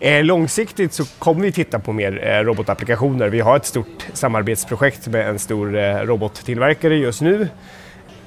Eh, 0.00 0.24
långsiktigt 0.24 0.92
så 0.92 1.04
kommer 1.04 1.42
vi 1.42 1.52
titta 1.52 1.78
på 1.78 1.92
mer 1.92 2.26
eh, 2.26 2.44
robotapplikationer. 2.44 3.28
Vi 3.28 3.40
har 3.40 3.56
ett 3.56 3.66
stort 3.66 4.06
samarbetsprojekt 4.12 5.06
med 5.06 5.28
en 5.28 5.38
stor 5.38 5.78
eh, 5.78 5.96
robottillverkare 5.96 6.96
just 6.96 7.20
nu. 7.20 7.48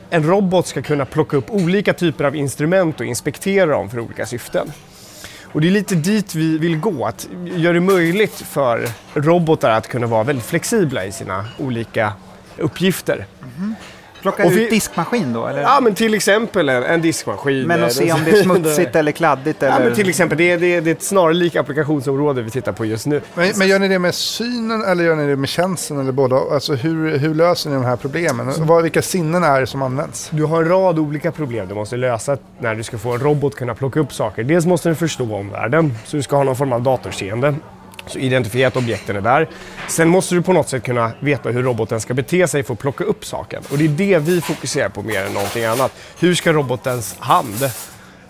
En 0.09 0.23
robot 0.23 0.67
ska 0.67 0.81
kunna 0.81 1.05
plocka 1.05 1.37
upp 1.37 1.51
olika 1.51 1.93
typer 1.93 2.23
av 2.23 2.35
instrument 2.35 2.99
och 2.99 3.05
inspektera 3.05 3.65
dem 3.65 3.89
för 3.89 3.99
olika 3.99 4.25
syften. 4.25 4.71
Och 5.43 5.61
det 5.61 5.67
är 5.67 5.71
lite 5.71 5.95
dit 5.95 6.35
vi 6.35 6.57
vill 6.57 6.77
gå, 6.77 7.05
att 7.05 7.29
göra 7.55 7.73
det 7.73 7.79
möjligt 7.79 8.35
för 8.35 8.87
robotar 9.13 9.71
att 9.71 9.87
kunna 9.87 10.07
vara 10.07 10.23
väldigt 10.23 10.45
flexibla 10.45 11.05
i 11.05 11.11
sina 11.11 11.45
olika 11.57 12.13
uppgifter. 12.57 13.25
Mm. 13.57 13.75
Plocka 14.21 14.45
och 14.45 14.51
ut 14.51 14.57
vi, 14.57 14.69
diskmaskin 14.69 15.33
då? 15.33 15.47
Eller? 15.47 15.61
Ja, 15.61 15.79
men 15.81 15.95
till 15.95 16.13
exempel 16.13 16.69
en, 16.69 16.83
en 16.83 17.01
diskmaskin. 17.01 17.67
Men 17.67 17.83
att 17.83 17.93
se 17.93 18.11
om 18.11 18.19
det 18.25 18.31
är 18.31 18.43
smutsigt 18.43 18.95
eller 18.95 19.11
kladdigt? 19.11 19.63
Eller? 19.63 19.73
Ja, 19.73 19.79
men 19.79 19.95
till 19.95 20.09
exempel. 20.09 20.37
Det 20.37 20.51
är, 20.51 20.57
det, 20.57 20.75
är, 20.75 20.81
det 20.81 20.89
är 20.89 20.95
ett 20.95 21.03
snarlikt 21.03 21.55
applikationsområde 21.55 22.41
vi 22.41 22.49
tittar 22.49 22.71
på 22.71 22.85
just 22.85 23.05
nu. 23.05 23.21
Men, 23.33 23.51
men, 23.55 23.67
gör 23.67 23.79
ni 23.79 23.87
det 23.87 23.99
med 23.99 24.15
synen 24.15 24.83
eller 24.83 25.03
gör 25.03 25.15
ni 25.15 25.27
det 25.27 25.35
med 25.35 25.49
känslan 25.49 25.99
eller 25.99 26.11
båda? 26.11 26.35
Alltså 26.35 26.73
hur, 26.73 27.17
hur 27.17 27.35
löser 27.35 27.69
ni 27.69 27.75
de 27.75 27.85
här 27.85 27.95
problemen? 27.95 28.53
Vad, 28.57 28.83
vilka 28.83 29.01
sinnen 29.01 29.43
är 29.43 29.59
det 29.59 29.67
som 29.67 29.81
används? 29.81 30.29
Du 30.31 30.43
har 30.43 30.63
en 30.63 30.69
rad 30.69 30.99
olika 30.99 31.31
problem 31.31 31.67
du 31.67 31.75
måste 31.75 31.97
lösa 31.97 32.37
när 32.59 32.75
du 32.75 32.83
ska 32.83 32.97
få 32.97 33.13
en 33.13 33.19
robot 33.19 33.55
kunna 33.55 33.75
plocka 33.75 33.99
upp 33.99 34.13
saker. 34.13 34.43
Dels 34.43 34.65
måste 34.65 34.89
den 34.89 34.95
förstå 34.95 35.35
omvärlden, 35.35 35.93
så 36.05 36.17
du 36.17 36.23
ska 36.23 36.35
ha 36.35 36.43
någon 36.43 36.55
form 36.55 36.73
av 36.73 36.81
datorseende. 36.81 37.55
Så 38.07 38.19
identifiera 38.19 38.67
att 38.67 38.75
objekten 38.75 39.15
är 39.15 39.21
där. 39.21 39.49
Sen 39.87 40.09
måste 40.09 40.35
du 40.35 40.41
på 40.41 40.53
något 40.53 40.69
sätt 40.69 40.83
kunna 40.83 41.11
veta 41.19 41.49
hur 41.49 41.63
roboten 41.63 42.01
ska 42.01 42.13
bete 42.13 42.47
sig 42.47 42.63
för 42.63 42.73
att 42.73 42.79
plocka 42.79 43.03
upp 43.03 43.25
saken. 43.25 43.63
Och 43.71 43.77
det 43.77 43.85
är 43.85 43.89
det 43.89 44.19
vi 44.19 44.41
fokuserar 44.41 44.89
på 44.89 45.01
mer 45.01 45.23
än 45.23 45.33
någonting 45.33 45.65
annat. 45.65 45.91
Hur 46.19 46.35
ska 46.35 46.53
robotens 46.53 47.15
hand 47.19 47.69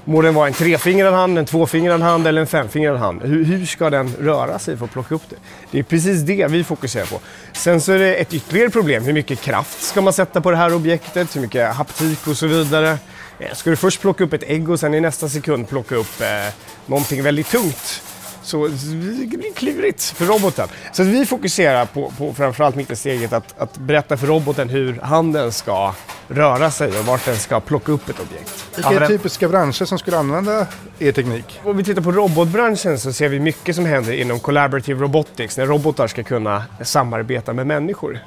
Må 0.09 0.21
den 0.21 0.33
vara 0.33 0.47
en 0.47 0.53
trefingrad 0.53 1.13
hand, 1.13 1.37
en 1.37 1.45
tvåfingrad 1.45 2.01
hand 2.01 2.27
eller 2.27 2.41
en 2.41 2.47
femfingrad 2.47 2.97
hand. 2.97 3.21
Hur, 3.21 3.45
hur, 3.45 3.65
ska 3.65 3.89
den 3.89 4.13
röra 4.19 4.59
sig 4.59 4.77
för 4.77 4.85
att 4.85 4.91
plocka 4.91 5.15
upp 5.15 5.29
det? 5.29 5.35
Det 5.71 5.79
är 5.79 5.83
precis 5.83 6.21
det 6.21 6.47
vi 6.47 6.63
fokuserar 6.63 7.05
på. 7.05 7.19
Sen 7.53 7.81
så 7.81 7.91
är 7.91 7.99
det 7.99 8.15
ett 8.15 8.33
ytterligare 8.33 8.69
problem. 8.69 9.03
Hur 9.03 9.13
mycket 9.13 9.41
kraft 9.41 9.83
ska 9.83 10.01
man 10.01 10.13
sätta 10.13 10.41
på 10.41 10.51
det 10.51 10.57
här 10.57 10.73
objektet? 10.73 11.35
Hur 11.35 11.41
mycket 11.41 11.75
haptik 11.75 12.27
och 12.27 12.37
så 12.37 12.47
vidare? 12.47 12.97
Eh, 13.39 13.53
ska 13.53 13.69
du 13.69 13.75
först 13.75 14.01
plocka 14.01 14.23
upp 14.23 14.33
ett 14.33 14.43
ägg 14.47 14.69
och 14.69 14.79
sen 14.79 14.93
i 14.93 14.99
nästa 14.99 15.29
sekund 15.29 15.69
plocka 15.69 15.95
upp 15.95 16.21
eh, 16.21 16.53
någonting 16.85 17.23
väldigt 17.23 17.47
tungt? 17.47 18.01
Så 18.47 18.67
det 18.67 19.37
blir 19.37 19.53
klurigt 19.53 20.03
för 20.03 20.25
roboten. 20.25 20.67
Så 20.91 21.03
vi 21.03 21.25
fokuserar 21.25 21.85
på, 21.85 22.11
på 22.17 22.33
framförallt 22.33 22.75
mittensteget 22.75 23.33
att, 23.33 23.59
att 23.59 23.77
berätta 23.77 24.17
för 24.17 24.27
roboten 24.27 24.69
hur 24.69 24.99
handen 25.01 25.51
ska 25.51 25.93
röra 26.27 26.71
sig 26.71 26.99
och 26.99 27.05
vart 27.05 27.25
den 27.25 27.35
ska 27.35 27.59
plocka 27.59 27.91
upp 27.91 28.09
ett 28.09 28.19
objekt. 28.19 28.65
Vilka 28.75 28.89
är 28.89 29.07
typiska 29.07 29.49
branscher 29.49 29.85
som 29.85 29.99
skulle 29.99 30.17
använda 30.17 30.67
er 30.99 31.11
teknik? 31.11 31.59
Om 31.63 31.77
vi 31.77 31.83
tittar 31.83 32.01
på 32.01 32.11
robotbranschen 32.11 32.99
så 32.99 33.13
ser 33.13 33.29
vi 33.29 33.39
mycket 33.39 33.75
som 33.75 33.85
händer 33.85 34.13
inom 34.13 34.39
collaborative 34.39 35.01
robotics 35.01 35.57
när 35.57 35.65
robotar 35.65 36.07
ska 36.07 36.23
kunna 36.23 36.63
samarbeta 36.83 37.53
med 37.53 37.67
människor. 37.67 38.19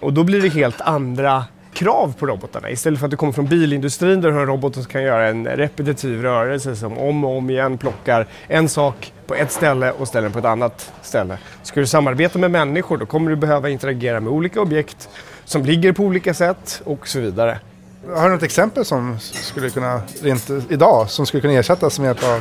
Och 0.00 0.12
då 0.12 0.24
blir 0.24 0.42
det 0.42 0.48
helt 0.48 0.80
andra 0.80 1.44
krav 1.82 2.14
på 2.18 2.26
robotarna. 2.26 2.70
Istället 2.70 3.00
för 3.00 3.06
att 3.06 3.10
du 3.10 3.16
kommer 3.16 3.32
från 3.32 3.46
bilindustrin 3.46 4.20
där 4.20 4.28
du 4.28 4.34
har 4.34 4.40
en 4.40 4.46
robot 4.46 4.74
som 4.74 4.84
kan 4.84 5.02
göra 5.02 5.28
en 5.28 5.46
repetitiv 5.46 6.22
rörelse 6.22 6.76
som 6.76 6.98
om 6.98 7.24
och 7.24 7.36
om 7.36 7.50
igen 7.50 7.78
plockar 7.78 8.26
en 8.48 8.68
sak 8.68 9.12
på 9.26 9.34
ett 9.34 9.52
ställe 9.52 9.92
och 9.92 10.08
ställer 10.08 10.22
den 10.22 10.32
på 10.32 10.38
ett 10.38 10.44
annat 10.44 10.92
ställe. 11.02 11.38
Ska 11.62 11.80
du 11.80 11.86
samarbeta 11.86 12.38
med 12.38 12.50
människor 12.50 12.98
då 12.98 13.06
kommer 13.06 13.30
du 13.30 13.36
behöva 13.36 13.68
interagera 13.68 14.20
med 14.20 14.32
olika 14.32 14.60
objekt 14.60 15.08
som 15.44 15.64
ligger 15.64 15.92
på 15.92 16.02
olika 16.02 16.34
sätt 16.34 16.82
och 16.84 17.08
så 17.08 17.20
vidare. 17.20 17.58
Har 18.08 18.28
du 18.28 18.34
något 18.34 18.42
exempel 18.42 18.84
som 18.84 19.18
skulle 19.20 19.70
kunna, 19.70 20.02
rent 20.22 20.50
idag, 20.70 21.10
som 21.10 21.26
skulle 21.26 21.40
kunna 21.40 21.54
ersättas 21.54 21.98
med 21.98 22.06
hjälp 22.06 22.24
av, 22.24 22.40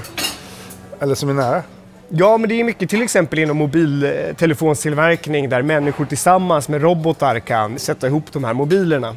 eller 0.99 1.15
som 1.15 1.29
är 1.29 1.33
nära? 1.33 1.63
Ja, 2.09 2.37
men 2.37 2.49
det 2.49 2.59
är 2.59 2.63
mycket 2.63 2.89
till 2.89 3.01
exempel 3.01 3.39
inom 3.39 3.57
mobiltelefonstillverkning 3.57 5.49
där 5.49 5.61
människor 5.61 6.05
tillsammans 6.05 6.69
med 6.69 6.81
robotar 6.81 7.39
kan 7.39 7.79
sätta 7.79 8.07
ihop 8.07 8.23
de 8.31 8.43
här 8.43 8.53
mobilerna. 8.53 9.15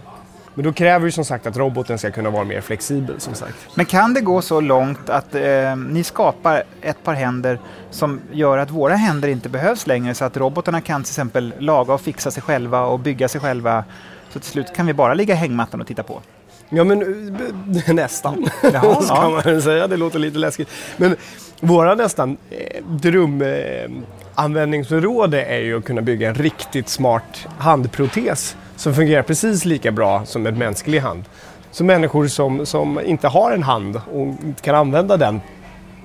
Men 0.55 0.65
då 0.65 0.73
kräver 0.73 1.07
det 1.07 1.13
som 1.13 1.25
sagt 1.25 1.47
att 1.47 1.57
roboten 1.57 1.99
ska 1.99 2.11
kunna 2.11 2.31
vara 2.31 2.45
mer 2.45 2.61
flexibel. 2.61 3.21
som 3.21 3.35
sagt. 3.35 3.57
Men 3.75 3.87
kan 3.87 4.15
det 4.15 4.21
gå 4.21 4.43
så 4.43 4.61
långt 4.61 5.11
att 5.11 5.35
eh, 5.35 5.77
ni 5.77 6.05
skapar 6.05 6.63
ett 6.81 7.05
par 7.05 7.15
händer 7.15 7.59
som 7.91 8.21
gör 8.33 8.59
att 8.59 8.71
våra 8.71 8.95
händer 8.95 9.29
inte 9.29 9.49
behövs 9.49 9.87
längre 9.87 10.15
så 10.15 10.25
att 10.25 10.37
robotarna 10.37 10.81
kan 10.81 11.03
till 11.03 11.11
exempel 11.11 11.55
laga 11.59 11.95
och 11.95 12.01
fixa 12.01 12.31
sig 12.31 12.43
själva 12.43 12.83
och 12.83 13.01
bygga 13.01 13.29
sig 13.29 13.41
själva 13.41 13.85
så 14.31 14.39
till 14.41 14.51
slut 14.51 14.77
kan 14.77 14.87
vi 14.87 14.95
bara 14.95 15.15
ligga 15.15 15.35
i 15.35 15.37
hängmattan 15.37 15.81
och 15.81 15.87
titta 15.87 16.03
på? 16.03 16.21
Ja 16.77 16.85
men 16.85 17.03
eh, 17.03 17.09
nästan, 17.95 18.49
Jaha, 18.73 19.03
ska 19.03 19.29
man 19.29 19.63
säga. 19.63 19.87
Det 19.87 19.97
låter 19.97 20.19
lite 20.19 20.39
läskigt. 20.39 20.69
Men 20.97 21.17
våra 21.61 21.95
nästan 21.95 22.37
eh, 22.51 22.85
drömanvändningsområde 22.85 25.43
eh, 25.43 25.55
är 25.55 25.61
ju 25.61 25.79
att 25.79 25.85
kunna 25.85 26.03
bygga 26.03 26.29
en 26.29 26.35
riktigt 26.35 26.89
smart 26.89 27.47
handprotes 27.59 28.57
som 28.77 28.95
fungerar 28.95 29.23
precis 29.23 29.65
lika 29.65 29.93
bra 29.93 30.27
som 30.27 30.47
en 30.47 30.59
mänsklig 30.59 30.99
hand. 30.99 31.25
Så 31.71 31.85
människor 31.85 32.29
som, 32.29 32.67
som 32.67 33.01
inte 33.01 33.29
har 33.29 33.53
en 33.53 33.63
hand 33.63 34.01
och 34.13 34.27
inte 34.27 34.63
kan 34.63 34.75
använda 34.75 35.17
den 35.17 35.41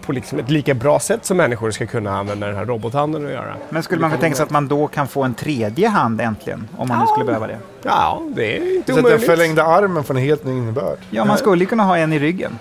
på 0.10 0.14
liksom 0.14 0.40
ett 0.40 0.50
lika 0.50 0.74
bra 0.74 1.00
sätt 1.00 1.26
som 1.26 1.38
människor 1.38 1.72
ska 1.72 1.86
kunna 1.86 2.18
använda 2.18 2.48
den 2.48 2.56
här 2.56 2.66
robothanden 2.66 3.26
att 3.26 3.32
göra. 3.32 3.56
Men 3.70 3.84
skulle 3.84 4.02
man 4.02 4.10
kunna 4.10 4.22
tänka 4.22 4.36
sig 4.36 4.44
att 4.44 4.50
man 4.50 4.68
då 4.68 4.88
kan 4.88 5.08
få 5.08 5.24
en 5.24 5.34
tredje 5.34 5.88
hand 5.88 6.22
äntligen? 6.22 6.68
Om 6.78 6.88
man 6.88 6.98
ja. 6.98 7.04
nu 7.04 7.08
skulle 7.08 7.26
behöva 7.26 7.48
det? 7.48 7.58
Ja, 7.84 8.22
det 8.36 8.58
är 8.58 8.76
inte 8.76 8.94
omöjligt. 8.94 9.22
Så 9.22 9.28
den 9.28 9.38
förlängda 9.38 9.64
armen 9.64 10.04
får 10.04 10.14
en 10.14 10.24
helt 10.24 10.46
ny 10.46 10.52
innebörd? 10.52 10.98
Ja, 11.10 11.26
man 11.26 11.38
skulle 11.38 11.66
kunna 11.66 11.84
ha 11.84 11.98
en 11.98 12.14
i 12.14 12.20
ryggen 12.20 12.60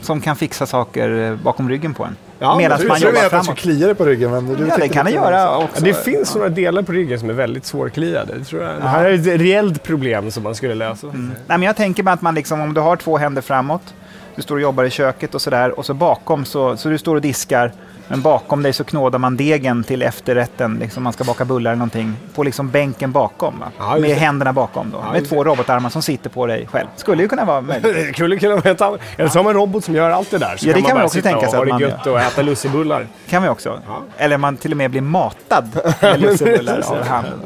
som 0.00 0.20
kan 0.20 0.36
fixa 0.36 0.66
saker 0.66 1.30
eh, 1.30 1.36
bakom 1.36 1.68
ryggen 1.68 1.94
på 1.94 2.04
en. 2.04 2.16
Ja, 2.38 2.58
Medan 2.58 2.86
man 2.88 3.00
jobbar 3.00 3.20
framåt. 3.20 3.32
att 3.32 3.46
den 3.46 3.56
kliar 3.56 3.94
på 3.94 4.04
ryggen. 4.04 4.30
Men 4.30 4.46
du 4.46 4.66
ja, 4.68 4.76
det 4.76 4.88
kan 4.88 5.04
det 5.04 5.10
göra 5.10 5.56
också. 5.58 5.68
Ja, 5.76 5.84
det 5.84 6.04
finns 6.04 6.30
ja. 6.34 6.38
några 6.38 6.50
delar 6.50 6.82
på 6.82 6.92
ryggen 6.92 7.20
som 7.20 7.30
är 7.30 7.34
väldigt 7.34 7.66
svårkliade. 7.66 8.34
Det, 8.38 8.44
tror 8.44 8.62
jag. 8.62 8.72
Ja. 8.72 8.78
det 8.78 8.88
här 8.88 9.04
är 9.04 9.14
ett 9.14 9.40
reellt 9.40 9.82
problem 9.82 10.30
som 10.30 10.42
man 10.42 10.54
skulle 10.54 10.74
lösa. 10.74 11.06
Mm. 11.06 11.26
Nej, 11.26 11.58
men 11.58 11.62
jag 11.62 11.76
tänker 11.76 12.02
mig 12.02 12.12
att 12.12 12.22
man 12.22 12.34
liksom, 12.34 12.60
om 12.60 12.74
du 12.74 12.80
har 12.80 12.96
två 12.96 13.16
händer 13.16 13.42
framåt, 13.42 13.94
du 14.38 14.42
står 14.42 14.54
och 14.54 14.60
jobbar 14.60 14.84
i 14.84 14.90
köket 14.90 15.34
och 15.34 15.42
sådär, 15.42 15.78
och 15.78 15.86
så 15.86 15.94
bakom 15.94 16.44
så, 16.44 16.76
så 16.76 16.88
du 16.88 16.98
står 16.98 17.14
och 17.14 17.20
diskar 17.22 17.72
men 18.08 18.22
bakom 18.22 18.62
dig 18.62 18.72
så 18.72 18.84
knådar 18.84 19.18
man 19.18 19.36
degen 19.36 19.84
till 19.84 20.02
efterrätten, 20.02 20.78
liksom 20.80 21.02
man 21.02 21.12
ska 21.12 21.24
baka 21.24 21.44
bullar 21.44 21.70
eller 21.70 21.78
någonting, 21.78 22.16
på 22.34 22.42
liksom 22.42 22.70
bänken 22.70 23.12
bakom. 23.12 23.64
Ja, 23.78 23.98
med 23.98 24.16
händerna 24.16 24.52
bakom 24.52 24.90
då. 24.90 25.02
Ja, 25.06 25.12
med 25.12 25.28
två 25.28 25.44
robotarmar 25.44 25.90
som 25.90 26.02
sitter 26.02 26.30
på 26.30 26.46
dig 26.46 26.66
själv. 26.66 26.86
Skulle 26.96 27.22
ju 27.22 27.28
kunna 27.28 27.44
vara 27.44 27.60
möjligt. 27.60 27.94
det 27.94 28.12
skulle 28.12 28.38
kunna 28.38 28.56
vara 28.56 28.70
ett 28.70 29.00
Eller 29.16 29.28
så 29.28 29.38
har 29.38 29.44
man 29.44 29.50
en 29.50 29.60
robot 29.60 29.84
som 29.84 29.94
gör 29.94 30.10
allt 30.10 30.30
det 30.30 30.38
där. 30.38 30.56
Så 30.56 30.68
ja, 30.68 30.74
det 30.74 30.80
kan 30.80 30.88
man, 30.88 30.96
man 30.96 31.04
också 31.04 31.22
tänka 31.22 31.48
sig. 31.48 31.58
Ha 31.58 31.78
det 31.78 31.84
gött 31.84 32.06
och 32.06 32.20
äta 32.20 32.42
lussebullar. 32.42 33.06
kan 33.28 33.42
vi 33.42 33.48
också. 33.48 33.80
Ja. 33.86 34.02
Eller 34.16 34.36
man 34.36 34.56
till 34.56 34.70
och 34.70 34.76
med 34.76 34.90
blir 34.90 35.00
matad 35.00 35.80
med 36.00 36.20
lussebullar 36.20 36.80
av 36.86 37.02
handen. 37.06 37.40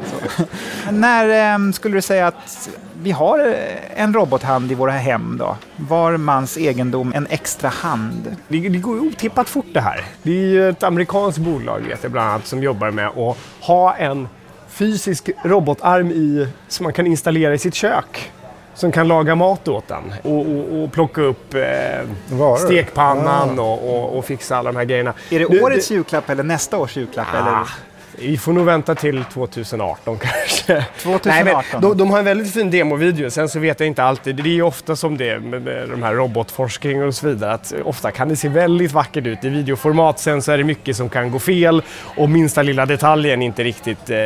När 0.91 1.55
äm, 1.55 1.73
skulle 1.73 1.95
du 1.95 2.03
säga 2.03 2.27
att 2.27 2.69
vi 3.03 3.11
har 3.11 3.55
en 3.97 4.15
robothand 4.15 4.73
i 4.73 4.75
våra 4.75 4.93
hem 4.93 5.37
då. 5.39 5.57
Var 5.77 6.17
mans 6.17 6.57
egendom, 6.57 7.13
en 7.17 7.27
extra 7.31 7.69
hand. 7.69 8.37
Det, 8.49 8.69
det 8.69 8.79
går 8.79 8.95
ju 8.97 9.01
otippat 9.09 9.49
fort 9.49 9.67
det 9.73 9.81
här. 9.81 10.05
Det 10.23 10.31
är 10.31 10.47
ju 10.47 10.69
ett 10.69 10.83
amerikanskt 10.83 11.39
bolag 11.39 11.81
vet 11.81 12.03
jag 12.03 12.13
bland 12.13 12.31
annat 12.31 12.47
som 12.47 12.63
jobbar 12.63 12.91
med 12.91 13.07
att 13.07 13.37
ha 13.61 13.95
en 13.95 14.29
fysisk 14.69 15.31
robotarm 15.45 16.11
i, 16.11 16.49
som 16.69 16.85
man 16.85 16.93
kan 16.93 17.07
installera 17.07 17.55
i 17.55 17.59
sitt 17.59 17.75
kök. 17.75 18.31
som 18.75 18.93
kan 18.93 19.09
laga 19.09 19.35
mat 19.35 19.69
åt 19.69 19.91
en 19.91 20.13
och, 20.23 20.41
och, 20.41 20.83
och 20.83 20.93
plocka 20.93 21.21
upp 21.21 21.55
eh, 21.55 22.57
stekpannan 22.59 23.59
Ah. 23.59 23.63
och, 23.63 23.95
och, 24.05 24.19
och 24.19 24.25
fixa 24.25 24.57
alla 24.57 24.73
de 24.73 24.79
här 24.79 24.85
grejerna. 24.85 25.13
Är 25.31 25.39
det 25.39 25.49
Nu- 25.49 25.61
årets 25.63 25.91
julklapp 25.91 26.31
eller 26.31 26.43
nästa 26.43 26.79
års 26.79 26.97
julklapp? 26.97 27.27
Ah, 27.35 27.39
Eller? 27.39 27.69
Vi 28.19 28.39
får 28.39 28.53
nog 28.53 28.65
vänta 28.67 28.95
till 28.95 29.25
2018 29.33 30.19
kanske. 30.23 30.85
2018? 31.03 31.21
Nej, 31.45 31.45
men 31.73 31.81
de, 31.81 31.97
de 31.97 32.11
har 32.11 32.19
en 32.19 32.25
väldigt 32.25 32.53
fin 32.53 32.71
demovideo. 32.71 33.31
Sen 33.31 33.49
så 33.49 33.59
vet 33.59 33.81
jag 33.81 33.87
inte 33.87 34.03
alltid. 34.03 34.37
Det 34.37 34.43
är 34.43 34.55
ju 34.55 34.63
ofta 34.63 34.97
som 34.97 35.17
det 35.17 35.29
är 35.29 35.39
med, 35.39 35.63
med 35.63 35.89
de 35.89 36.03
här 36.03 36.15
robotforskning 36.15 37.03
och 37.05 37.15
så 37.15 37.27
vidare. 37.29 37.53
Att 37.53 37.73
ofta 37.85 38.11
kan 38.11 38.29
det 38.29 38.37
se 38.37 38.49
väldigt 38.49 38.93
vackert 38.93 39.27
ut 39.27 39.45
i 39.45 39.49
videoformat. 39.49 40.19
Sen 40.19 40.43
så 40.43 40.53
är 40.53 40.59
det 40.59 40.65
mycket 40.65 40.97
som 40.97 41.09
kan 41.09 41.31
gå 41.31 41.39
fel 41.39 41.83
och 42.17 42.31
minsta 42.31 42.63
lilla 42.63 42.87
detaljen 42.87 43.43
inte 43.43 43.65
riktigt 43.65 44.11
eh, 44.11 44.17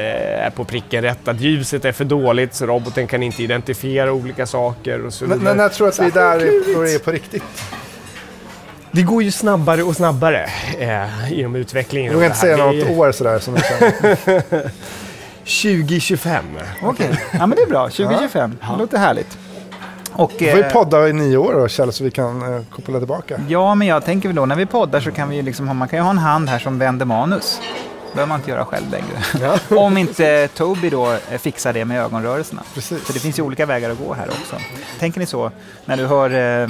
är 0.46 0.50
på 0.50 0.64
pricken 0.64 1.02
rätt. 1.02 1.28
Att 1.28 1.40
ljuset 1.40 1.84
är 1.84 1.92
för 1.92 2.04
dåligt 2.04 2.54
så 2.54 2.66
roboten 2.66 3.06
kan 3.06 3.22
inte 3.22 3.42
identifiera 3.42 4.12
olika 4.12 4.46
saker 4.46 5.06
och 5.06 5.12
så 5.14 5.24
Men, 5.24 5.38
vidare. 5.38 5.54
men 5.54 5.62
jag 5.62 5.72
tror 5.72 5.88
att 5.88 5.98
vi 5.98 6.06
är 6.06 6.10
där 6.10 6.38
är 6.94 6.98
på 6.98 7.10
riktigt. 7.12 7.42
Det 8.96 9.02
går 9.02 9.22
ju 9.22 9.30
snabbare 9.30 9.82
och 9.82 9.96
snabbare 9.96 10.46
eh, 10.78 11.38
inom 11.38 11.56
utvecklingen. 11.56 12.06
Jag 12.12 12.14
vågar 12.14 12.26
inte 12.26 12.38
säga 12.38 12.56
något 12.56 12.74
är- 12.74 12.98
år 12.98 13.12
sådär 13.12 13.38
som 13.38 13.54
jag 13.56 13.64
känner. 13.64 14.70
2025. 15.44 16.44
Okej, 16.82 17.20
ja 17.32 17.46
men 17.46 17.50
det 17.50 17.62
är 17.62 17.66
bra. 17.66 17.88
2025, 17.88 18.58
det 18.72 18.78
låter 18.78 18.98
härligt. 18.98 19.38
Och, 20.12 20.32
Då 20.38 20.44
får 20.46 20.54
vi 20.56 20.60
eh, 20.60 20.68
podda 20.72 21.08
i 21.08 21.12
nio 21.12 21.36
år 21.36 21.52
då 21.54 21.68
Kjell 21.68 21.92
så 21.92 22.04
vi 22.04 22.10
kan 22.10 22.54
eh, 22.56 22.62
koppla 22.70 22.98
tillbaka. 22.98 23.40
Ja, 23.48 23.74
men 23.74 23.86
jag 23.88 24.04
tänker 24.04 24.28
väl 24.28 24.36
då 24.36 24.46
när 24.46 24.56
vi 24.56 24.66
poddar 24.66 25.00
så 25.00 25.10
kan 25.10 25.28
vi 25.28 25.42
liksom 25.42 25.66
ha, 25.68 25.74
man 25.74 25.88
kan 25.88 25.98
ju 25.98 26.02
ha 26.02 26.10
en 26.10 26.18
hand 26.18 26.48
här 26.48 26.58
som 26.58 26.78
vänder 26.78 27.06
manus. 27.06 27.60
Behöver 28.16 28.28
man 28.28 28.40
inte 28.40 28.50
göra 28.50 28.64
själv 28.64 28.90
längre. 28.90 29.58
Om 29.80 29.96
inte 29.96 30.48
Toby 30.48 30.90
då 30.90 31.12
eh, 31.12 31.38
fixar 31.38 31.72
det 31.72 31.84
med 31.84 32.00
ögonrörelserna. 32.00 32.62
Precis. 32.74 33.02
För 33.02 33.12
det 33.12 33.18
finns 33.18 33.38
ju 33.38 33.42
olika 33.42 33.66
vägar 33.66 33.90
att 33.90 33.98
gå 33.98 34.14
här 34.14 34.28
också. 34.28 34.56
Tänker 34.98 35.20
ni 35.20 35.26
så, 35.26 35.50
när 35.84 35.96
du 35.96 36.06
hör 36.06 36.30
eh, 36.30 36.62
eh, 36.62 36.68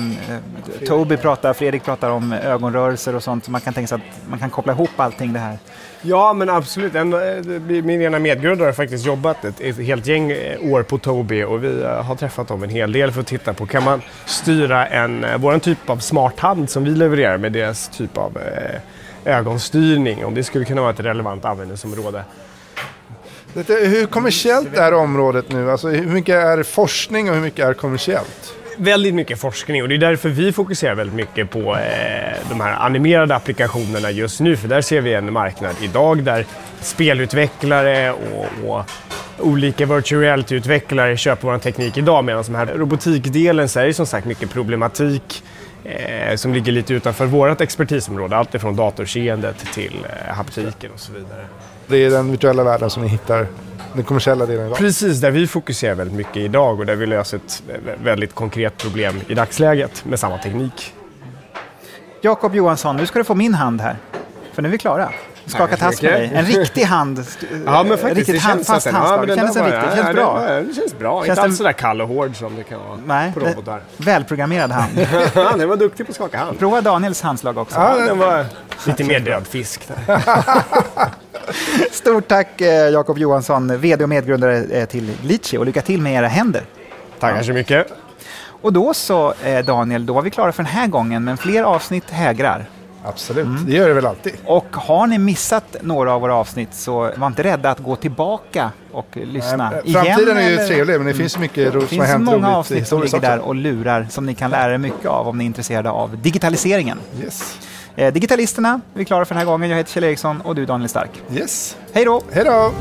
Toby 0.87 1.17
prata, 1.17 1.55
Fredrik 1.55 1.85
pratar 1.85 2.11
om 2.11 2.33
ögonrörelser 2.33 3.15
och 3.15 3.23
sånt, 3.23 3.45
så 3.45 3.51
man 3.51 3.61
kan 3.61 3.75
tänka 3.75 3.89
sig 3.89 3.97
att 3.97 4.29
man 4.31 4.39
kan 4.39 4.51
koppla 4.51 4.73
ihop 4.73 4.91
allting 4.97 5.33
det 5.33 5.39
här. 5.39 5.59
Ja, 6.03 6.33
men 6.33 6.51
absolut. 6.51 6.95
En, 6.95 7.13
eh, 7.13 7.61
min 7.83 8.03
ena 8.03 8.19
medgrundare 8.19 8.67
har 8.67 8.73
faktiskt 8.73 9.07
jobbat 9.07 9.45
ett, 9.45 9.61
ett 9.61 9.79
helt 9.79 10.07
gäng 10.07 10.33
år 10.63 10.83
på 10.83 10.99
Tobii 10.99 11.45
och 11.45 11.65
vi 11.65 11.85
har 11.85 12.15
träffat 12.15 12.49
dem 12.49 12.63
en 12.63 12.71
hel 12.71 12.93
del 12.93 13.13
för 13.13 13.21
att 13.21 13.27
titta 13.27 13.55
på 13.55 13.67
kan 13.67 13.85
man 13.85 14.03
styra 14.27 14.87
en, 14.87 15.27
våran 15.39 15.61
typ 15.61 15.91
av 15.91 15.97
smart 15.97 16.41
hand 16.41 16.71
som 16.71 16.85
vi 16.85 16.91
levererar 16.91 17.39
med 17.39 17.53
deras 17.53 17.89
typ 17.89 18.19
av 18.19 18.37
eh, 18.37 18.81
ögonstyrning, 19.27 20.25
om 20.25 20.35
det 20.35 20.45
skulle 20.45 20.65
kunna 20.65 20.81
vara 20.81 20.93
ett 20.93 21.01
relevant 21.01 21.45
användningsområde. 21.45 22.25
Hur 23.67 24.07
kommersiellt 24.07 24.77
är 24.77 24.95
området 24.95 25.53
nu? 25.53 25.71
Alltså, 25.71 25.89
hur 25.89 26.07
mycket 26.07 26.35
är 26.35 26.63
forskning 26.63 27.29
och 27.29 27.35
hur 27.35 27.43
mycket 27.43 27.65
är 27.65 27.75
kommersiellt? 27.75 28.55
Väldigt 28.79 29.15
mycket 29.15 29.41
forskning 29.41 29.83
och 29.83 29.89
det 29.89 29.95
är 29.95 29.99
därför 29.99 30.29
vi 30.29 30.53
fokuserar 30.53 30.95
väldigt 30.95 31.17
mycket 31.17 31.51
på 31.51 31.59
eh, 31.59 32.49
de 32.49 32.61
här 32.61 32.87
animerade 32.87 33.35
applikationerna 33.35 34.11
just 34.11 34.41
nu. 34.41 34.57
För 34.57 34.69
där 34.69 34.81
ser 34.81 35.01
vi 35.01 35.15
en 35.15 35.33
marknad 35.33 35.75
idag 35.83 36.23
där 36.23 36.47
spelutvecklare 36.81 38.13
och, 38.13 38.71
och 38.71 38.85
olika 39.39 39.87
virtual 39.87 40.21
reality-utvecklare 40.23 41.17
köper 41.17 41.49
vår 41.49 41.59
teknik 41.59 41.97
idag. 41.97 42.25
Medan 42.25 42.45
de 42.47 42.55
här 42.55 42.67
robotikdelen 42.67 43.69
så 43.69 43.81
är 43.81 43.87
det 43.87 43.95
som 43.95 44.07
sagt 44.07 44.27
mycket 44.27 44.51
problematik 44.51 45.43
eh, 45.89 46.37
som 46.37 46.55
ligger 46.55 46.73
lite 46.73 46.95
utanför 46.95 47.27
vårt 47.27 47.61
expertisområde. 47.61 48.37
Allt 48.37 48.55
ifrån 48.55 48.77
datorseendet 48.77 49.59
till 49.73 50.07
eh, 50.29 50.35
haptiken 50.35 50.91
och 50.95 51.01
så 51.01 51.13
vidare. 51.13 51.47
Det 51.87 51.97
är 51.97 52.11
den 52.11 52.31
virtuella 52.31 52.65
världen 52.65 52.91
som 52.91 53.03
ni 53.03 53.09
hittar 53.09 53.47
den 53.95 54.05
kommersiella 54.05 54.47
delen 54.47 54.67
idag. 54.67 54.79
Precis, 54.79 55.21
där 55.21 55.31
vi 55.31 55.47
fokuserar 55.47 55.95
väldigt 55.95 56.17
mycket 56.17 56.37
idag 56.37 56.81
och 56.81 56.87
där 56.87 56.97
vi 56.97 57.07
löser 57.07 57.37
ett 57.37 57.63
vä- 57.69 58.05
väldigt 58.05 58.35
konkret 58.35 58.77
problem 58.77 59.21
i 59.29 59.35
dagsläget 59.35 60.05
med 60.05 60.21
samma 60.21 60.39
teknik. 60.39 60.93
Jakob 62.21 62.55
Johansson, 62.55 62.97
nu 62.97 63.07
ska 63.07 63.19
du 63.19 63.25
få 63.25 63.35
min 63.35 63.55
hand 63.55 63.81
här. 63.81 63.97
För 64.53 64.63
nu 64.63 64.69
är 64.69 64.73
vi 64.73 64.79
klara. 64.79 65.11
Skaka 65.47 65.77
Tack 65.77 65.79
så 65.79 65.85
tass 65.85 66.03
med 66.03 66.13
dig. 66.13 66.31
En 66.35 66.45
riktig 66.45 66.83
hand. 66.83 67.19
Ja, 67.67 67.83
men 67.83 67.99
faktiskt. 67.99 68.17
Riktigt 68.17 68.35
det 68.35 68.41
hand, 68.41 68.59
känns 68.59 68.67
fast 68.67 68.87
handslag. 68.87 69.19
men 69.19 69.29
det 69.29 69.35
där 69.35 69.43
en 69.43 69.73
riktigt, 69.73 69.95
känns 69.95 70.07
ja, 70.07 70.13
bra. 70.13 70.41
Det, 70.47 70.63
det 70.63 70.75
känns 70.75 70.99
bra. 70.99 71.25
Känns 71.25 71.29
inte 71.39 71.43
alls 71.43 71.57
sådär 71.57 71.73
kall 71.73 72.01
och 72.01 72.09
hård 72.09 72.37
som 72.37 72.57
det 72.57 72.63
kan 72.63 72.79
vara 72.79 72.99
Nej, 73.07 73.33
på 73.33 73.41
det- 73.41 73.53
robotar. 73.53 73.81
Välprogrammerad 73.97 74.71
hand. 74.71 74.93
den 75.59 75.69
var 75.69 75.77
duktig 75.77 76.07
på 76.07 76.11
att 76.11 76.17
skaka 76.17 76.39
hand. 76.39 76.59
Prova 76.59 76.81
Daniels 76.81 77.23
handslag 77.23 77.59
också. 77.59 77.81
Ja, 77.81 77.97
den 77.97 78.19
var 78.19 78.47
lite 78.87 79.05
mer 79.05 79.21
död 79.21 79.47
fisk 79.47 79.89
där. 80.07 80.21
Stort 81.93 82.29
tack 82.29 82.61
eh, 82.61 82.69
Jakob 82.89 83.19
Johansson, 83.19 83.79
VD 83.81 84.05
och 84.05 84.09
medgrundare 84.09 84.57
eh, 84.59 84.85
till 84.87 85.17
Glitchi 85.23 85.59
och 85.59 85.67
lycka 85.67 85.83
till 85.83 86.01
med 86.03 86.15
era 86.15 86.29
händer. 86.29 86.63
Tackar 87.21 87.43
så 87.43 87.53
mycket. 87.53 87.87
Och 88.63 88.73
då 88.73 88.95
så 88.95 89.35
eh, 89.45 89.65
Daniel, 89.65 90.07
då 90.07 90.13
var 90.13 90.23
vi 90.23 90.31
klara 90.31 90.53
för 90.53 90.63
den 90.63 90.73
här 90.73 90.87
gången, 90.87 91.25
men 91.25 91.37
fler 91.37 91.63
avsnitt 91.63 92.11
hägrar. 92.11 92.67
Absolut, 93.07 93.47
det 93.67 93.73
gör 93.73 93.89
det 93.89 93.95
väl 93.95 94.07
alltid. 94.07 94.33
Och 94.45 94.67
har 94.73 95.07
ni 95.07 95.19
missat 95.19 95.77
några 95.83 96.13
av 96.13 96.21
våra 96.21 96.35
avsnitt 96.35 96.75
så 96.75 97.11
var 97.17 97.27
inte 97.27 97.43
rädda 97.43 97.71
att 97.71 97.79
gå 97.79 97.97
tillbaka 97.97 98.71
och 98.93 99.07
lyssna 99.17 99.71
Nej, 99.71 99.81
igen. 99.85 100.05
framtiden 100.05 100.37
är 100.37 100.49
ju 100.49 100.55
eller- 100.55 100.67
trevlig, 100.67 100.97
men 100.97 101.07
det 101.07 101.15
finns 101.15 101.39
mycket 101.39 101.75
ro- 101.75 101.81
Det 101.81 101.87
som 101.87 101.99
har 101.99 102.05
finns 102.05 102.13
hänt 102.13 102.25
många 102.25 102.37
roligt 102.37 102.51
i 102.51 102.55
avsnitt 102.59 102.89
som 102.89 103.03
ligger 103.03 103.21
där 103.21 103.39
och 103.39 103.55
lurar 103.55 104.07
som 104.11 104.27
ni 104.27 104.35
kan 104.35 104.51
lära 104.51 104.75
er 104.75 104.79
mycket 104.79 105.07
av 105.07 105.29
om 105.29 105.39
ni 105.39 105.45
är 105.45 105.47
intresserade 105.47 105.91
av 105.91 106.19
digitaliseringen. 106.23 106.99
Yes. 107.23 107.59
Eh, 107.97 108.13
Digitalisterna, 108.13 108.81
vi 108.95 109.01
är 109.01 109.05
klara 109.05 109.25
för 109.25 109.35
den 109.35 109.39
här 109.39 109.47
gången. 109.47 109.71
Jag 109.71 109.77
heter 109.77 109.91
Kjell 109.93 110.05
Eriksson 110.05 110.41
och 110.41 110.55
du 110.55 110.67
Daniel 110.67 110.89
Stark. 110.89 111.11
Yes. 111.35 111.77
Hej 111.93 112.05
då! 112.05 112.23
Hej 112.33 112.45
då! 112.45 112.73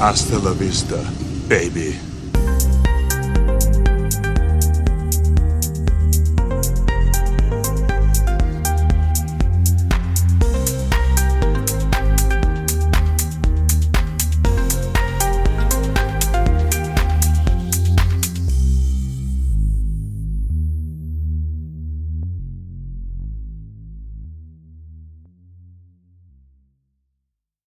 Hasta 0.00 0.34
la 0.48 0.50
vista, 0.60 0.96
baby. 1.48 1.94